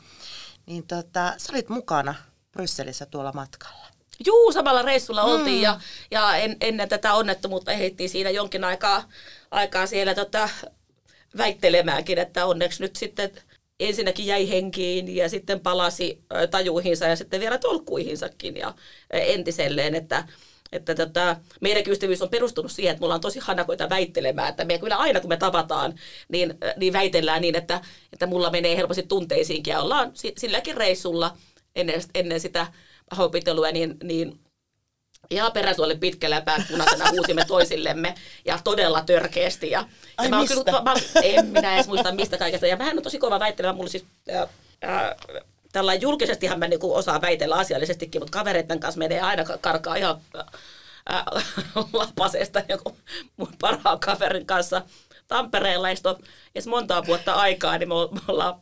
Niin 0.66 0.86
tota, 0.86 1.34
sä 1.36 1.52
olit 1.52 1.68
mukana 1.68 2.14
Brysselissä 2.52 3.06
tuolla 3.06 3.32
matkalla. 3.32 3.86
Juu, 4.26 4.52
samalla 4.52 4.82
reissulla 4.82 5.22
oltiin 5.22 5.56
mm. 5.56 5.62
ja, 5.62 5.80
ja 6.10 6.36
en, 6.36 6.56
ennen 6.60 6.88
tätä 6.88 7.14
onnettomuutta 7.14 7.72
ehdittiin 7.72 8.10
siinä 8.10 8.30
jonkin 8.30 8.64
aikaa, 8.64 9.08
aikaa 9.50 9.86
siellä 9.86 10.14
tota, 10.14 10.48
väittelemäänkin, 11.36 12.18
että 12.18 12.46
onneksi 12.46 12.82
nyt 12.82 12.96
sitten 12.96 13.30
ensinnäkin 13.80 14.26
jäi 14.26 14.48
henkiin 14.48 15.16
ja 15.16 15.28
sitten 15.28 15.60
palasi 15.60 16.24
tajuihinsa 16.50 17.06
ja 17.06 17.16
sitten 17.16 17.40
vielä 17.40 17.58
tolkkuihinsakin 17.58 18.56
ja 18.56 18.74
entiselleen, 19.10 19.94
että 19.94 20.24
että 20.74 20.94
tota, 20.94 21.36
meidän 21.60 21.82
ystävyys 21.86 22.22
on 22.22 22.28
perustunut 22.28 22.72
siihen, 22.72 22.92
että 22.92 23.02
mulla 23.02 23.14
on 23.14 23.20
tosi 23.20 23.38
hanakoita 23.38 23.90
väittelemään, 23.90 24.48
että 24.48 24.64
me 24.64 24.78
kyllä 24.78 24.96
aina 24.96 25.20
kun 25.20 25.28
me 25.28 25.36
tavataan, 25.36 25.94
niin, 26.28 26.54
niin 26.76 26.92
väitellään 26.92 27.40
niin, 27.40 27.56
että, 27.56 27.80
että 28.12 28.26
mulla 28.26 28.50
menee 28.50 28.76
helposti 28.76 29.02
tunteisiinkin 29.02 29.72
ja 29.72 29.80
ollaan 29.80 30.12
silläkin 30.36 30.76
reissulla 30.76 31.36
ennen, 31.76 32.02
ennen 32.14 32.40
sitä 32.40 32.66
pahoinpitelyä, 33.10 33.72
niin, 33.72 33.96
niin 34.02 34.38
ihan 35.30 35.52
peräsuoli 35.52 35.96
pitkällä 35.96 36.36
ja 36.36 36.42
päät 36.42 36.62
punaisena 36.70 37.10
huusimme 37.10 37.44
toisillemme 37.54 38.14
ja 38.44 38.58
todella 38.64 39.02
törkeästi. 39.02 39.70
Ja, 39.70 39.88
Ai 40.16 40.26
ja 40.26 40.30
mä 40.30 40.40
mistä? 40.40 40.54
Kyllä, 40.54 40.82
mä, 40.82 40.94
en 41.22 41.46
minä 41.46 41.74
edes 41.74 41.88
muista 41.88 42.12
mistä 42.12 42.38
kaikesta. 42.38 42.66
Ja 42.66 42.78
vähän 42.78 42.96
on 42.96 43.02
tosi 43.02 43.18
kova 43.18 43.40
väittelemä. 43.40 43.72
Mulla 43.72 43.88
siis, 43.88 44.04
äh, 44.34 44.48
äh, 44.84 45.16
tällä 45.74 45.94
julkisestihan 45.94 46.58
mä 46.58 46.68
niinku 46.68 46.94
osaan 46.94 47.20
väitellä 47.20 47.54
asiallisestikin, 47.54 48.22
mutta 48.22 48.38
kavereiden 48.38 48.80
kanssa 48.80 48.98
menee 48.98 49.20
aina 49.20 49.44
karkaa 49.60 49.96
ihan 49.96 50.20
äh, 50.38 51.24
lapasesta 51.92 52.62
joku 52.68 52.96
mun 53.36 53.48
parhaan 53.60 54.00
kaverin 54.00 54.46
kanssa 54.46 54.82
Tampereella. 55.28 55.90
Ja 55.90 55.96
edes 56.54 56.66
montaa 56.66 57.06
vuotta 57.06 57.32
aikaa, 57.32 57.78
niin 57.78 57.88
me 57.88 57.94
ollaan 58.28 58.60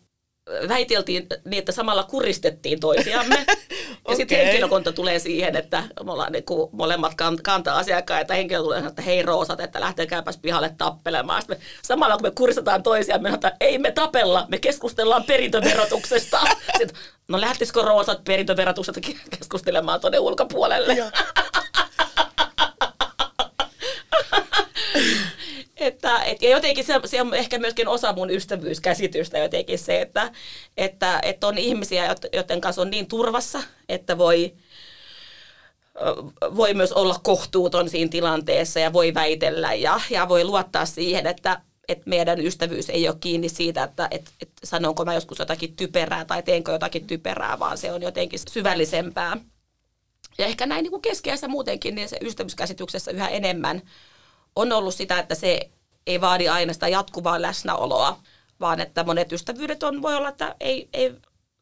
väiteltiin 0.68 1.26
niin, 1.44 1.59
että 1.59 1.72
samalla 1.72 2.02
kuristettiin 2.02 2.81
toisiamme. 2.81 3.44
ja 3.48 3.57
okay. 4.05 4.16
sitten 4.16 4.38
henkilökunta 4.38 4.92
tulee 4.92 5.18
siihen, 5.18 5.57
että 5.57 5.83
me 6.05 6.12
ollaan 6.12 6.33
niin 6.33 6.44
kuin 6.44 6.70
molemmat 6.72 7.14
kantaa 7.42 7.78
asiakkaita. 7.78 8.35
Henkilö 8.35 8.61
tulee 8.61 8.78
että 8.87 9.02
hei 9.02 9.22
Roosat, 9.22 9.61
että 9.61 9.81
lähtekääpäs 9.81 10.38
pihalle 10.38 10.74
tappelemaan. 10.78 11.42
Sitten 11.42 11.59
me, 11.59 11.64
samalla 11.83 12.16
kun 12.16 12.26
me 12.26 12.31
kuristetaan 12.31 12.83
toisiamme, 12.83 13.28
me 13.28 13.35
että 13.35 13.57
ei 13.61 13.78
me 13.78 13.90
tapella, 13.90 14.46
me 14.48 14.59
keskustellaan 14.59 15.24
perintöverotuksesta. 15.24 16.40
Sitten, 16.78 17.02
no 17.28 17.40
lähtisikö 17.40 17.83
Roosat 17.83 18.24
perintöverotuksesta 18.24 19.00
keskustelemaan 19.38 20.00
tuonne 20.00 20.18
ulkopuolelle? 20.18 20.96
Että, 25.87 26.23
et, 26.23 26.42
ja 26.42 26.51
jotenkin 26.51 26.85
se, 26.85 27.01
se 27.05 27.21
on 27.21 27.35
ehkä 27.35 27.59
myöskin 27.59 27.88
osa 27.88 28.12
mun 28.12 28.31
ystävyyskäsitystä 28.31 29.38
jotenkin 29.38 29.79
se, 29.79 30.01
että, 30.01 30.31
että, 30.77 31.21
että 31.23 31.47
on 31.47 31.59
ihmisiä, 31.59 32.16
joiden 32.33 32.61
kanssa 32.61 32.83
on 32.83 32.90
niin 32.90 33.07
turvassa, 33.07 33.62
että 33.88 34.18
voi, 34.18 34.55
voi 36.57 36.75
myös 36.75 36.92
olla 36.92 37.21
kohtuuton 37.23 37.88
siinä 37.88 38.11
tilanteessa 38.11 38.81
ja 38.81 38.92
voi 38.92 39.14
väitellä 39.14 39.75
ja, 39.75 40.01
ja 40.11 40.29
voi 40.29 40.45
luottaa 40.45 40.87
siihen, 40.87 41.27
että, 41.27 41.61
että 41.88 42.11
meidän 42.11 42.40
ystävyys 42.40 42.90
ei 42.90 43.09
ole 43.09 43.16
kiinni 43.20 43.49
siitä, 43.49 43.83
että 43.83 44.09
et, 44.11 44.30
et 44.41 44.51
sanonko 44.64 45.05
mä 45.05 45.14
joskus 45.14 45.39
jotakin 45.39 45.76
typerää 45.76 46.24
tai 46.24 46.43
teenkö 46.43 46.72
jotakin 46.72 47.07
typerää, 47.07 47.59
vaan 47.59 47.78
se 47.78 47.93
on 47.93 48.03
jotenkin 48.03 48.39
syvällisempää. 48.51 49.37
Ja 50.39 50.47
ehkä 50.47 50.66
näin 50.66 50.83
niin 50.83 50.91
kuin 50.91 51.03
keskiässä 51.03 51.49
muutenkin, 51.49 51.95
niin 51.95 52.09
se 52.09 52.16
ystävyyskäsityksessä 52.20 53.11
yhä 53.11 53.28
enemmän 53.28 53.83
on 54.57 54.72
ollut 54.72 54.94
sitä, 54.94 55.18
että 55.18 55.34
se 55.34 55.70
ei 56.07 56.20
vaadi 56.20 56.48
aina 56.48 56.72
sitä 56.72 56.88
jatkuvaa 56.88 57.42
läsnäoloa, 57.42 58.20
vaan 58.61 58.80
että 58.80 59.05
monet 59.05 59.32
ystävyydet 59.32 59.82
on, 59.82 60.03
voi 60.03 60.14
olla, 60.14 60.28
että 60.28 60.57
ei, 60.61 60.88
ei 60.92 61.14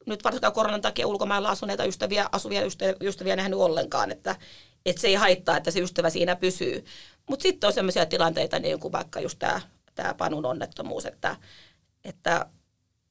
nyt 0.07 0.25
varsinkaan 0.25 0.53
koronan 0.53 0.83
takia 0.83 1.07
ulkomailla 1.07 1.49
asuneita 1.49 1.85
ystäviä, 1.85 2.29
asuvia 2.33 2.65
ystäviä, 2.65 2.95
ystäviä 3.01 3.37
nähnyt 3.37 3.59
ollenkaan, 3.59 4.11
että, 4.11 4.37
että 4.87 5.01
se 5.01 5.09
ei 5.09 5.15
haittaa, 5.15 5.57
että 5.57 5.71
se 5.71 5.81
ystävä 5.81 6.11
siinä 6.11 6.37
pysyy. 6.37 6.85
Mutta 7.29 7.43
sitten 7.43 7.69
on 7.69 7.75
sellaisia 7.75 8.07
tilanteita, 8.07 8.59
niin 8.59 8.81
kuin 8.81 8.93
vaikka 8.93 9.21
just 9.21 9.39
tämä 9.39 9.61
tämä 9.95 10.15
Panun 10.15 10.47
onnettomuus, 10.47 11.07
että, 11.07 11.37
että 12.05 12.47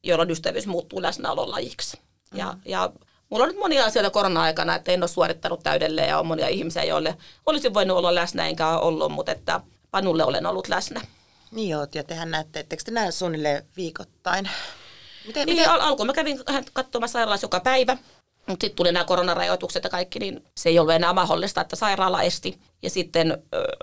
jolloin 0.02 0.30
ystävyys 0.30 0.66
muuttuu 0.66 1.02
läsnäolon 1.02 1.50
lajiksi. 1.50 1.96
Mm. 2.32 2.38
Ja, 2.38 2.54
ja 2.64 2.92
mulla 3.30 3.44
on 3.44 3.48
nyt 3.48 3.58
monia 3.58 3.84
asioita 3.84 4.10
korona-aikana, 4.10 4.74
että 4.74 4.92
en 4.92 5.02
ole 5.02 5.08
suorittanut 5.08 5.62
täydelleen 5.62 6.08
ja 6.08 6.18
on 6.18 6.26
monia 6.26 6.48
ihmisiä, 6.48 6.84
joille 6.84 7.16
olisin 7.46 7.74
voinut 7.74 7.96
olla 7.96 8.14
läsnä 8.14 8.46
enkä 8.46 8.68
ole 8.68 8.80
ollut, 8.80 9.12
mutta 9.12 9.32
että 9.32 9.60
Panulle 9.90 10.24
olen 10.24 10.46
ollut 10.46 10.68
läsnä. 10.68 11.00
Niin 11.50 11.76
oot, 11.76 11.94
ja 11.94 12.04
tehän 12.04 12.30
näette, 12.30 12.60
etteikö 12.60 12.84
te 12.84 12.90
näe 12.90 13.10
suunnilleen 13.10 13.66
viikoittain? 13.76 14.50
Miten, 15.26 15.46
niin, 15.46 15.56
miten? 15.56 15.72
Al- 15.72 15.80
alkuun 15.80 16.06
mä 16.06 16.12
kävin 16.12 16.40
katsomassa 16.72 17.12
sairaalassa 17.12 17.44
joka 17.44 17.60
päivä, 17.60 17.96
mutta 18.46 18.64
sitten 18.64 18.76
tuli 18.76 18.92
nämä 18.92 19.04
koronarajoitukset 19.04 19.84
ja 19.84 19.90
kaikki, 19.90 20.18
niin 20.18 20.44
se 20.56 20.68
ei 20.68 20.78
ollut 20.78 20.94
enää 20.94 21.12
mahdollista, 21.12 21.60
että 21.60 21.76
sairaala 21.76 22.22
esti. 22.22 22.60
Ja 22.82 22.90
sitten 22.90 23.30
äh, 23.30 23.38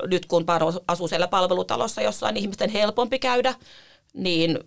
nyt 0.08 0.26
kun 0.26 0.46
Paro 0.46 0.74
asuu 0.88 1.08
siellä 1.08 1.28
palvelutalossa, 1.28 2.02
jossa 2.02 2.28
on 2.28 2.38
ihmisten 2.38 2.70
helpompi 2.70 3.20
käydä, 3.20 3.56
niin 4.14 4.60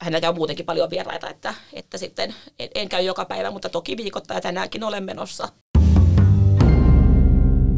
hänellä 0.00 0.28
on 0.28 0.34
muutenkin 0.34 0.66
paljon 0.66 0.90
vieraita, 0.90 1.30
että, 1.30 1.54
että 1.72 1.98
sitten 1.98 2.34
en, 2.58 2.68
en 2.74 2.88
käy 2.88 3.02
joka 3.02 3.24
päivä, 3.24 3.50
mutta 3.50 3.68
toki 3.68 3.96
viikoittain 3.96 4.42
tänäänkin 4.42 4.84
olen 4.84 5.04
menossa. 5.04 5.48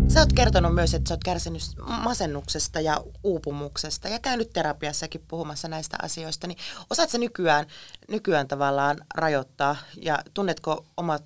Sä 0.08 0.20
oot 0.20 0.32
kertonut 0.32 0.74
myös, 0.74 0.94
että 0.94 1.08
sä 1.08 1.14
oot 1.14 1.24
kärsinyt 1.24 1.62
masennuksesta 1.86 2.80
ja 2.80 3.00
uupumuksesta 3.22 4.08
ja 4.08 4.18
käynyt 4.18 4.50
terapiassakin 4.52 5.24
puhumassa 5.28 5.68
näistä 5.68 5.96
asioista. 6.02 6.46
Niin 6.46 6.58
osaat 6.90 7.10
sä 7.10 7.18
nykyään, 7.18 7.66
nykyään 8.08 8.48
tavallaan 8.48 8.96
rajoittaa 9.14 9.76
ja 10.02 10.18
tunnetko 10.34 10.84
omat 10.96 11.24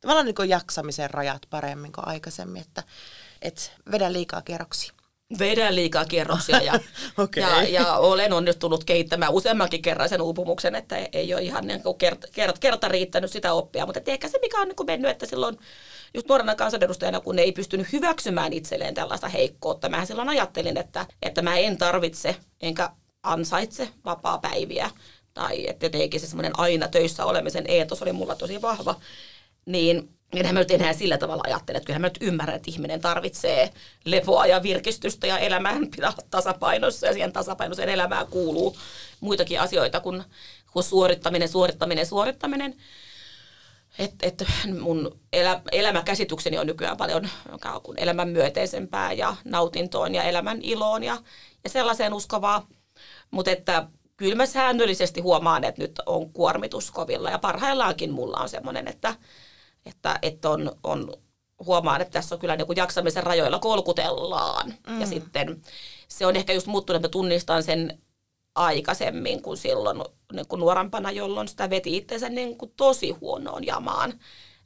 tavallaan 0.00 0.26
niin 0.26 0.48
jaksamisen 0.48 1.10
rajat 1.10 1.42
paremmin 1.50 1.92
kuin 1.92 2.08
aikaisemmin, 2.08 2.62
että 2.62 2.82
et 3.42 3.72
vedä 3.92 4.12
liikaa 4.12 4.42
kierroksia. 4.42 4.93
Vedän 5.38 5.76
liikaa 5.76 6.04
kierroksia 6.04 6.62
ja, 6.62 6.80
okay. 7.18 7.42
ja, 7.42 7.62
ja 7.62 7.96
olen 7.96 8.32
onnistunut 8.32 8.84
kehittämään 8.84 9.32
useammankin 9.32 9.82
kerran 9.82 10.08
sen 10.08 10.22
uupumuksen, 10.22 10.74
että 10.74 10.96
ei 11.12 11.34
ole 11.34 11.42
ihan 11.42 11.66
niin 11.66 11.82
kuin 11.82 11.98
kerta, 11.98 12.26
kerta, 12.32 12.60
kerta 12.60 12.88
riittänyt 12.88 13.30
sitä 13.30 13.52
oppia. 13.52 13.86
Mutta 13.86 14.00
ehkä 14.06 14.28
se, 14.28 14.38
mikä 14.42 14.60
on 14.60 14.68
niin 14.68 14.76
kuin 14.76 14.86
mennyt, 14.86 15.10
että 15.10 15.26
silloin 15.26 15.58
just 16.14 16.28
nuorena 16.28 16.54
kansanedustajana, 16.54 17.20
kun 17.20 17.38
ei 17.38 17.52
pystynyt 17.52 17.92
hyväksymään 17.92 18.52
itselleen 18.52 18.94
tällaista 18.94 19.28
heikkoutta, 19.28 19.88
mä 19.88 20.04
silloin 20.04 20.28
ajattelin, 20.28 20.76
että, 20.76 21.06
että 21.22 21.42
mä 21.42 21.56
en 21.56 21.78
tarvitse 21.78 22.36
enkä 22.62 22.90
ansaitse 23.22 23.88
vapaa-päiviä 24.04 24.90
tai 25.34 25.68
että 25.68 25.86
jotenkin 25.86 26.20
se 26.20 26.26
semmoinen 26.26 26.58
aina 26.58 26.88
töissä 26.88 27.24
olemisen 27.24 27.64
eetos 27.68 28.02
oli 28.02 28.12
mulla 28.12 28.34
tosi 28.34 28.62
vahva 28.62 28.94
niin 29.66 30.08
enhän 30.38 30.54
mä 30.54 30.60
nyt 30.60 30.70
enää 30.70 30.92
sillä 30.92 31.18
tavalla 31.18 31.42
ajattele, 31.46 31.76
että 31.76 31.86
kyllähän 31.86 32.00
mä 32.00 32.06
nyt 32.06 32.18
ymmärrän, 32.20 32.56
että 32.56 32.70
ihminen 32.70 33.00
tarvitsee 33.00 33.70
lepoa 34.04 34.46
ja 34.46 34.62
virkistystä 34.62 35.26
ja 35.26 35.38
elämään 35.38 35.88
pitää 35.96 36.10
olla 36.10 36.28
tasapainossa 36.30 37.06
ja 37.06 37.12
siihen 37.12 37.32
tasapainoiseen 37.32 37.88
elämään 37.88 38.26
kuuluu 38.26 38.76
muitakin 39.20 39.60
asioita 39.60 40.00
kuin, 40.00 40.24
kuin 40.72 40.84
suorittaminen, 40.84 41.48
suorittaminen, 41.48 42.06
suorittaminen. 42.06 42.74
Että 43.98 44.26
et 44.26 44.44
mun 44.80 45.20
elä, 45.32 45.60
elämäkäsitykseni 45.72 46.58
on 46.58 46.66
nykyään 46.66 46.96
paljon 46.96 47.28
kuin 47.82 48.00
elämän 48.00 48.28
myöteisempää 48.28 49.12
ja 49.12 49.36
nautintoon 49.44 50.14
ja 50.14 50.22
elämän 50.22 50.58
iloon 50.62 51.04
ja, 51.04 51.18
ja 51.64 51.70
sellaiseen 51.70 52.14
uskovaa. 52.14 52.66
Mutta 53.30 53.50
että 53.50 53.88
kyllä 54.16 54.34
mä 54.34 54.46
säännöllisesti 54.46 55.20
huomaan, 55.20 55.64
että 55.64 55.82
nyt 55.82 56.00
on 56.06 56.32
kuormitus 56.32 56.90
kovilla 56.90 57.30
ja 57.30 57.38
parhaillaankin 57.38 58.12
mulla 58.12 58.36
on 58.36 58.48
semmoinen, 58.48 58.88
että, 58.88 59.14
että, 59.86 60.18
että 60.22 60.50
on, 60.50 60.72
on 60.82 61.12
huomaan, 61.66 62.00
että 62.00 62.12
tässä 62.12 62.34
on 62.34 62.38
kyllä 62.38 62.56
niin 62.56 62.66
kuin 62.66 62.76
jaksamisen 62.76 63.22
rajoilla 63.22 63.58
kolkutellaan. 63.58 64.74
Mm. 64.86 65.00
Ja 65.00 65.06
sitten 65.06 65.62
se 66.08 66.26
on 66.26 66.36
ehkä 66.36 66.52
just 66.52 66.66
muuttunut, 66.66 66.96
että 66.96 67.08
tunnistan 67.08 67.62
sen 67.62 67.98
aikaisemmin 68.54 69.42
kuin 69.42 69.56
silloin 69.56 70.02
niin 70.32 70.48
kuin 70.48 70.60
nuorempana, 70.60 71.10
jolloin 71.10 71.48
sitä 71.48 71.70
veti 71.70 71.96
itsensä 71.96 72.28
niin 72.28 72.58
kuin 72.58 72.72
tosi 72.76 73.10
huonoon 73.10 73.66
jamaan. 73.66 74.12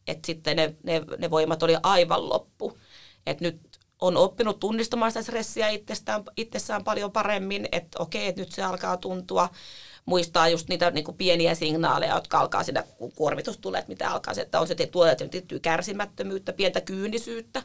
Että 0.07 0.27
sitten 0.27 0.57
ne, 0.57 0.75
ne, 0.83 1.03
ne 1.19 1.31
voimat 1.31 1.63
oli 1.63 1.77
aivan 1.83 2.29
loppu. 2.29 2.79
Että 3.27 3.45
nyt 3.45 3.61
on 4.01 4.17
oppinut 4.17 4.61
tunnistamaan 4.61 5.11
sitä 5.11 5.23
stressiä 5.23 5.69
itsestään, 5.69 6.25
itsessään 6.37 6.85
paljon 6.85 7.13
paremmin, 7.13 7.69
että 7.73 8.03
okei, 8.03 8.27
että 8.27 8.41
nyt 8.41 8.53
se 8.53 8.63
alkaa 8.63 8.97
tuntua. 8.97 9.49
Muistaa 10.09 10.49
just 10.49 10.69
niitä 10.69 10.91
niin 10.91 11.05
kuin 11.05 11.17
pieniä 11.17 11.55
signaaleja, 11.55 12.15
jotka 12.15 12.41
alkaa 12.41 12.63
siinä, 12.63 12.85
kun 12.99 13.13
kuormitus 13.13 13.59
tulee, 13.59 13.79
että 13.79 13.89
mitä 13.89 14.11
alkaa 14.11 14.35
se, 14.35 14.41
että 14.41 14.61
on 14.61 14.69
se 14.69 14.75
tuolla 14.75 15.15
tiettyä 15.15 15.59
kärsimättömyyttä, 15.59 16.53
pientä 16.53 16.81
kyynisyyttä. 16.81 17.63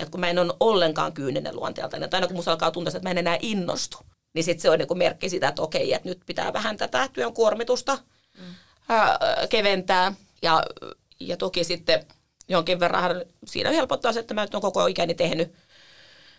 Että 0.00 0.10
kun 0.10 0.20
mä 0.20 0.28
en 0.28 0.38
ole 0.38 0.54
ollenkaan 0.60 1.12
kyyninen 1.12 1.56
luonteelta, 1.56 1.98
niin 1.98 2.08
aina 2.12 2.26
kun 2.26 2.36
musta 2.36 2.50
alkaa 2.50 2.70
tuntua, 2.70 2.88
että 2.88 3.02
mä 3.02 3.10
en 3.10 3.18
enää 3.18 3.38
innostu, 3.40 3.98
niin 4.34 4.44
sitten 4.44 4.62
se 4.62 4.70
on 4.70 4.78
niin 4.78 4.88
kuin 4.88 4.98
merkki 4.98 5.28
sitä, 5.28 5.48
että 5.48 5.62
okei, 5.62 5.92
että 5.92 6.08
nyt 6.08 6.20
pitää 6.26 6.52
vähän 6.52 6.76
tätä 6.76 7.08
työn 7.12 7.32
kuormitusta 7.32 7.98
mm. 8.38 8.44
ää, 8.88 9.18
keventää. 9.50 10.14
Ja, 10.42 10.62
ja 11.20 11.36
toki 11.36 11.64
sitten 11.64 12.06
jonkin 12.48 12.80
verran 12.80 13.24
siinä 13.46 13.70
helpottaa 13.70 14.12
se, 14.12 14.20
että 14.20 14.34
mä 14.34 14.40
nyt 14.40 14.54
olen 14.54 14.62
koko 14.62 14.86
ikäni 14.86 15.14
tehnyt 15.14 15.54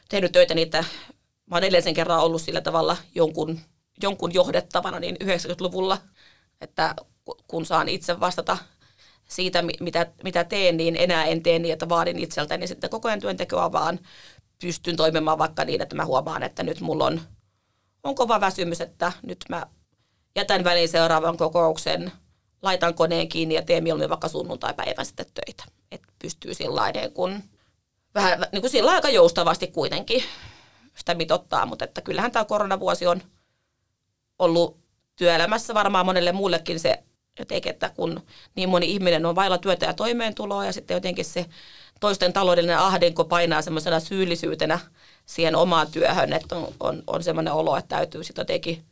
tehnyt 0.10 0.32
töitä 0.32 0.54
niitä, 0.54 0.86
mä 1.46 1.56
oon 1.56 1.64
edellisen 1.64 1.94
kerran 1.94 2.20
ollut 2.20 2.42
sillä 2.42 2.62
tavalla 2.62 2.98
jonkun, 3.16 3.60
jonkun 4.04 4.34
johdettavana 4.34 5.00
niin 5.00 5.16
90-luvulla, 5.24 5.98
että 6.62 6.96
kun 7.48 7.66
saan 7.66 7.90
itse 7.90 8.20
vastata 8.20 8.58
siitä, 9.30 9.64
mitä, 9.80 10.08
mitä 10.24 10.44
teen, 10.44 10.78
niin 10.78 10.96
enää 11.00 11.26
en 11.26 11.44
tee 11.44 11.60
niin, 11.60 11.74
että 11.74 11.90
vaadin 11.90 12.20
itseltäni 12.20 12.68
sitten 12.68 12.90
koko 12.90 13.08
ajan 13.08 13.20
työntekoa, 13.20 13.72
vaan 13.72 14.00
pystyn 14.62 14.96
toimimaan 14.96 15.38
vaikka 15.38 15.66
niin, 15.66 15.82
että 15.82 15.96
mä 15.96 16.06
huomaan, 16.06 16.44
että 16.44 16.64
nyt 16.64 16.82
mulla 16.82 17.06
on, 17.06 17.22
on 18.04 18.16
kova 18.16 18.42
väsymys, 18.42 18.82
että 18.82 19.12
nyt 19.22 19.38
mä 19.50 19.66
jätän 20.36 20.64
väliin 20.64 20.90
seuraavan 20.90 21.38
kokouksen, 21.38 22.12
laitan 22.62 22.94
koneen 22.94 23.30
kiinni 23.30 23.56
ja 23.56 23.62
teen 23.62 23.84
mieluummin 23.84 24.10
vaikka 24.10 24.28
sunnuntai-päivän 24.28 25.06
sitten 25.06 25.26
töitä. 25.34 25.64
Että 25.92 26.08
pystyy 26.22 26.54
sillä 26.54 26.82
kun 27.14 27.44
vähän 28.16 28.46
niin 28.52 28.62
kuin 28.62 28.72
sillä 28.72 28.92
aika 28.92 29.10
joustavasti 29.10 29.68
kuitenkin 29.68 30.24
sitä 30.96 31.16
mitottaa, 31.16 31.66
mutta 31.66 31.86
että 31.86 32.02
kyllähän 32.02 32.32
tämä 32.32 32.46
koronavuosi 32.46 33.08
on 33.08 33.22
ollut 34.40 34.78
työelämässä 35.16 35.74
varmaan 35.74 36.06
monelle 36.06 36.32
muullekin 36.32 36.80
se 36.80 37.04
jotenkin, 37.40 37.70
että 37.70 37.90
kun 37.90 38.22
niin 38.56 38.70
moni 38.70 38.92
ihminen 38.92 39.26
on 39.26 39.36
vailla 39.36 39.58
työtä 39.58 39.86
ja 39.86 39.94
toimeentuloa 39.94 40.66
ja 40.66 40.74
sitten 40.74 40.96
jotenkin 40.96 41.26
se 41.26 41.46
toisten 42.00 42.34
taloudellinen 42.34 42.80
ahdinko 42.80 43.26
painaa 43.26 43.62
semmoisena 43.62 44.00
syyllisyytenä 44.00 44.80
siihen 45.26 45.56
omaan 45.56 45.92
työhön, 45.92 46.34
että 46.34 46.56
on, 46.56 46.74
on, 46.80 47.04
on 47.08 47.24
semmoinen 47.24 47.54
olo, 47.54 47.78
että 47.78 47.96
täytyy 47.96 48.24
sitten 48.24 48.42
jotenkin 48.42 48.84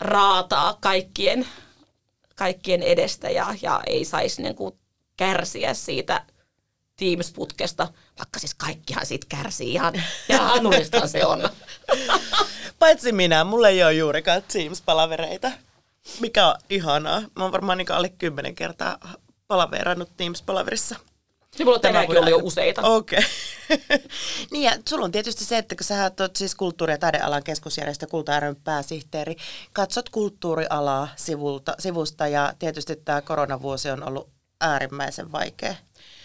raataa 0.00 0.78
kaikkien, 0.80 1.46
kaikkien 2.36 2.82
edestä 2.82 3.30
ja, 3.30 3.54
ja 3.62 3.80
ei 3.86 4.04
saisi 4.04 4.42
niin 4.42 4.54
kuin 4.54 4.74
kärsiä 5.16 5.74
siitä 5.74 6.22
Teams-putkesta, 6.96 7.88
vaikka 8.18 8.38
siis 8.38 8.54
kaikkihan 8.54 9.06
siitä 9.06 9.26
kärsii 9.28 9.72
ihan, 9.72 10.02
ja 10.28 10.38
hanuista 10.54 11.06
se 11.06 11.26
on. 11.26 11.48
Paitsi 12.80 13.12
minä, 13.12 13.44
mulla 13.44 13.68
ei 13.68 13.82
ole 13.82 13.92
juurikaan 13.92 14.42
Teams-palavereita, 14.42 15.50
mikä 16.20 16.46
on 16.46 16.54
ihanaa. 16.70 17.20
Mä 17.20 17.42
oon 17.42 17.52
varmaan 17.52 17.78
niin 17.78 17.92
alle 17.92 18.08
kymmenen 18.08 18.54
kertaa 18.54 18.98
palaverannut 19.46 20.08
Teams-palaverissa. 20.16 20.96
Niin 21.58 21.66
mulla 21.66 21.76
on 21.76 21.80
tänäänkin 21.80 22.18
ollut 22.18 22.30
jo 22.30 22.38
useita. 22.42 22.82
Okei. 22.82 23.18
Okay. 23.18 23.98
niin 24.52 24.62
ja 24.62 24.72
sulla 24.88 25.04
on 25.04 25.12
tietysti 25.12 25.44
se, 25.44 25.58
että 25.58 25.76
kun 25.76 25.84
sä 25.84 26.10
oot 26.20 26.36
siis 26.36 26.54
kulttuuri- 26.54 26.92
ja 26.92 26.98
taidealan 26.98 27.42
keskusjärjestö 27.42 28.06
Kulta 28.06 28.32
pääsihteeri, 28.64 29.36
katsot 29.72 30.08
kulttuurialaa 30.08 31.08
sivulta, 31.16 31.74
sivusta 31.78 32.28
ja 32.28 32.52
tietysti 32.58 32.96
tämä 32.96 33.22
koronavuosi 33.22 33.90
on 33.90 34.08
ollut 34.08 34.30
äärimmäisen 34.60 35.32
vaikea 35.32 35.74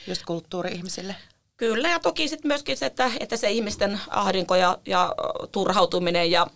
just 0.07 0.21
kulttuuri-ihmisille. 0.25 1.15
Kyllä, 1.57 1.89
ja 1.89 1.99
toki 1.99 2.27
sitten 2.27 2.47
myöskin 2.47 2.77
se, 2.77 2.85
että, 2.85 3.11
että 3.19 3.37
se 3.37 3.51
ihmisten 3.51 3.99
ahdinko 4.09 4.55
ja, 4.55 4.77
ja 4.85 5.15
turhautuminen 5.51 6.31
ja, 6.31 6.47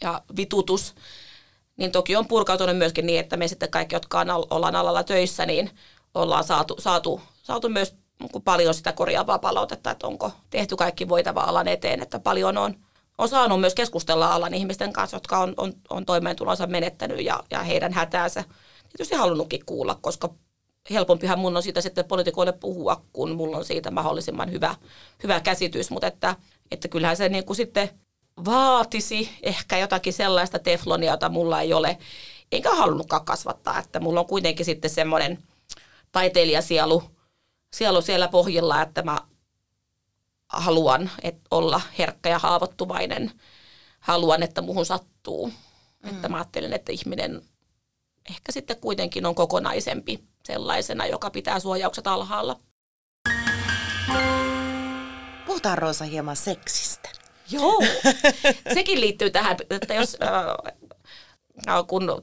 ja 0.00 0.22
vitutus, 0.36 0.94
niin 1.76 1.92
toki 1.92 2.16
on 2.16 2.28
purkautunut 2.28 2.76
myöskin 2.76 3.06
niin, 3.06 3.20
että 3.20 3.36
me 3.36 3.48
sitten 3.48 3.70
kaikki, 3.70 3.94
jotka 3.94 4.20
on, 4.20 4.30
ollaan 4.30 4.76
alalla 4.76 5.04
töissä, 5.04 5.46
niin 5.46 5.70
ollaan 6.14 6.44
saatu, 6.44 6.76
saatu, 6.78 7.20
saatu 7.42 7.68
myös 7.68 7.96
paljon 8.44 8.74
sitä 8.74 8.92
korjaavaa 8.92 9.38
palautetta, 9.38 9.90
että 9.90 10.06
onko 10.06 10.32
tehty 10.50 10.76
kaikki 10.76 11.08
voitava 11.08 11.40
alan 11.40 11.68
eteen, 11.68 12.02
että 12.02 12.18
paljon 12.18 12.58
on, 12.58 12.76
on 13.18 13.28
saanut 13.28 13.60
myös 13.60 13.74
keskustella 13.74 14.34
alan 14.34 14.54
ihmisten 14.54 14.92
kanssa, 14.92 15.16
jotka 15.16 15.38
on, 15.38 15.54
on, 15.56 15.72
on 15.90 16.06
toimeentulonsa 16.06 16.66
menettänyt 16.66 17.24
ja, 17.24 17.44
ja 17.50 17.62
heidän 17.62 17.92
hätäänsä. 17.92 18.44
Tietysti 18.88 19.14
halunnutkin 19.16 19.66
kuulla, 19.66 19.98
koska 20.00 20.34
helpompihan 20.90 21.38
mun 21.38 21.56
on 21.56 21.62
siitä 21.62 21.80
sitten 21.80 22.04
poliitikoille 22.04 22.52
puhua, 22.52 23.02
kun 23.12 23.36
mulla 23.36 23.56
on 23.56 23.64
siitä 23.64 23.90
mahdollisimman 23.90 24.52
hyvä, 24.52 24.74
hyvä 25.22 25.40
käsitys, 25.40 25.90
mutta 25.90 26.06
että, 26.06 26.36
että 26.70 26.88
kyllähän 26.88 27.16
se 27.16 27.28
niin 27.28 27.44
kuin 27.44 27.56
sitten 27.56 27.90
vaatisi 28.44 29.30
ehkä 29.42 29.78
jotakin 29.78 30.12
sellaista 30.12 30.58
teflonia, 30.58 31.10
jota 31.10 31.28
mulla 31.28 31.60
ei 31.60 31.72
ole, 31.72 31.98
enkä 32.52 32.74
halunnutkaan 32.74 33.24
kasvattaa, 33.24 33.78
että 33.78 34.00
mulla 34.00 34.20
on 34.20 34.26
kuitenkin 34.26 34.66
sitten 34.66 34.90
semmoinen 34.90 35.38
taiteilijasielu 36.12 37.02
sielu 37.74 38.02
siellä 38.02 38.28
pohjilla, 38.28 38.82
että 38.82 39.02
mä 39.02 39.18
haluan 40.48 41.10
et 41.22 41.36
olla 41.50 41.80
herkkä 41.98 42.28
ja 42.28 42.38
haavoittuvainen, 42.38 43.32
haluan, 44.00 44.42
että 44.42 44.62
muhun 44.62 44.86
sattuu. 44.86 45.46
Mm. 46.02 46.10
Että 46.10 46.28
mä 46.28 46.36
ajattelen, 46.36 46.72
että 46.72 46.92
ihminen 46.92 47.42
ehkä 48.30 48.52
sitten 48.52 48.80
kuitenkin 48.80 49.26
on 49.26 49.34
kokonaisempi 49.34 50.24
sellaisena, 50.46 51.06
joka 51.06 51.30
pitää 51.30 51.60
suojaukset 51.60 52.06
alhaalla. 52.06 52.58
Puhutaan 55.46 55.78
Roosa 55.78 56.04
hieman 56.04 56.36
seksistä. 56.36 57.08
Joo, 57.50 57.82
sekin 58.74 59.00
liittyy 59.00 59.30
tähän, 59.30 59.56
että 59.70 59.94
jos 59.94 60.16
äh, 60.22 61.86
kun 61.86 62.22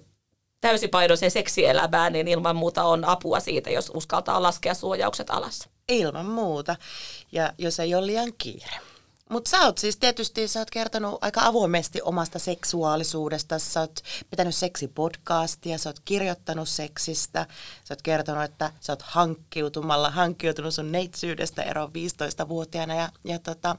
täysipainoiseen 0.62 1.32
seksielämään, 1.32 2.14
niin 2.14 2.28
ilman 2.28 2.56
muuta 2.56 2.84
on 2.84 3.06
apua 3.06 3.40
siitä, 3.40 3.70
jos 3.70 3.92
uskaltaa 3.94 4.42
laskea 4.42 4.74
suojaukset 4.74 5.30
alas. 5.30 5.70
Ilman 5.90 6.26
muuta. 6.26 6.76
Ja 7.32 7.54
jos 7.58 7.80
ei 7.80 7.96
ole 7.96 8.06
liian 8.08 8.34
kiire. 8.38 8.89
Mutta 9.30 9.50
sä 9.50 9.60
oot 9.60 9.78
siis 9.78 9.98
tietysti, 9.98 10.48
sä 10.48 10.60
oot 10.60 10.70
kertonut 10.70 11.24
aika 11.24 11.42
avoimesti 11.44 12.02
omasta 12.02 12.40
seksuaalisuudesta, 12.40 13.60
sä 13.60 13.80
oot 13.80 14.00
pitänyt 14.30 14.56
seksipodcastia, 14.56 15.78
sä 15.78 15.90
oot 15.90 16.00
kirjoittanut 16.06 16.70
seksistä, 16.70 17.48
sä 17.84 17.94
oot 17.94 18.02
kertonut, 18.02 18.44
että 18.44 18.72
sä 18.80 18.94
oot 18.94 19.02
hankkiutumalla, 19.02 20.10
hankkiutunut 20.10 20.74
sun 20.74 20.92
neitsyydestä 20.92 21.64
eroon 21.64 21.90
15-vuotiaana 21.90 22.96
ja, 22.96 23.10
ja 23.24 23.40
tota, 23.40 23.76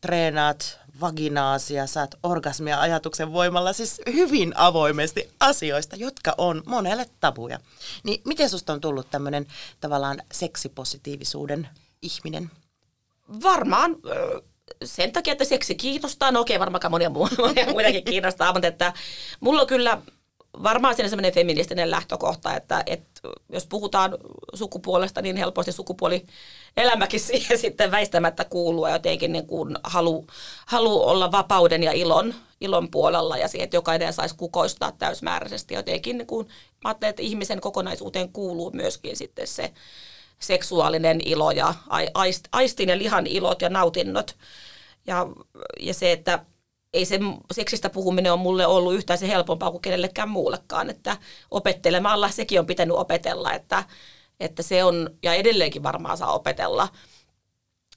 treenaat 0.00 0.78
vaginaasia, 1.00 1.86
saat 1.86 2.14
orgasmia 2.22 2.80
ajatuksen 2.80 3.32
voimalla, 3.32 3.72
siis 3.72 4.00
hyvin 4.12 4.52
avoimesti 4.56 5.30
asioista, 5.40 5.96
jotka 5.96 6.34
on 6.38 6.62
monelle 6.66 7.06
tabuja. 7.20 7.58
Niin 8.04 8.20
miten 8.24 8.50
susta 8.50 8.72
on 8.72 8.80
tullut 8.80 9.10
tämmöinen 9.10 9.46
tavallaan 9.80 10.22
seksipositiivisuuden 10.32 11.68
ihminen? 12.02 12.50
Varmaan 13.42 13.96
sen 14.84 15.12
takia, 15.12 15.32
että 15.32 15.44
seksi 15.44 15.74
kiinnostaa. 15.74 16.32
No 16.32 16.40
okei, 16.40 16.60
varmaan 16.60 16.90
monia, 16.90 17.10
monia 17.38 17.72
muitakin 17.72 18.04
kiinnostaa, 18.04 18.52
mutta 18.52 18.68
että 18.68 18.92
mulla 19.40 19.60
on 19.60 19.66
kyllä 19.66 20.02
varmaan 20.62 20.94
siinä 20.94 21.08
semmoinen 21.08 21.34
feministinen 21.34 21.90
lähtökohta, 21.90 22.56
että, 22.56 22.82
että 22.86 23.20
jos 23.52 23.66
puhutaan 23.66 24.18
sukupuolesta, 24.54 25.22
niin 25.22 25.36
helposti 25.36 25.72
sukupuoli 25.72 26.26
elämäkin 26.76 27.20
siihen 27.30 27.58
sitten 27.58 27.90
väistämättä 27.90 28.44
kuuluu 28.44 28.86
ja 28.86 28.92
jotenkin 28.92 29.32
niin 29.32 29.46
kuin 29.46 29.76
halu, 29.84 30.26
halu 30.66 31.08
olla 31.08 31.32
vapauden 31.32 31.82
ja 31.82 31.92
ilon, 31.92 32.34
ilon 32.60 32.90
puolella 32.90 33.36
ja 33.36 33.48
siihen, 33.48 33.64
että 33.64 33.76
jokainen 33.76 34.12
saisi 34.12 34.36
kukoistaa 34.36 34.92
täysmääräisesti. 34.92 35.74
Jotenkin 35.74 36.18
niin 36.18 36.26
kuin, 36.26 36.46
mä 36.46 36.90
ajattelen, 36.90 37.10
että 37.10 37.22
ihmisen 37.22 37.60
kokonaisuuteen 37.60 38.32
kuuluu 38.32 38.70
myöskin 38.70 39.16
sitten 39.16 39.46
se 39.46 39.72
seksuaalinen 40.38 41.20
ilo 41.24 41.50
ja 41.50 41.74
aistin 42.52 42.88
ja 42.88 42.98
lihan 42.98 43.26
ilot 43.26 43.62
ja 43.62 43.68
nautinnot. 43.68 44.36
Ja, 45.06 45.26
ja 45.80 45.94
se, 45.94 46.12
että 46.12 46.44
ei 46.92 47.04
se 47.04 47.18
seksistä 47.52 47.90
puhuminen 47.90 48.32
on 48.32 48.38
mulle 48.38 48.66
ollut 48.66 48.94
yhtään 48.94 49.18
se 49.18 49.28
helpompaa 49.28 49.70
kuin 49.70 49.82
kenellekään 49.82 50.28
muullekaan, 50.28 50.90
että 50.90 51.16
opettelemalla 51.50 52.30
sekin 52.30 52.60
on 52.60 52.66
pitänyt 52.66 52.96
opetella, 52.96 53.52
että, 53.52 53.84
että 54.40 54.62
se 54.62 54.84
on, 54.84 55.10
ja 55.22 55.34
edelleenkin 55.34 55.82
varmaan 55.82 56.16
saa 56.16 56.32
opetella. 56.32 56.88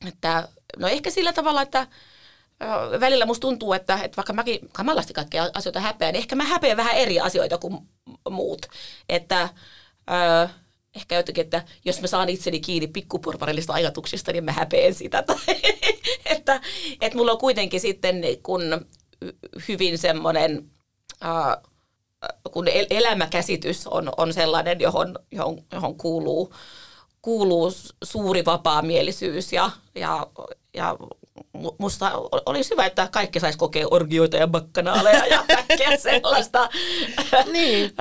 Että, 0.07 0.47
no 0.77 0.88
ehkä 0.88 1.09
sillä 1.09 1.33
tavalla, 1.33 1.61
että 1.61 1.88
välillä 2.99 3.25
musta 3.25 3.41
tuntuu, 3.41 3.73
että, 3.73 3.99
että 4.03 4.17
vaikka 4.17 4.33
mäkin 4.33 4.69
kamalasti 4.73 5.13
kaikkia 5.13 5.49
asioita 5.53 5.79
häpeän, 5.79 6.13
niin 6.13 6.19
ehkä 6.19 6.35
mä 6.35 6.43
häpeän 6.43 6.77
vähän 6.77 6.95
eri 6.95 7.19
asioita 7.19 7.57
kuin 7.57 7.77
muut. 8.29 8.65
Että 9.09 9.49
ehkä 10.97 11.15
jotenkin, 11.15 11.43
että 11.43 11.63
jos 11.85 12.01
mä 12.01 12.07
saan 12.07 12.29
itseni 12.29 12.59
kiinni 12.59 12.87
pikkuporvarillisista 12.87 13.73
ajatuksista, 13.73 14.31
niin 14.31 14.43
mä 14.43 14.51
häpeän 14.51 14.93
sitä. 14.93 15.23
Tai, 15.27 15.35
että, 16.25 16.61
että 17.01 17.17
mulla 17.17 17.31
on 17.31 17.37
kuitenkin 17.37 17.79
sitten 17.79 18.21
kun 18.43 18.61
hyvin 19.67 19.97
semmoinen, 19.97 20.71
kun 22.51 22.67
el- 22.67 22.87
elämäkäsitys 22.89 23.87
on, 23.87 24.09
on 24.17 24.33
sellainen, 24.33 24.79
johon, 24.79 25.19
johon, 25.31 25.63
johon 25.73 25.97
kuuluu, 25.97 26.53
kuuluu 27.21 27.71
suuri 28.03 28.45
vapaamielisyys 28.45 29.53
ja, 29.53 29.71
ja, 29.95 30.27
ja 30.73 30.97
musta 31.77 32.11
olisi 32.45 32.71
hyvä, 32.71 32.85
että 32.85 33.07
kaikki 33.11 33.39
saisi 33.39 33.57
kokea 33.57 33.88
orgioita 33.91 34.38
ja 34.38 34.47
bakkanaaleja 34.47 35.25
ja 35.25 35.43
kaikkea 35.47 35.97
sellaista 35.97 36.69
niin. 37.53 37.91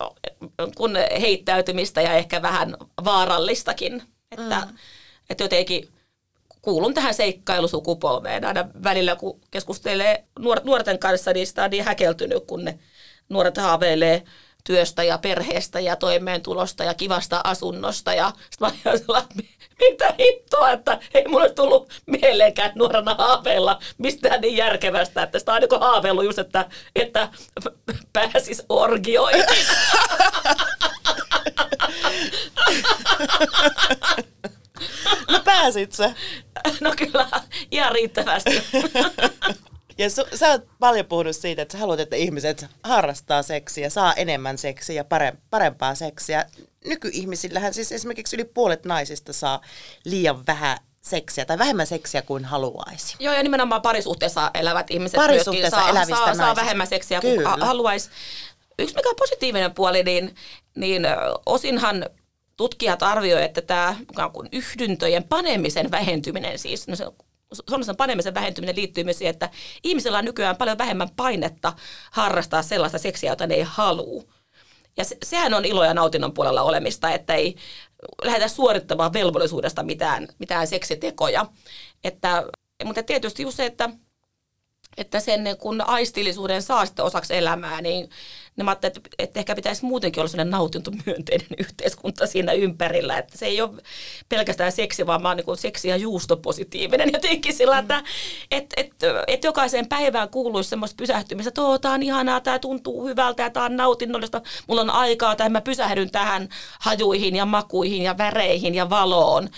kun 0.76 0.96
heittäytymistä 1.20 2.02
ja 2.02 2.12
ehkä 2.12 2.42
vähän 2.42 2.76
vaarallistakin. 3.04 4.02
Että, 4.30 4.66
mm. 4.70 4.76
että 5.30 5.44
jotenkin 5.44 5.88
kuulun 6.62 6.94
tähän 6.94 7.14
seikkailusukupolveen. 7.14 8.44
Aina 8.44 8.68
välillä, 8.84 9.16
kun 9.16 9.40
keskustelee 9.50 10.24
nuorten 10.64 10.98
kanssa, 10.98 11.32
niin 11.32 11.46
sitä 11.46 11.64
on 11.64 11.70
niin 11.70 11.84
häkeltynyt, 11.84 12.44
kun 12.46 12.64
ne 12.64 12.78
nuoret 13.28 13.56
haaveilee 13.56 14.22
työstä 14.64 15.02
ja 15.02 15.18
perheestä 15.18 15.80
ja 15.80 15.96
toimeentulosta 15.96 16.84
ja 16.84 16.94
kivasta 16.94 17.40
asunnosta. 17.44 18.14
Ja 18.14 18.32
sitten 18.50 18.68
mä 19.08 19.22
mitä 19.80 20.14
hittoa, 20.20 20.70
että 20.70 20.98
ei 21.14 21.28
mulle 21.28 21.50
tullut 21.50 21.92
mieleenkään 22.06 22.72
nuorena 22.74 23.14
haaveilla 23.14 23.78
mistään 23.98 24.40
niin 24.40 24.56
järkevästä, 24.56 25.22
että 25.22 25.38
sitä 25.38 25.52
on 25.52 25.60
niin 25.60 25.80
haaveillut 25.80 26.24
just, 26.24 26.38
että, 26.38 26.66
että 26.96 27.28
pääsis 28.12 28.62
orgioihin. 28.68 29.44
No 35.30 35.40
pääsit 35.44 35.92
sä? 35.92 36.12
No 36.80 36.94
kyllä, 36.96 37.28
ihan 37.70 37.92
riittävästi. 37.92 38.62
Ja 39.98 40.10
su, 40.10 40.22
sä 40.34 40.50
oot 40.50 40.66
paljon 40.78 41.06
puhunut 41.06 41.36
siitä, 41.36 41.62
että 41.62 41.72
sä 41.72 41.78
haluat, 41.78 42.00
että 42.00 42.16
ihmiset 42.16 42.66
harrastaa 42.82 43.42
seksiä, 43.42 43.90
saa 43.90 44.14
enemmän 44.14 44.58
seksiä 44.58 44.96
ja 44.96 45.04
parempaa 45.50 45.94
seksiä. 45.94 46.44
Nykyihmisillähän 46.84 47.74
siis 47.74 47.92
esimerkiksi 47.92 48.36
yli 48.36 48.44
puolet 48.44 48.84
naisista 48.84 49.32
saa 49.32 49.60
liian 50.04 50.46
vähän 50.46 50.78
seksiä 51.00 51.44
tai 51.44 51.58
vähemmän 51.58 51.86
seksiä 51.86 52.22
kuin 52.22 52.44
haluaisi. 52.44 53.16
Joo, 53.18 53.34
ja 53.34 53.42
nimenomaan 53.42 53.82
parisuhteessa 53.82 54.50
elävät 54.54 54.90
ihmiset 54.90 55.16
parisuhteessa 55.16 55.80
saa, 55.80 56.04
saa, 56.04 56.34
saa 56.34 56.56
vähemmän 56.56 56.86
seksiä 56.86 57.20
kuin 57.20 57.46
haluaisi. 57.46 58.10
Yksi 58.78 58.94
mikä 58.94 59.08
on 59.08 59.16
positiivinen 59.18 59.74
puoli, 59.74 60.02
niin, 60.02 60.34
niin 60.74 61.02
osinhan 61.46 62.06
tutkijat 62.56 63.02
arvioivat, 63.02 63.44
että 63.44 63.62
tämä 63.62 63.96
yhdyntöjen 64.52 65.24
panemisen 65.24 65.90
vähentyminen, 65.90 66.58
siis 66.58 66.88
no 66.88 66.96
se 66.96 67.04
sollisen 67.52 67.96
panemisen 67.96 68.34
vähentyminen 68.34 68.76
liittyy 68.76 69.04
myös 69.04 69.18
siihen, 69.18 69.34
että 69.34 69.50
ihmisillä 69.84 70.18
on 70.18 70.24
nykyään 70.24 70.56
paljon 70.56 70.78
vähemmän 70.78 71.08
painetta 71.16 71.72
harrastaa 72.10 72.62
sellaista 72.62 72.98
seksiä, 72.98 73.32
jota 73.32 73.46
ne 73.46 73.54
ei 73.54 73.62
halua. 73.62 74.22
Ja 74.96 75.04
se, 75.04 75.16
sehän 75.22 75.54
on 75.54 75.64
ilo 75.64 75.84
ja 75.84 75.94
nautinnon 75.94 76.34
puolella 76.34 76.62
olemista, 76.62 77.10
että 77.10 77.34
ei 77.34 77.56
lähdetä 78.24 78.48
suorittamaan 78.48 79.12
velvollisuudesta 79.12 79.82
mitään, 79.82 80.28
mitään 80.38 80.66
seksitekoja. 80.66 81.46
Että, 82.04 82.44
mutta 82.84 83.02
tietysti 83.02 83.42
just 83.42 83.56
se, 83.56 83.66
että, 83.66 83.90
että 84.96 85.20
sen 85.20 85.56
kun 85.58 85.80
aistillisuuden 85.80 86.62
saa 86.62 86.86
sitten 86.86 87.04
osaksi 87.04 87.36
elämää, 87.36 87.80
niin 87.80 88.10
niin 88.56 88.64
mä 88.64 88.70
ajattelin, 88.70 88.96
että, 88.96 89.10
että 89.18 89.40
ehkä 89.40 89.54
pitäisi 89.54 89.84
muutenkin 89.84 90.20
olla 90.20 90.28
sellainen 90.28 90.50
nautintomyönteinen 90.50 91.48
yhteiskunta 91.64 92.26
siinä 92.26 92.52
ympärillä, 92.52 93.18
että 93.18 93.38
se 93.38 93.46
ei 93.46 93.60
ole 93.62 93.70
pelkästään 94.28 94.72
seksi, 94.72 95.06
vaan 95.06 95.22
mä 95.22 95.28
oon 95.28 95.36
niin 95.36 95.56
seksi- 95.56 95.88
ja 95.88 95.96
juustopositiivinen 95.96 97.10
jotenkin 97.14 97.54
sillä, 97.54 97.78
että 97.78 97.98
mm. 97.98 98.06
et, 98.50 98.66
et, 98.76 98.92
et 99.26 99.44
jokaiseen 99.44 99.88
päivään 99.88 100.28
kuuluisi 100.28 100.70
semmoista 100.70 100.96
pysähtymistä, 100.96 101.48
että 101.48 101.62
tämä 101.80 101.94
on 101.94 102.02
ihanaa, 102.02 102.40
tämä 102.40 102.58
tuntuu 102.58 103.06
hyvältä 103.06 103.42
ja 103.42 103.50
tämä 103.50 103.66
on 103.66 103.76
nautinnollista, 103.76 104.42
mulla 104.66 104.80
on 104.80 104.90
aikaa 104.90 105.36
tai 105.36 105.48
mä 105.48 105.60
pysähdyn 105.60 106.10
tähän 106.10 106.48
hajuihin 106.80 107.36
ja 107.36 107.46
makuihin 107.46 108.02
ja 108.02 108.18
väreihin 108.18 108.74
ja 108.74 108.90
valoon. 108.90 109.48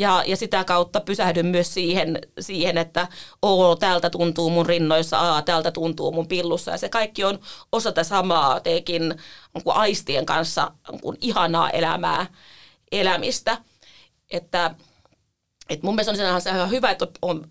Ja, 0.00 0.24
ja 0.26 0.36
sitä 0.36 0.64
kautta 0.64 1.00
pysähdyn 1.00 1.46
myös 1.46 1.74
siihen, 1.74 2.18
siihen 2.40 2.78
että 2.78 3.08
oo, 3.42 3.76
täältä 3.76 4.10
tuntuu 4.10 4.50
mun 4.50 4.66
rinnoissa, 4.66 5.18
aa, 5.18 5.42
täältä 5.42 5.70
tuntuu 5.70 6.12
mun 6.12 6.28
pillussa. 6.28 6.70
Ja 6.70 6.78
se 6.78 6.88
kaikki 6.88 7.24
on 7.24 7.38
osa 7.72 7.92
tätä 7.92 8.04
samaa 8.04 8.60
tekin 8.60 9.08
niin 9.54 9.62
aistien 9.66 10.26
kanssa 10.26 10.70
niin 10.92 11.16
ihanaa 11.20 11.70
elämää, 11.70 12.26
elämistä. 12.92 13.58
Että, 14.30 14.74
että 15.68 15.86
mun 15.86 15.94
mielestä 15.94 16.24
on 16.24 16.56
ihan 16.56 16.70
hyvä, 16.70 16.90
että 16.90 17.06
on 17.22 17.50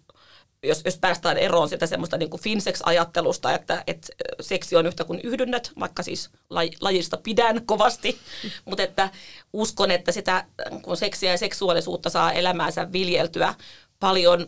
jos, 0.63 0.81
jos 0.85 0.97
päästään 0.97 1.37
eroon 1.37 1.69
sitä 1.69 1.87
semmoista 1.87 2.17
niin 2.17 2.29
kuin 2.29 2.41
finsex-ajattelusta, 2.41 3.53
että, 3.53 3.83
että 3.87 4.07
seksi 4.41 4.75
on 4.75 4.85
yhtä 4.85 5.03
kuin 5.03 5.19
yhdynnät, 5.23 5.71
vaikka 5.79 6.03
siis 6.03 6.29
laj, 6.49 6.69
lajista 6.81 7.17
pidän 7.17 7.65
kovasti, 7.65 8.19
mutta 8.65 8.83
että 8.83 9.09
uskon, 9.53 9.91
että 9.91 10.11
sitä 10.11 10.45
kun 10.81 10.97
seksiä 10.97 11.31
ja 11.31 11.37
seksuaalisuutta 11.37 12.09
saa 12.09 12.31
elämäänsä 12.31 12.91
viljeltyä 12.91 13.53
paljon 13.99 14.47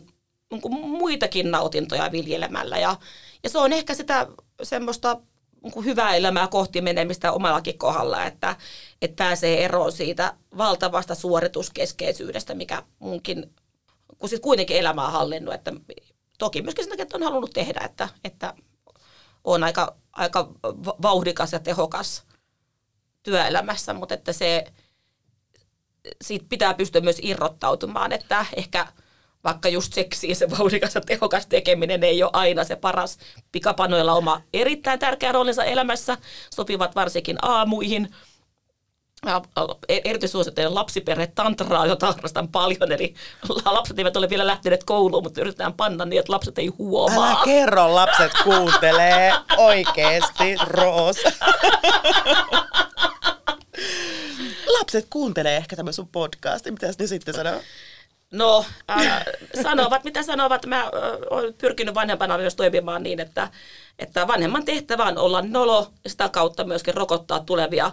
niin 0.50 0.62
kuin 0.62 0.74
muitakin 0.74 1.50
nautintoja 1.50 2.12
viljelemällä. 2.12 2.78
Ja, 2.78 2.96
ja 3.42 3.50
se 3.50 3.58
on 3.58 3.72
ehkä 3.72 3.94
sitä 3.94 4.26
semmoista 4.62 5.20
niin 5.62 5.84
hyvää 5.84 6.14
elämää 6.14 6.46
kohti 6.48 6.80
menemistä 6.80 7.32
omallakin 7.32 7.78
kohdalla, 7.78 8.24
että, 8.24 8.56
että 9.02 9.24
pääsee 9.24 9.64
eroon 9.64 9.92
siitä 9.92 10.34
valtavasta 10.56 11.14
suorituskeskeisyydestä, 11.14 12.54
mikä 12.54 12.82
munkin, 12.98 13.50
kun 14.18 14.28
sitten 14.28 14.42
kuitenkin 14.42 14.76
elämää 14.76 15.10
hallinnut, 15.10 15.54
että 15.54 15.72
toki 16.38 16.62
myöskin 16.62 16.84
sen 16.84 16.90
takia, 16.90 17.02
että 17.02 17.16
on 17.16 17.22
halunnut 17.22 17.50
tehdä, 17.50 17.80
että, 17.84 18.08
että 18.24 18.54
on 19.44 19.64
aika, 19.64 19.96
aika 20.12 20.52
vauhdikas 21.02 21.52
ja 21.52 21.60
tehokas 21.60 22.24
työelämässä, 23.22 23.92
mutta 23.92 24.14
että 24.14 24.32
se, 24.32 24.64
siitä 26.22 26.46
pitää 26.48 26.74
pystyä 26.74 27.00
myös 27.00 27.18
irrottautumaan, 27.22 28.12
että 28.12 28.46
ehkä– 28.56 28.86
vaikka 29.44 29.68
just 29.68 29.92
seksiin 29.92 30.36
se 30.36 30.50
vauhdikas 30.50 30.94
ja 30.94 31.00
tehokas 31.00 31.46
tekeminen 31.46 32.04
ei 32.04 32.22
ole 32.22 32.30
aina 32.32 32.64
se 32.64 32.76
paras. 32.76 33.18
Pikapanoilla 33.52 34.12
oma 34.12 34.40
erittäin 34.52 34.98
tärkeä 34.98 35.32
roolinsa 35.32 35.64
elämässä, 35.64 36.18
sopivat 36.54 36.94
varsinkin 36.94 37.36
aamuihin. 37.42 38.14
E- 39.88 40.00
erityisesti 40.04 40.28
suosittelen 40.28 40.74
lapsiperhe 40.74 41.26
tantraa, 41.26 41.86
jota 41.86 42.06
harrastan 42.06 42.48
paljon. 42.48 42.92
Eli 42.92 43.14
lapset 43.64 43.98
eivät 43.98 44.16
ole 44.16 44.30
vielä 44.30 44.46
lähteneet 44.46 44.84
kouluun, 44.84 45.22
mutta 45.22 45.40
yritetään 45.40 45.72
panna 45.72 46.04
niin, 46.04 46.20
että 46.20 46.32
lapset 46.32 46.58
ei 46.58 46.66
huomaa. 46.66 47.28
Älä 47.28 47.36
kerro, 47.44 47.94
lapset 47.94 48.32
kuuntelee 48.44 49.32
oikeesti, 49.56 50.56
Roos. 50.66 51.16
lapset 54.78 55.06
kuuntelee 55.10 55.56
ehkä 55.56 55.76
tämä 55.76 55.92
sun 55.92 56.08
podcasti. 56.08 56.70
Mitäs 56.70 56.98
ne 56.98 57.06
sitten 57.06 57.34
sanoo? 57.34 57.60
No, 58.32 58.64
äh, 58.90 59.24
sanovat 59.62 60.04
mitä 60.04 60.22
sanovat. 60.22 60.66
Mä 60.66 60.80
äh, 60.80 60.90
olen 61.30 61.54
pyrkinyt 61.54 61.94
vanhempana 61.94 62.38
myös 62.38 62.54
toimimaan 62.54 63.02
niin, 63.02 63.20
että, 63.20 63.48
että 63.98 64.26
vanhemman 64.26 64.64
tehtävä 64.64 65.04
on 65.04 65.18
olla 65.18 65.42
nolo 65.42 65.90
ja 66.04 66.10
sitä 66.10 66.28
kautta 66.28 66.64
myöskin 66.64 66.94
rokottaa 66.94 67.40
tulevia 67.40 67.92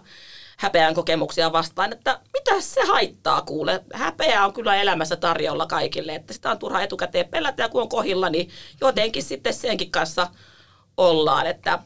häpeän 0.60 0.93
kokemuksia 0.95 1.51
vastaan, 1.51 1.93
että 1.93 2.20
mitä 2.34 2.62
se 2.62 2.82
haittaa 2.86 3.41
kuule. 3.41 3.84
Häpeä 3.93 4.45
on 4.45 4.53
kyllä 4.53 4.76
elämässä 4.76 5.16
tarjolla 5.16 5.66
kaikille, 5.66 6.16
että 6.16 6.34
sitä 6.34 6.51
on 6.51 6.60
turha 6.60 6.82
etukäteen 6.82 7.28
pelätä 7.28 7.64
ja 7.64 7.70
kun 7.70 7.82
on 7.82 7.89
kohilla, 7.89 8.30
niin 8.30 8.49
jotenkin 8.82 9.24
sitten 9.24 9.53
senkin 9.53 9.91
kanssa 9.91 10.28
ollaan, 10.97 11.47
että 11.47 11.80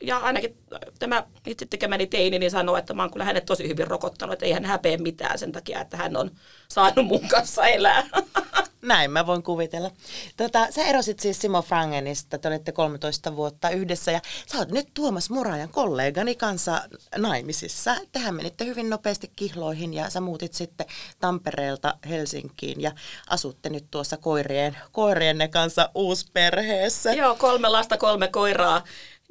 ja 0.00 0.18
ainakin 0.18 0.56
tämä 0.98 1.24
itse 1.46 1.66
tekemäni 1.66 2.06
teini 2.06 2.38
niin 2.38 2.50
sanoo, 2.50 2.76
että 2.76 2.94
mä 2.94 3.02
oon 3.02 3.12
kyllä 3.12 3.24
hänet 3.24 3.46
tosi 3.46 3.68
hyvin 3.68 3.86
rokottanut, 3.86 4.32
että 4.32 4.46
ei 4.46 4.52
hän 4.52 4.64
häpeä 4.64 4.98
mitään 4.98 5.38
sen 5.38 5.52
takia, 5.52 5.80
että 5.80 5.96
hän 5.96 6.16
on 6.16 6.30
saanut 6.68 7.06
mun 7.06 7.28
kanssa 7.28 7.66
elää. 7.66 8.06
Näin 8.82 9.10
mä 9.10 9.26
voin 9.26 9.42
kuvitella. 9.42 9.90
Tota, 10.36 10.66
sä 10.70 10.84
erosit 10.84 11.20
siis 11.20 11.40
Simo 11.40 11.62
Frangenista, 11.62 12.38
te 12.38 12.48
olitte 12.48 12.72
13 12.72 13.36
vuotta 13.36 13.70
yhdessä 13.70 14.12
ja 14.12 14.20
sä 14.46 14.58
oot 14.58 14.70
nyt 14.70 14.88
Tuomas 14.94 15.30
Murajan 15.30 15.68
kollegani 15.68 16.34
kanssa 16.34 16.82
naimisissa. 17.16 17.96
Tähän 18.12 18.34
menitte 18.34 18.64
hyvin 18.64 18.90
nopeasti 18.90 19.32
kihloihin 19.36 19.94
ja 19.94 20.10
sä 20.10 20.20
muutit 20.20 20.54
sitten 20.54 20.86
Tampereelta 21.20 21.94
Helsinkiin 22.08 22.80
ja 22.80 22.92
asutte 23.30 23.68
nyt 23.68 23.86
tuossa 23.90 24.16
koirien, 24.16 24.76
koirienne 24.92 25.48
kanssa 25.48 25.90
uusperheessä. 25.94 27.12
Joo, 27.12 27.34
kolme 27.34 27.68
lasta, 27.68 27.96
kolme 27.96 28.28
koiraa 28.28 28.84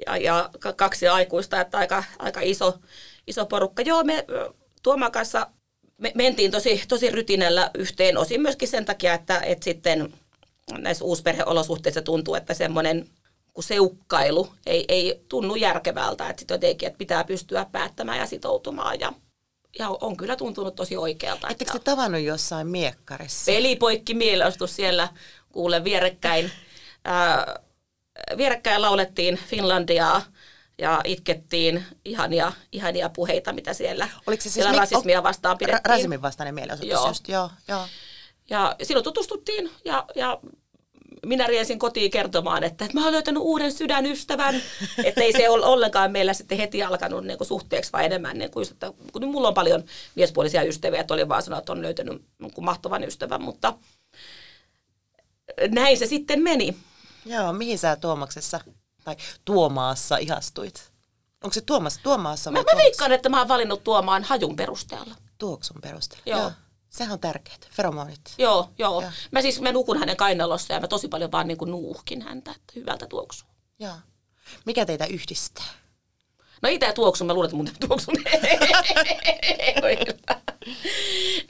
ja, 0.06 0.18
ja 0.18 0.50
kaksi 0.76 1.08
aikuista, 1.08 1.62
että 1.62 1.78
aika, 1.78 2.04
aika 2.20 2.40
iso, 2.44 2.80
iso 3.28 3.46
porukka. 3.46 3.82
Joo, 3.82 4.04
me 4.04 4.26
Tuoman 4.84 5.12
kanssa 5.12 5.48
me 5.98 6.12
mentiin 6.16 6.52
tosi, 6.52 6.84
tosi 6.88 7.12
rytinällä 7.12 7.72
yhteen 7.74 8.18
osin 8.18 8.42
myöskin 8.42 8.68
sen 8.68 8.86
takia, 8.86 9.14
että, 9.14 9.40
että 9.40 9.64
sitten 9.64 10.14
näissä 10.78 11.06
uusperheolosuhteissa 11.06 12.02
tuntuu, 12.02 12.36
että 12.36 12.54
semmoinen 12.54 13.10
kun 13.54 13.64
seukkailu 13.64 14.54
ei, 14.66 14.86
ei 14.88 15.26
tunnu 15.30 15.56
järkevältä, 15.56 16.30
että 16.30 16.40
sitten 16.40 16.56
jotenkin, 16.56 16.88
että 16.88 16.98
pitää 16.98 17.24
pystyä 17.24 17.66
päättämään 17.72 18.20
ja 18.20 18.26
sitoutumaan 18.26 19.00
ja, 19.00 19.14
ja 19.80 19.90
on 19.90 20.18
kyllä 20.18 20.36
tuntunut 20.36 20.76
tosi 20.76 20.98
oikealta. 20.98 21.50
Ettekö 21.50 21.72
te 21.72 21.80
tavannut 21.80 22.22
jossain 22.22 22.68
miekkarissa? 22.68 23.52
Pelipoikki 23.52 24.14
mielestus 24.14 24.76
siellä, 24.76 25.08
kuule 25.52 25.84
vierekkäin, 25.84 26.52
ää, 27.06 27.60
vierekkäin 28.38 28.82
laulettiin 28.82 29.40
Finlandiaa 29.48 30.22
ja 30.78 31.02
itkettiin 31.04 31.86
ihania, 32.06 32.52
ihania 32.72 33.10
puheita, 33.10 33.54
mitä 33.54 33.74
siellä, 33.74 34.10
Oliko 34.28 34.42
se 34.42 34.44
siis 34.44 34.54
siellä 34.54 34.80
rasismia 34.80 35.24
vastaan 35.24 35.58
pidettiin. 35.58 35.86
Ra- 35.86 35.90
rasismin 35.90 36.22
vastainen 36.22 36.56
mielenosoitus 36.56 36.92
joo. 36.92 37.08
just, 37.08 37.28
joo, 37.28 37.50
joo. 37.68 37.86
Ja 38.50 38.76
silloin 38.84 39.04
tutustuttiin 39.04 39.72
ja, 39.86 40.06
ja 40.16 40.40
minä 41.26 41.48
riensin 41.48 41.80
kotiin 41.80 42.12
kertomaan, 42.12 42.64
että, 42.64 42.86
että 42.86 42.98
mä 42.98 43.02
olen 43.02 43.14
löytänyt 43.14 43.44
uuden 43.44 43.72
sydänystävän. 43.72 44.56
että 45.04 45.22
ei 45.22 45.34
se 45.34 45.50
ole 45.50 45.66
ollenkaan 45.66 46.12
meillä 46.12 46.34
sitten 46.34 46.58
heti 46.58 46.84
alkanut 46.84 47.26
niin 47.26 47.38
kuin 47.38 47.48
suhteeksi, 47.48 47.92
vaan 47.92 48.06
enemmän 48.06 48.38
niin 48.38 48.52
kuin, 48.52 48.68
että 48.72 48.94
kun 49.12 49.28
mulla 49.28 49.48
on 49.48 49.54
paljon 49.54 49.84
miespuolisia 50.16 50.64
ystäviä, 50.64 51.02
että 51.02 51.14
oli 51.14 51.30
vaan 51.30 51.44
sanoa, 51.44 51.60
että 51.60 51.72
on 51.72 51.82
löytänyt 51.82 52.22
niin 52.40 52.52
mahtavan 52.62 53.04
ystävän, 53.04 53.42
mutta 53.42 53.74
näin 55.70 55.98
se 55.98 56.06
sitten 56.06 56.42
meni. 56.42 56.76
Joo, 57.26 57.54
mihin 57.54 57.80
sä 57.80 57.96
Tuomaksessa 57.96 58.60
tai 59.04 59.16
Tuomaassa 59.46 60.18
ihastuit? 60.18 60.92
Onko 61.44 61.54
se 61.54 61.62
Tuomas, 61.62 62.00
Tuomaassa 62.04 62.54
vai 62.54 62.64
Mä, 62.64 62.72
mä 62.74 62.78
veikkaan, 62.78 63.12
että 63.12 63.30
mä 63.30 63.40
oon 63.40 63.48
valinnut 63.48 63.84
Tuomaan 63.84 64.24
hajun 64.24 64.56
perusteella. 64.56 65.16
Tuoksun 65.38 65.82
perusteella? 65.82 66.24
Joo. 66.26 66.40
joo. 66.40 66.52
Sehän 66.90 67.14
on 67.14 67.20
tärkeää, 67.20 67.58
feromonit. 67.72 68.22
Joo, 68.38 68.70
joo. 68.78 69.02
Joo. 69.02 69.12
Mä 69.32 69.42
siis 69.42 69.62
mä 69.62 69.72
nukun 69.72 70.00
hänen 70.00 70.18
kainalossa 70.18 70.74
ja 70.74 70.80
mä 70.80 70.88
tosi 70.88 71.08
paljon 71.08 71.32
vaan 71.32 71.48
niin 71.48 71.58
kuin 71.58 71.72
nuuhkin 71.72 72.22
häntä, 72.22 72.52
että 72.52 72.74
hyvältä 72.76 73.08
tuoksuu. 73.08 73.50
Joo. 73.80 73.96
Mikä 74.66 74.86
teitä 74.86 75.06
yhdistää? 75.06 75.66
No 76.62 76.70
ei 76.70 76.80
tää 76.80 76.94
tuoksu, 76.94 77.26
mä 77.26 77.34
luulen, 77.34 77.48
että 77.48 77.58
mun 77.58 77.68
ei 77.68 77.74
tuoksu. 77.88 78.12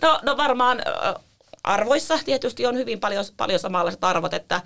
no, 0.01 0.19
no 0.23 0.37
varmaan 0.37 0.81
arvoissa 1.63 2.19
tietysti 2.25 2.65
on 2.65 2.75
hyvin 2.75 2.99
paljon, 2.99 3.25
paljon 3.37 3.59
samanlaiset 3.59 4.03
arvot, 4.03 4.33
että 4.33 4.55
äh, 4.55 4.63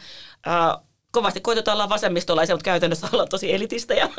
kovasti 1.15 1.41
koitetaan 1.41 1.75
olla 1.77 1.89
vasemmistolaisia, 1.89 2.55
mutta 2.55 2.65
käytännössä 2.65 3.07
ollaan 3.11 3.29
tosi 3.29 3.53
elitistejä. 3.53 4.09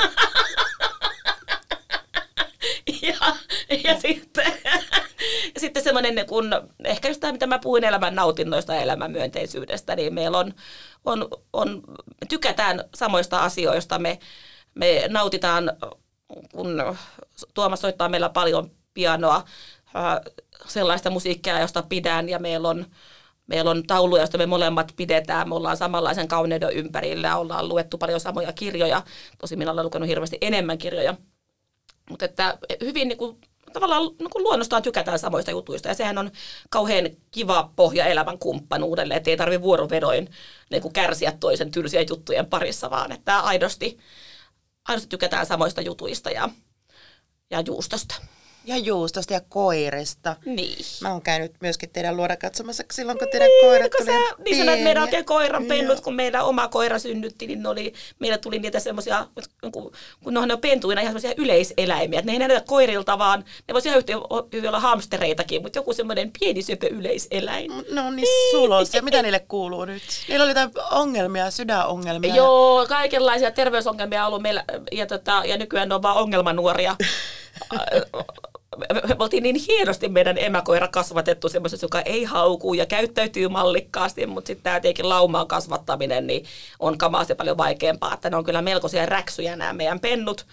ja, 3.03 3.37
ja 3.85 4.01
sitten, 4.01 4.53
ja 5.55 5.61
sitten 5.61 5.83
semmoinen, 5.83 6.27
kun 6.27 6.51
ehkä 6.85 7.09
just 7.09 7.21
tämä, 7.21 7.33
mitä 7.33 7.47
mä 7.47 7.59
puhuin 7.59 7.85
elämän 7.85 8.15
nautinnoista 8.15 8.75
ja 8.75 8.81
elämän 8.81 9.11
myönteisyydestä, 9.11 9.97
niin 9.97 10.15
meillä 10.15 10.39
on, 10.39 10.53
on, 11.05 11.29
on 11.53 11.83
me 12.07 12.27
tykätään 12.29 12.85
samoista 12.95 13.43
asioista, 13.43 13.99
me, 13.99 14.19
me 14.75 15.03
nautitaan, 15.09 15.73
kun 16.53 16.83
Tuomas 17.55 17.81
soittaa 17.81 18.09
meillä 18.09 18.29
paljon 18.29 18.71
pianoa, 18.95 19.45
ää, 19.95 20.21
sellaista 20.67 21.11
musiikkia, 21.11 21.61
josta 21.61 21.83
pidän, 21.89 22.29
ja 22.29 22.39
meillä 22.39 22.69
on, 22.69 22.87
meillä 23.47 23.71
on 23.71 23.83
tauluja, 23.87 24.23
joista 24.23 24.39
me 24.39 24.47
molemmat 24.47 24.93
pidetään. 24.97 25.49
Me 25.49 25.55
ollaan 25.55 25.77
samanlaisen 25.77 26.29
kauneuden 26.29 26.73
ympärillä, 26.73 27.37
ollaan 27.37 27.69
luettu 27.69 27.99
paljon 27.99 28.21
samoja 28.21 28.53
kirjoja. 28.53 29.03
Tosi 29.39 29.57
minä 29.57 29.73
olen 29.73 29.85
lukenut 29.85 30.09
hirveästi 30.09 30.39
enemmän 30.41 30.79
kirjoja. 30.79 31.17
Mutta 32.11 32.25
että 32.25 32.59
hyvin 32.81 33.09
niin 33.09 33.19
kuin, 33.19 33.41
tavallaan 33.73 34.03
niin 34.03 34.31
kuin 34.31 34.43
luonnostaan 34.43 34.83
tykätään 34.83 35.19
samoista 35.19 35.51
jutuista. 35.51 35.89
Ja 35.89 35.95
sehän 35.95 36.19
on 36.19 36.31
kauhean 36.71 37.11
kiva 37.31 37.73
pohja 37.77 38.07
elämän 38.07 38.39
kumppanuudelle, 38.39 39.15
että 39.15 39.31
ei 39.31 39.37
tarvitse 39.37 39.63
vuorovedoin 39.63 40.31
niin 40.71 40.83
kuin 40.83 40.93
kärsiä 40.93 41.33
toisen 41.41 41.71
tylsiä 41.71 42.05
juttujen 42.09 42.47
parissa, 42.47 42.91
vaan 42.91 43.13
että 43.13 43.41
aidosti, 43.41 43.99
aidosti 44.89 45.09
tykätään 45.09 45.47
samoista 45.47 45.81
jutuista 45.81 46.31
ja, 46.31 46.49
ja 47.51 47.61
juustosta. 47.67 48.15
Ja 48.67 48.77
juustosta 48.77 49.33
ja 49.33 49.41
koirista. 49.49 50.37
Niin. 50.45 50.85
Mä 51.01 51.13
oon 51.13 51.23
käynyt 51.23 51.53
myöskin 51.61 51.91
teidän 51.91 52.17
luoda 52.17 52.37
katsomassa 52.37 52.85
silloin, 52.93 53.19
kun 53.19 53.29
teidän 53.31 53.49
koirat 53.61 53.93
kun 53.97 54.07
tuli 54.07 54.19
sä, 54.19 54.35
niin 54.45 54.57
sanoit, 54.57 54.75
että 54.75 54.85
meidän 54.85 55.03
oikein 55.03 55.25
koiran 55.25 55.65
pennut, 55.65 56.01
kun 56.01 56.15
meillä 56.15 56.45
oma 56.45 56.69
koira 56.69 56.99
synnytti, 56.99 57.47
niin 57.47 57.63
ne 57.63 57.69
oli, 57.69 57.93
meillä 58.19 58.39
tuli 58.39 58.59
niitä 58.59 58.81
semmoisia, 58.81 59.27
kun, 59.73 59.93
kun 60.25 60.35
ne 60.35 60.41
on 60.41 60.61
pentuina 60.61 61.01
ihan 61.01 61.13
semmoisia 61.13 61.43
yleiseläimiä. 61.45 62.23
Ne 62.23 62.33
ei 62.33 62.39
näytä 62.39 62.63
koirilta, 62.67 63.19
vaan 63.19 63.45
ne 63.69 63.75
voisi 63.75 63.89
ihan 63.89 63.99
yhtä 63.99 64.13
hyvin 64.53 64.69
olla 64.69 64.81
hamstereitakin, 64.81 65.63
mutta 65.63 65.79
joku 65.79 65.93
semmoinen 65.93 66.31
pieni 66.41 66.63
söpö 66.63 66.87
yleiseläin. 66.87 67.71
No 67.91 68.11
niin 68.11 68.29
sulos. 68.51 68.95
Ja 68.95 69.03
mitä 69.03 69.23
niille 69.23 69.41
kuuluu 69.41 69.85
nyt? 69.85 70.03
Niillä 70.29 70.43
oli 70.43 70.51
jotain 70.51 70.71
ongelmia, 70.91 71.51
sydänongelmia. 71.51 72.35
Joo, 72.35 72.87
kaikenlaisia 72.89 73.51
terveysongelmia 73.51 74.23
on 74.23 74.29
ollut 74.29 74.43
meillä 74.43 74.65
ja, 74.93 75.07
tota, 75.07 75.43
ja 75.45 75.57
nykyään 75.57 75.89
ne 75.89 75.95
on 75.95 76.03
vaan 76.03 76.17
ongelmanuoria. 76.17 76.97
me, 78.77 79.17
oltiin 79.19 79.43
niin 79.43 79.57
hienosti 79.69 80.09
meidän 80.09 80.39
emäkoira 80.39 80.89
kasvatettu 80.89 81.49
semmoisessa, 81.49 81.85
joka 81.85 82.01
ei 82.01 82.25
hauku 82.25 82.75
ja 82.75 82.87
käyttäytyy 82.87 83.49
mallikkaasti, 83.49 84.27
mutta 84.27 84.47
sitten 84.47 84.65
tämä 84.65 84.81
tietenkin 84.81 85.09
laumaan 85.09 85.49
kasvattaminen 85.49 86.27
niin 86.27 86.45
on 86.79 86.99
kamaasti 86.99 87.35
paljon 87.35 87.59
vaikeampaa, 87.59 88.15
että 88.15 88.31
ne 88.31 88.37
on 88.37 88.45
kyllä 88.45 88.63
melkoisia 88.63 89.07
räksyjä 89.07 89.57
nämä 89.57 89.73
meidän 89.73 90.01
pennut. 90.01 90.47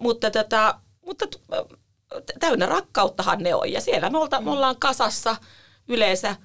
Mutta, 0.00 0.30
tätä, 0.30 0.74
mutta 1.06 1.26
täynnä 2.40 2.66
rakkauttahan 2.66 3.38
ne 3.38 3.54
on 3.54 3.72
ja 3.72 3.80
siellä 3.80 4.10
me, 4.10 4.18
olta, 4.18 4.40
me 4.40 4.50
ollaan 4.50 4.76
kasassa 4.78 5.36
yleensä 5.88 6.36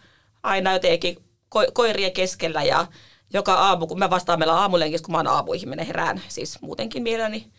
aina 0.44 0.74
jotenkin 0.74 1.18
ko- 1.56 1.72
koirien 1.74 2.14
keskellä 2.14 2.64
ja 2.64 2.88
joka 3.34 3.54
aamu, 3.54 3.88
kun 3.88 4.00
mä 4.00 4.10
vastaan 4.10 4.40
meillä 4.40 4.56
aamulenkissä, 4.56 5.06
kun 5.06 5.12
mä 5.12 5.18
oon 5.18 5.28
aamuihminen 5.28 5.88
herään, 5.88 6.22
siis 6.28 6.62
muutenkin 6.62 7.04
mielelläni, 7.04 7.52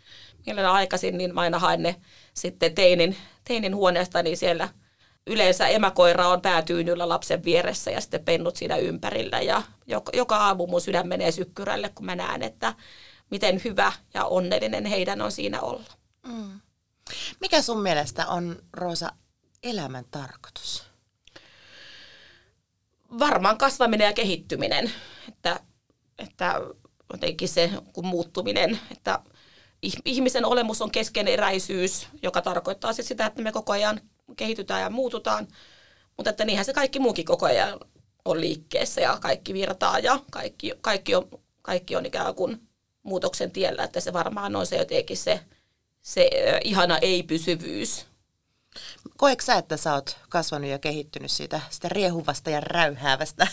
mielelläni 0.47 0.75
aikaisin, 0.75 1.19
niin 1.19 1.35
mä 1.35 1.41
aina 1.41 1.59
haen 1.59 1.83
ne 1.83 1.97
sitten 2.35 2.75
teinin, 2.75 3.17
teinin 3.45 3.77
huoneesta, 3.77 4.23
niin 4.23 4.37
siellä 4.37 4.69
yleensä 5.27 5.69
emäkoira 5.69 6.29
on 6.29 6.41
päätyynyllä 6.41 7.09
lapsen 7.09 7.45
vieressä 7.45 7.91
ja 7.91 8.01
sitten 8.01 8.25
pennut 8.25 8.57
siinä 8.57 8.77
ympärillä 8.77 9.41
ja 9.41 9.63
joka, 9.87 10.13
joka 10.15 10.37
aamu 10.37 10.67
mun 10.67 10.81
sydän 10.81 11.09
menee 11.09 11.33
sykkyrälle, 11.33 11.89
kun 11.95 12.07
mä 12.07 12.17
näen, 12.17 12.43
että 12.43 12.75
miten 13.31 13.61
hyvä 13.65 13.93
ja 14.15 14.25
onnellinen 14.25 14.85
heidän 14.87 15.21
on 15.21 15.33
siinä 15.33 15.61
olla. 15.61 15.91
Mm. 16.27 16.61
Mikä 17.41 17.63
sun 17.63 17.83
mielestä 17.83 18.27
on, 18.27 18.63
Roosa, 18.73 19.13
elämän 19.63 20.05
tarkoitus? 20.11 20.85
Varmaan 23.19 23.59
kasvaminen 23.59 24.07
ja 24.07 24.13
kehittyminen. 24.13 24.93
Että, 25.29 25.61
että 26.19 26.61
jotenkin 27.13 27.49
se 27.49 27.71
kun 27.93 28.07
muuttuminen, 28.07 28.81
että 28.91 29.19
ihmisen 30.05 30.45
olemus 30.45 30.83
on 30.83 30.91
keskeneräisyys, 30.91 32.09
joka 32.23 32.43
tarkoittaa 32.43 32.93
siis 32.93 33.09
sitä, 33.09 33.27
että 33.27 33.43
me 33.43 33.53
koko 33.53 33.73
ajan 33.73 34.01
kehitytään 34.37 34.81
ja 34.81 34.91
muututaan, 34.91 35.49
mutta 36.17 36.31
että 36.31 36.45
niinhän 36.45 36.65
se 36.65 36.73
kaikki 36.73 36.99
muukin 36.99 37.25
koko 37.25 37.47
ajan 37.47 37.81
on 38.25 38.41
liikkeessä 38.41 39.01
ja 39.01 39.19
kaikki 39.21 39.55
virtaa 39.55 39.99
ja 39.99 40.21
kaikki, 40.31 40.73
kaikki, 40.81 41.15
on, 41.15 41.29
kaikki 41.63 41.97
on 41.97 42.07
ikään 42.07 42.35
kuin 42.35 42.69
muutoksen 43.03 43.51
tiellä, 43.51 43.85
että 43.85 44.01
se 44.01 44.13
varmaan 44.13 44.57
on 44.57 44.67
se 44.67 44.77
jotenkin 44.77 45.17
se, 45.17 45.41
se 46.03 46.31
ihana 46.65 46.99
ei-pysyvyys. 46.99 48.07
Koetko 49.17 49.45
sä, 49.45 49.55
että 49.55 49.77
sä 49.77 49.95
oot 49.95 50.17
kasvanut 50.29 50.71
ja 50.71 50.79
kehittynyt 50.79 51.31
siitä, 51.31 51.61
sitä 51.71 51.89
riehuvasta 51.89 52.51
ja 52.51 52.61
räyhäävästä 52.61 53.47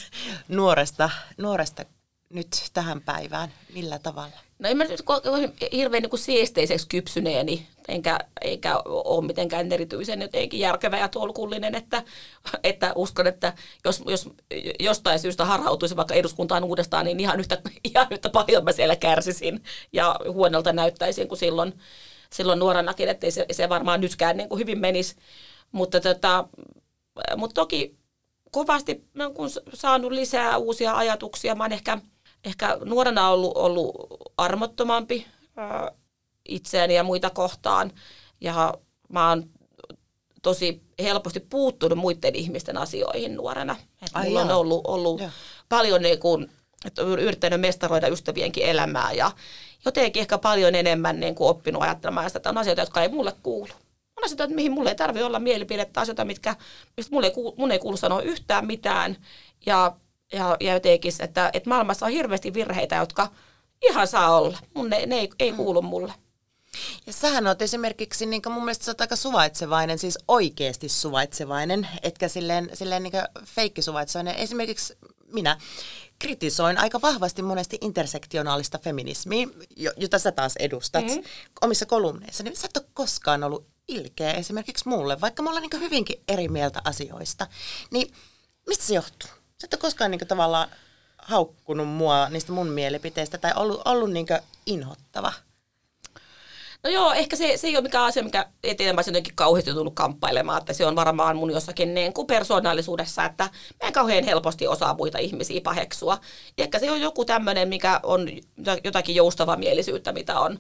nuoresta, 0.47 1.09
nuoresta 1.37 1.85
nyt 2.29 2.69
tähän 2.73 3.01
päivään? 3.01 3.53
Millä 3.73 3.99
tavalla? 3.99 4.48
No 4.59 4.69
en 4.69 4.77
mä 4.77 4.83
nyt 4.83 5.03
hirveän 5.71 6.03
niin 6.03 6.19
siesteiseksi 6.19 6.87
kypsyneeni, 6.87 7.67
enkä, 7.87 8.19
eikä 8.41 8.81
ole 8.85 9.25
mitenkään 9.25 9.71
erityisen 9.71 10.21
jotenkin 10.21 10.59
järkevä 10.59 10.97
ja 10.97 11.07
tolkullinen, 11.07 11.75
että, 11.75 12.03
että 12.63 12.93
uskon, 12.95 13.27
että 13.27 13.53
jos, 13.85 14.03
jos 14.05 14.29
jostain 14.79 15.19
syystä 15.19 15.45
harhautuisi 15.45 15.95
vaikka 15.95 16.13
eduskuntaan 16.13 16.63
uudestaan, 16.63 17.05
niin 17.05 17.19
ihan 17.19 17.39
yhtä, 17.39 17.61
ihan 17.93 18.07
yhtä 18.11 18.29
paljon 18.29 18.63
mä 18.63 18.71
siellä 18.71 18.95
kärsisin 18.95 19.63
ja 19.93 20.15
huonolta 20.31 20.73
näyttäisin 20.73 21.27
kuin 21.27 21.39
silloin, 21.39 21.73
silloin 22.33 22.59
nuorenakin, 22.59 23.09
että 23.09 23.31
se, 23.31 23.45
se 23.51 23.69
varmaan 23.69 24.01
nytkään 24.01 24.37
niin 24.37 24.49
kuin 24.49 24.59
hyvin 24.59 24.79
menisi. 24.79 25.15
Mutta, 25.71 25.99
tota, 25.99 26.47
mutta 27.35 27.53
toki 27.53 27.95
kovasti 28.51 29.03
mä 29.13 29.23
saanut 29.73 30.11
lisää 30.11 30.57
uusia 30.57 30.97
ajatuksia. 30.97 31.55
Mä 31.55 31.63
olen 31.63 31.73
ehkä– 31.73 31.97
ehkä 32.43 32.77
nuorena 32.85 33.29
ollut, 33.29 33.57
ollut 33.57 33.95
armottomampi 34.37 35.27
ää, 35.57 35.91
itseäni 36.49 36.95
ja 36.95 37.03
muita 37.03 37.29
kohtaan. 37.29 37.91
Ja 38.41 38.73
mä 39.09 39.29
oon 39.29 39.43
tosi 40.41 40.81
helposti 40.99 41.39
puuttunut 41.39 41.97
muiden 41.97 42.35
ihmisten 42.35 42.77
asioihin 42.77 43.35
nuorena. 43.35 43.75
Et 44.01 44.09
Ai 44.13 44.25
mulla 44.25 44.39
jaa. 44.39 44.49
on 44.49 44.55
ollut, 44.55 44.87
ollut 44.87 45.21
paljon 45.69 46.01
niin 46.01 46.19
kuin, 46.19 46.51
että 46.85 47.01
yrittänyt 47.01 47.61
mestaroida 47.61 48.07
ystävienkin 48.07 48.63
elämää 48.63 49.11
ja 49.11 49.31
jotenkin 49.85 50.21
ehkä 50.21 50.37
paljon 50.37 50.75
enemmän 50.75 51.19
niin 51.19 51.35
kuin 51.35 51.49
oppinut 51.49 51.83
ajattelemaan 51.83 52.29
sitä, 52.29 52.37
että 52.37 52.49
on 52.49 52.57
asioita, 52.57 52.81
jotka 52.81 53.01
ei 53.01 53.09
mulle 53.09 53.33
kuulu. 53.43 53.71
On 54.17 54.23
asioita, 54.25 54.47
mihin 54.47 54.71
mulle 54.71 54.89
ei 54.89 54.95
tarvitse 54.95 55.25
olla 55.25 55.39
mielipidettä, 55.39 56.01
asioita, 56.01 56.25
mitkä, 56.25 56.55
mistä 56.97 57.15
mulle 57.15 57.27
ei, 57.27 57.33
kuulu, 57.33 57.53
mun 57.57 57.71
ei 57.71 57.79
kuulu 57.79 57.97
sanoa 57.97 58.21
yhtään 58.21 58.65
mitään. 58.65 59.17
Ja 59.65 59.95
ja, 60.33 60.57
ja 60.59 60.73
jotenkin, 60.73 61.13
että, 61.19 61.49
että 61.53 61.69
maailmassa 61.69 62.05
on 62.05 62.11
hirveästi 62.11 62.53
virheitä, 62.53 62.95
jotka 62.95 63.31
ihan 63.81 64.07
saa 64.07 64.37
olla. 64.37 64.57
Mun 64.73 64.89
ne, 64.89 65.05
ne 65.05 65.15
ei, 65.15 65.29
ei 65.39 65.51
kuulu 65.51 65.81
mulle. 65.81 66.13
Ja 67.07 67.13
sähän 67.13 67.47
oot 67.47 67.61
esimerkiksi, 67.61 68.25
niin 68.25 68.41
mun 68.49 68.65
mielestä 68.65 68.85
sä 68.85 68.91
oot 68.91 69.01
aika 69.01 69.15
suvaitsevainen, 69.15 69.99
siis 69.99 70.17
oikeasti 70.27 70.89
suvaitsevainen, 70.89 71.87
etkä 72.03 72.27
silleen, 72.27 72.69
silleen 72.73 73.03
niin 73.03 73.13
feikkisuvaitsevainen. 73.45 74.35
Esimerkiksi 74.35 74.97
minä 75.33 75.57
kritisoin 76.19 76.77
aika 76.77 77.01
vahvasti 77.01 77.41
monesti 77.41 77.77
intersektionaalista 77.81 78.79
feminismiä, 78.79 79.47
jota 79.97 80.19
sä 80.19 80.31
taas 80.31 80.55
edustat 80.55 81.05
mm-hmm. 81.05 81.23
omissa 81.61 81.85
kolumneissa. 81.85 82.43
Niin 82.43 82.55
sä 82.55 82.67
et 82.67 82.77
ole 82.77 82.85
koskaan 82.93 83.43
ollut 83.43 83.65
ilkeä 83.87 84.31
esimerkiksi 84.31 84.89
mulle, 84.89 85.21
vaikka 85.21 85.43
me 85.43 85.49
ollaan 85.49 85.67
niin 85.71 85.81
hyvinkin 85.81 86.21
eri 86.27 86.47
mieltä 86.47 86.81
asioista. 86.83 87.47
Niin 87.91 88.13
mistä 88.67 88.83
se 88.83 88.93
johtuu? 88.93 89.38
Sä 89.61 89.65
et 89.65 89.73
ole 89.73 89.81
koskaan 89.81 90.11
niin 90.11 90.19
kuin, 90.19 90.27
tavallaan 90.27 90.69
haukkunut 91.17 91.87
mua 91.87 92.29
niistä 92.29 92.51
mun 92.51 92.67
mielipiteistä 92.67 93.37
tai 93.37 93.51
ollut, 93.55 93.81
ollut 93.85 94.11
niin 94.11 94.27
inhottava. 94.65 95.33
No 96.83 96.89
joo, 96.89 97.13
ehkä 97.13 97.35
se, 97.35 97.57
se 97.57 97.67
ei 97.67 97.75
ole 97.75 97.83
mikään 97.83 98.05
asia, 98.05 98.23
mikä 98.23 98.45
eteen 98.63 98.95
mä 98.95 99.01
jotenkin 99.05 99.35
kauheasti 99.35 99.73
tullut 99.73 99.95
kamppailemaan, 99.95 100.57
että 100.57 100.73
se 100.73 100.85
on 100.85 100.95
varmaan 100.95 101.35
mun 101.37 101.51
jossakin 101.51 101.93
niin 101.93 102.13
kuin 102.13 102.27
persoonallisuudessa, 102.27 103.25
että 103.25 103.43
mä 103.43 103.87
en 103.87 103.93
kauhean 103.93 104.23
helposti 104.23 104.67
osaa 104.67 104.93
muita 104.93 105.17
ihmisiä 105.17 105.61
paheksua. 105.61 106.17
Ehkä 106.57 106.79
se 106.79 106.91
on 106.91 107.01
joku 107.01 107.25
tämmöinen, 107.25 107.69
mikä 107.69 107.99
on 108.03 108.29
jotakin 108.83 109.15
joustavaa 109.15 109.57
mielisyyttä, 109.57 110.11
mitä 110.11 110.39
on, 110.39 110.59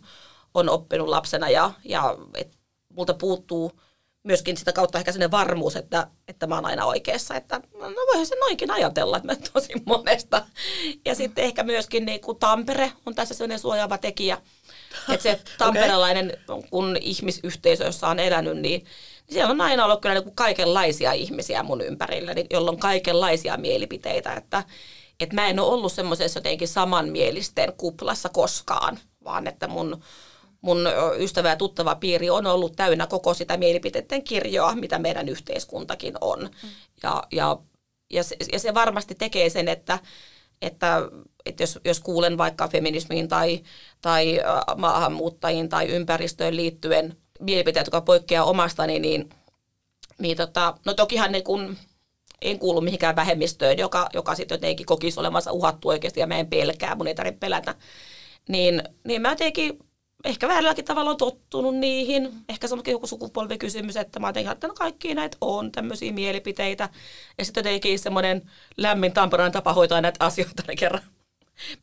on 0.53 0.69
oppinut 0.69 1.07
lapsena 1.07 1.49
ja, 1.49 1.71
ja 1.85 2.17
et 2.35 2.57
multa 2.89 3.13
puuttuu– 3.13 3.71
myöskin 4.23 4.57
sitä 4.57 4.73
kautta 4.73 4.97
ehkä 4.97 5.11
sellainen 5.11 5.31
varmuus, 5.31 5.75
että, 5.75 6.07
että 6.27 6.47
mä 6.47 6.55
oon 6.55 6.65
aina 6.65 6.85
oikeassa, 6.85 7.35
että 7.35 7.61
no 7.73 8.01
voihan 8.07 8.25
se 8.25 8.35
noinkin 8.35 8.71
ajatella, 8.71 9.17
että 9.17 9.27
mä 9.27 9.35
tosi 9.53 9.73
monesta. 9.85 10.45
Ja 11.05 11.15
sitten 11.15 11.45
ehkä 11.45 11.63
myöskin 11.63 12.05
niin 12.05 12.21
kuin 12.21 12.39
Tampere 12.39 12.91
on 13.05 13.15
tässä 13.15 13.33
sellainen 13.33 13.59
suojaava 13.59 13.97
tekijä, 13.97 14.37
että 15.09 15.23
se 15.23 15.41
tamperelainen, 15.57 16.37
okay. 16.47 16.69
kun 16.69 16.97
ihmisyhteisö, 17.01 17.83
jossa 17.83 18.07
on 18.07 18.19
elänyt, 18.19 18.57
niin, 18.57 18.61
niin 18.61 18.87
siellä 19.29 19.51
on 19.51 19.61
aina 19.61 19.85
ollut 19.85 20.01
kyllä 20.01 20.15
niin 20.15 20.23
kuin 20.23 20.35
kaikenlaisia 20.35 21.11
ihmisiä 21.11 21.63
mun 21.63 21.81
ympärillä, 21.81 22.33
niin 22.33 22.47
jolla 22.49 22.71
on 22.71 22.79
kaikenlaisia 22.79 23.57
mielipiteitä, 23.57 24.33
että, 24.33 24.63
että 25.19 25.35
mä 25.35 25.47
en 25.47 25.59
ole 25.59 25.73
ollut 25.73 25.93
semmoisessa 25.93 26.37
jotenkin 26.37 26.67
samanmielisten 26.67 27.73
kuplassa 27.77 28.29
koskaan, 28.29 28.99
vaan 29.23 29.47
että 29.47 29.67
mun 29.67 30.03
mun 30.61 30.87
ystävä 31.17 31.49
ja 31.49 31.55
tuttava 31.55 31.95
piiri 31.95 32.29
on 32.29 32.47
ollut 32.47 32.75
täynnä 32.75 33.07
koko 33.07 33.33
sitä 33.33 33.57
mielipiteiden 33.57 34.23
kirjoa, 34.23 34.75
mitä 34.75 34.99
meidän 34.99 35.29
yhteiskuntakin 35.29 36.13
on. 36.21 36.39
Mm. 36.39 36.69
Ja, 37.03 37.23
ja, 37.31 37.57
ja, 38.09 38.23
se, 38.23 38.35
ja 38.53 38.59
se 38.59 38.73
varmasti 38.73 39.15
tekee 39.15 39.49
sen, 39.49 39.67
että, 39.67 39.99
että, 40.61 41.01
että 41.45 41.63
jos, 41.63 41.79
jos 41.85 41.99
kuulen 41.99 42.37
vaikka 42.37 42.67
feminismiin 42.67 43.27
tai, 43.27 43.63
tai 44.01 44.39
maahanmuuttajiin 44.77 45.69
tai 45.69 45.87
ympäristöön 45.87 46.55
liittyen 46.55 47.17
mielipiteet, 47.39 47.85
jotka 47.85 48.01
poikkeaa 48.01 48.45
omastani, 48.45 48.99
niin, 48.99 49.29
niin 50.19 50.37
tota, 50.37 50.77
no 50.85 50.93
tokihan 50.93 51.31
ne 51.31 51.41
kun 51.41 51.77
en 52.41 52.59
kuulu 52.59 52.81
mihinkään 52.81 53.15
vähemmistöön, 53.15 53.77
joka, 53.77 54.09
joka 54.13 54.35
sitten 54.35 54.55
jotenkin 54.55 54.85
kokisi 54.85 55.19
olevansa 55.19 55.51
uhattu 55.51 55.89
oikeasti 55.89 56.19
ja 56.19 56.27
mä 56.27 56.37
en 56.37 56.47
pelkää, 56.47 56.95
mun 56.95 57.07
ei 57.07 57.15
tarvitse 57.15 57.39
pelätä. 57.39 57.75
Niin, 58.49 58.83
niin 59.03 59.21
mä 59.21 59.29
jotenkin 59.29 59.79
ehkä 60.23 60.47
väärälläkin 60.47 60.85
tavalla 60.85 61.09
on 61.09 61.17
tottunut 61.17 61.75
niihin. 61.75 62.31
Ehkä 62.49 62.67
se 62.67 62.73
on 62.73 62.81
joku 62.87 63.07
sukupolvikysymys, 63.07 63.97
että 63.97 64.19
mä 64.19 64.27
jotenkin 64.27 64.51
että 64.51 64.67
no 64.67 64.73
kaikki 64.73 65.15
näitä 65.15 65.37
on 65.41 65.71
tämmöisiä 65.71 66.11
mielipiteitä. 66.11 66.89
Ja 67.37 67.45
sitten 67.45 67.61
jotenkin 67.61 67.99
semmoinen 67.99 68.51
lämmin 68.77 69.13
Tampereen 69.13 69.51
tapa 69.51 69.73
hoitaa 69.73 70.01
näitä 70.01 70.25
asioita 70.25 70.63
ne 70.67 70.75
kerran. 70.75 71.03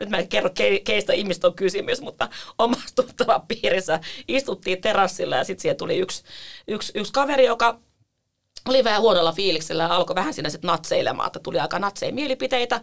Nyt 0.01 0.09
mä 0.09 0.19
en 0.19 0.29
kerro, 0.29 0.51
keistä 0.85 1.13
ihmistä 1.13 1.47
on 1.47 1.55
kysymys, 1.55 2.01
mutta 2.01 2.29
omassa 2.59 3.41
piirissä 3.49 4.01
istuttiin 4.29 4.81
terassilla 4.81 5.37
ja 5.37 5.45
sitten 5.45 5.63
siihen 5.63 5.77
tuli 5.77 5.99
yksi, 5.99 6.25
yksi, 6.69 6.93
yksi 6.95 7.13
kaveri, 7.13 7.45
joka 7.45 7.79
oli 8.69 8.85
vähän 8.85 9.03
huonolla 9.03 9.33
fiiliksellä 9.33 9.83
ja 9.83 9.95
alkoi 9.95 10.15
vähän 10.15 10.35
siinä 10.35 10.51
sitten 10.51 10.69
natseilemaan, 10.69 11.27
että 11.27 11.39
tuli 11.39 11.59
aika 11.59 11.79
natseja 11.79 12.13
mielipiteitä. 12.13 12.81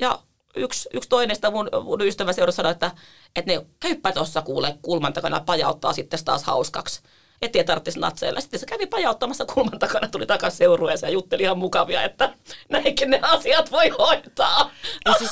Ja 0.00 0.22
yksi, 0.58 0.88
yksi 0.92 1.08
toinen 1.08 1.36
sitä 1.36 1.50
mun, 1.50 1.68
mun 1.84 2.00
ystävä 2.00 2.32
seurasi 2.32 2.56
sanoi, 2.56 2.72
että, 2.72 2.90
että 3.36 3.52
ne 3.52 3.66
käypä 3.80 4.12
tuossa 4.12 4.42
kuule 4.42 4.78
kulman 4.82 5.12
takana 5.12 5.40
pajauttaa 5.40 5.92
sitten 5.92 6.24
taas 6.24 6.44
hauskaksi. 6.44 7.00
Ettei 7.42 7.64
tarvitsisi 7.64 8.00
natseilla. 8.00 8.40
Sitten 8.40 8.60
se 8.60 8.66
kävi 8.66 8.86
pajauttamassa 8.86 9.44
kulman 9.44 9.78
takana, 9.78 10.08
tuli 10.08 10.26
takaisin 10.26 10.58
seurueeseen 10.58 11.10
ja 11.10 11.12
jutteli 11.12 11.42
ihan 11.42 11.58
mukavia, 11.58 12.02
että 12.02 12.34
näinkin 12.68 13.10
ne 13.10 13.18
asiat 13.22 13.72
voi 13.72 13.88
hoitaa. 13.88 14.70
No 15.06 15.14
siis... 15.18 15.30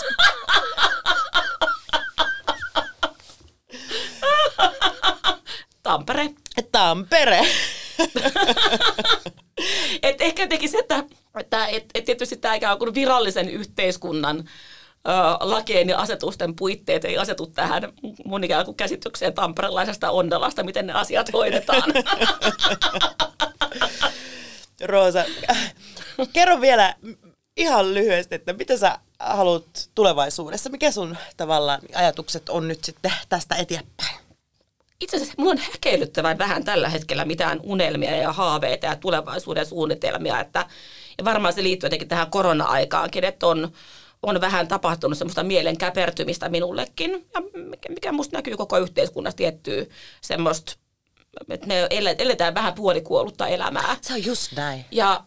Tampere. 5.82 6.30
Tampere. 6.72 7.40
et 10.02 10.20
ehkä 10.20 10.46
teki 10.46 10.68
se, 10.68 10.78
että, 10.78 11.04
että 11.40 11.66
et, 11.66 11.84
et 11.94 12.04
tietysti 12.04 12.36
tämä 12.36 12.54
ikään 12.54 12.78
kuin 12.78 12.94
virallisen 12.94 13.48
yhteiskunnan 13.48 14.48
lakien 15.40 15.88
ja 15.88 15.98
asetusten 15.98 16.56
puitteet 16.56 17.04
ei 17.04 17.18
asetu 17.18 17.46
tähän 17.46 17.82
mun 18.24 18.44
ikään 18.44 18.64
kuin 18.64 18.76
käsitykseen 18.76 19.34
tamperelaisesta 19.34 20.10
onnelasta, 20.10 20.62
miten 20.62 20.86
ne 20.86 20.92
asiat 20.92 21.32
hoidetaan. 21.32 21.92
Roosa, 24.84 25.24
kerro 26.32 26.60
vielä 26.60 26.94
ihan 27.56 27.94
lyhyesti, 27.94 28.34
että 28.34 28.52
mitä 28.52 28.76
sä 28.76 28.98
haluat 29.18 29.64
tulevaisuudessa? 29.94 30.70
Mikä 30.70 30.90
sun 30.90 31.16
tavallaan 31.36 31.80
ajatukset 31.94 32.48
on 32.48 32.68
nyt 32.68 32.84
sitten 32.84 33.12
tästä 33.28 33.54
eteenpäin? 33.54 34.16
Itse 35.00 35.16
asiassa 35.16 35.34
mulla 35.38 35.50
on 35.50 35.58
häkeilyttävän 35.58 36.38
vähän 36.38 36.64
tällä 36.64 36.88
hetkellä 36.88 37.24
mitään 37.24 37.60
unelmia 37.62 38.16
ja 38.16 38.32
haaveita 38.32 38.86
ja 38.86 38.96
tulevaisuuden 38.96 39.66
suunnitelmia. 39.66 40.40
Että, 40.40 40.66
ja 41.18 41.24
varmaan 41.24 41.54
se 41.54 41.62
liittyy 41.62 41.86
jotenkin 41.86 42.08
tähän 42.08 42.30
korona-aikaankin, 42.30 43.24
että 43.24 43.46
on, 43.46 43.72
on 44.26 44.40
vähän 44.40 44.68
tapahtunut 44.68 45.18
semmoista 45.18 45.42
mielen 45.42 45.78
käpertymistä 45.78 46.48
minullekin. 46.48 47.28
Ja 47.34 47.40
mikä, 47.54 47.88
mikä 47.88 48.12
musta 48.12 48.36
näkyy 48.36 48.56
koko 48.56 48.78
yhteiskunnassa 48.78 49.36
tiettyä 49.36 49.86
semmoista, 50.20 50.72
että 51.48 51.66
me 51.66 51.88
eletään 52.18 52.54
vähän 52.54 52.74
puolikuollutta 52.74 53.46
elämää. 53.46 53.96
Se 54.00 54.12
on 54.12 54.24
just 54.24 54.52
näin. 54.52 54.84
Ja 54.90 55.24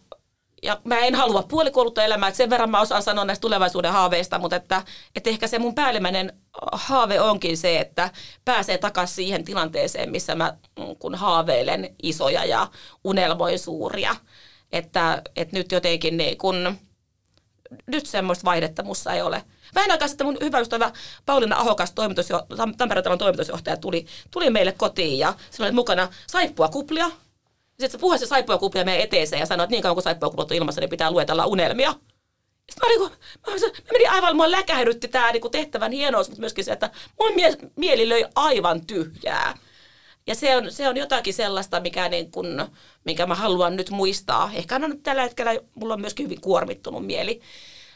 ja 0.63 0.81
mä 0.83 0.97
en 0.99 1.15
halua 1.15 1.43
puolikuollutta 1.43 2.03
elämää, 2.03 2.29
että 2.29 2.37
sen 2.37 2.49
verran 2.49 2.69
mä 2.69 2.81
osaan 2.81 3.03
sanoa 3.03 3.25
näistä 3.25 3.41
tulevaisuuden 3.41 3.91
haaveista, 3.91 4.39
mutta 4.39 4.55
että, 4.55 4.83
että 5.15 5.29
ehkä 5.29 5.47
se 5.47 5.59
mun 5.59 5.75
päällimmäinen 5.75 6.33
haave 6.71 7.21
onkin 7.21 7.57
se, 7.57 7.79
että 7.79 8.11
pääsee 8.45 8.77
takaisin 8.77 9.15
siihen 9.15 9.45
tilanteeseen, 9.45 10.11
missä 10.11 10.35
mä 10.35 10.57
mm, 10.79 10.95
kun 10.99 11.15
haaveilen 11.15 11.95
isoja 12.03 12.45
ja 12.45 12.67
unelmoin 13.03 13.59
suuria. 13.59 14.15
Että, 14.71 15.21
että 15.35 15.57
nyt 15.57 15.71
jotenkin 15.71 16.17
niin 16.17 16.37
kun, 16.37 16.77
nyt 17.88 18.05
semmoista 18.05 18.45
vaihdetta 18.45 18.84
mussa 18.84 19.13
ei 19.13 19.22
ole. 19.22 19.43
Vähän 19.76 19.91
aikaa 19.91 20.07
sitten 20.07 20.28
mun 20.28 20.38
hyvä 20.41 20.59
ystävä 20.59 20.91
Pauliina 21.26 21.57
Ahokas, 21.59 21.91
toimitusjo- 21.91 22.76
Tampereen 22.78 23.03
talon 23.03 23.17
toimitusjohtaja, 23.17 23.78
tuli, 23.78 24.05
tuli 24.32 24.49
meille 24.49 24.72
kotiin 24.72 25.20
ja 25.20 25.34
sillä 25.49 25.65
oli 25.65 25.76
mukana 25.76 26.07
saippua 26.28 26.67
kuplia, 26.67 27.11
sitten 27.70 27.91
se 27.91 27.97
puhui 27.97 28.20
se 28.20 28.26
saippua 28.26 28.57
kuplia 28.57 28.86
meidän 28.86 29.03
eteeseen 29.03 29.39
ja 29.39 29.45
sanoi, 29.45 29.63
että 29.63 29.72
niin 29.72 29.84
kauan 29.84 29.95
kuin 29.95 30.03
saippua 30.03 30.30
kuplat 30.30 30.51
on 30.51 30.57
ilmassa, 30.57 30.82
niin 30.82 30.89
pitää 30.89 31.11
luetella 31.11 31.45
unelmia. 31.45 31.91
Sitten 32.72 32.89
mä, 32.89 32.89
niinku, 32.89 33.15
mä, 33.47 33.53
mä 33.53 33.91
menin 33.91 34.09
aivan, 34.09 34.36
mua 34.36 34.51
läkähdytti 34.51 35.07
tämä 35.07 35.32
niinku 35.32 35.49
tehtävän 35.49 35.91
hienous, 35.91 36.30
mutta 36.30 36.39
myöskin 36.39 36.65
se, 36.65 36.72
että 36.72 36.89
mun 37.20 37.36
mie- 37.36 37.72
mieli 37.76 38.09
löi 38.09 38.26
aivan 38.36 38.86
tyhjää. 38.86 39.57
Ja 40.30 40.36
se 40.36 40.57
on, 40.57 40.71
se 40.71 40.88
on 40.89 40.97
jotakin 40.97 41.34
sellaista, 41.34 41.80
mikä, 41.80 42.09
niin 42.09 42.32
kun, 42.32 42.69
mikä 43.05 43.25
mä 43.25 43.36
haluan 43.36 43.75
nyt 43.75 43.89
muistaa. 43.89 44.51
Ehkä 44.53 44.75
on 44.75 44.99
tällä 45.03 45.21
hetkellä, 45.21 45.51
mulla 45.75 45.93
on 45.93 46.01
myöskin 46.01 46.23
hyvin 46.23 46.41
kuormittunut 46.41 47.05
mieli 47.05 47.41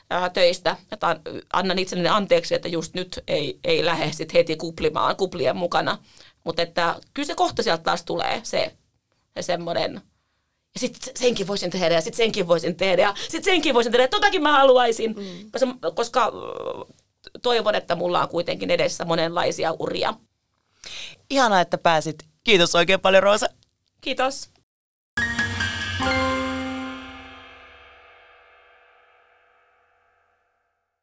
ää, 0.09 0.29
töistä. 0.29 0.77
Että 0.91 1.19
annan 1.53 1.79
itselleni 1.79 2.09
anteeksi, 2.09 2.55
että 2.55 2.67
just 2.67 2.93
nyt 2.93 3.23
ei, 3.27 3.59
ei 3.63 3.85
lähde 3.85 4.11
sit 4.11 4.33
heti 4.33 4.55
kuplimaan 4.55 5.15
kuplien 5.15 5.55
mukana. 5.57 5.97
Mutta 6.43 6.61
että 6.61 6.95
kyllä 7.13 7.27
se 7.27 7.35
kohta 7.35 7.63
sieltä 7.63 7.83
taas 7.83 8.03
tulee 8.03 8.39
se 8.43 8.71
ja 9.35 9.43
semmoinen, 9.43 10.01
ja 10.73 10.79
sitten 10.79 11.13
senkin 11.15 11.47
voisin 11.47 11.71
tehdä 11.71 11.95
ja 11.95 12.01
sitten 12.01 12.17
senkin 12.17 12.47
voisin 12.47 12.75
tehdä 12.75 13.01
ja 13.01 13.13
sitten 13.17 13.43
senkin 13.43 13.73
voisin 13.73 13.91
tehdä. 13.91 14.07
Totakin 14.07 14.41
mä 14.41 14.51
haluaisin, 14.51 15.15
mm. 15.15 15.51
koska, 15.51 15.91
koska 15.95 16.31
toivon, 17.41 17.75
että 17.75 17.95
mulla 17.95 18.21
on 18.21 18.29
kuitenkin 18.29 18.71
edessä 18.71 19.05
monenlaisia 19.05 19.75
uria. 19.79 20.13
Ihanaa, 21.29 21.61
että 21.61 21.77
pääsit. 21.77 22.15
Kiitos 22.43 22.75
oikein 22.75 22.99
paljon 22.99 23.23
Roosa. 23.23 23.47
Kiitos. 24.01 24.49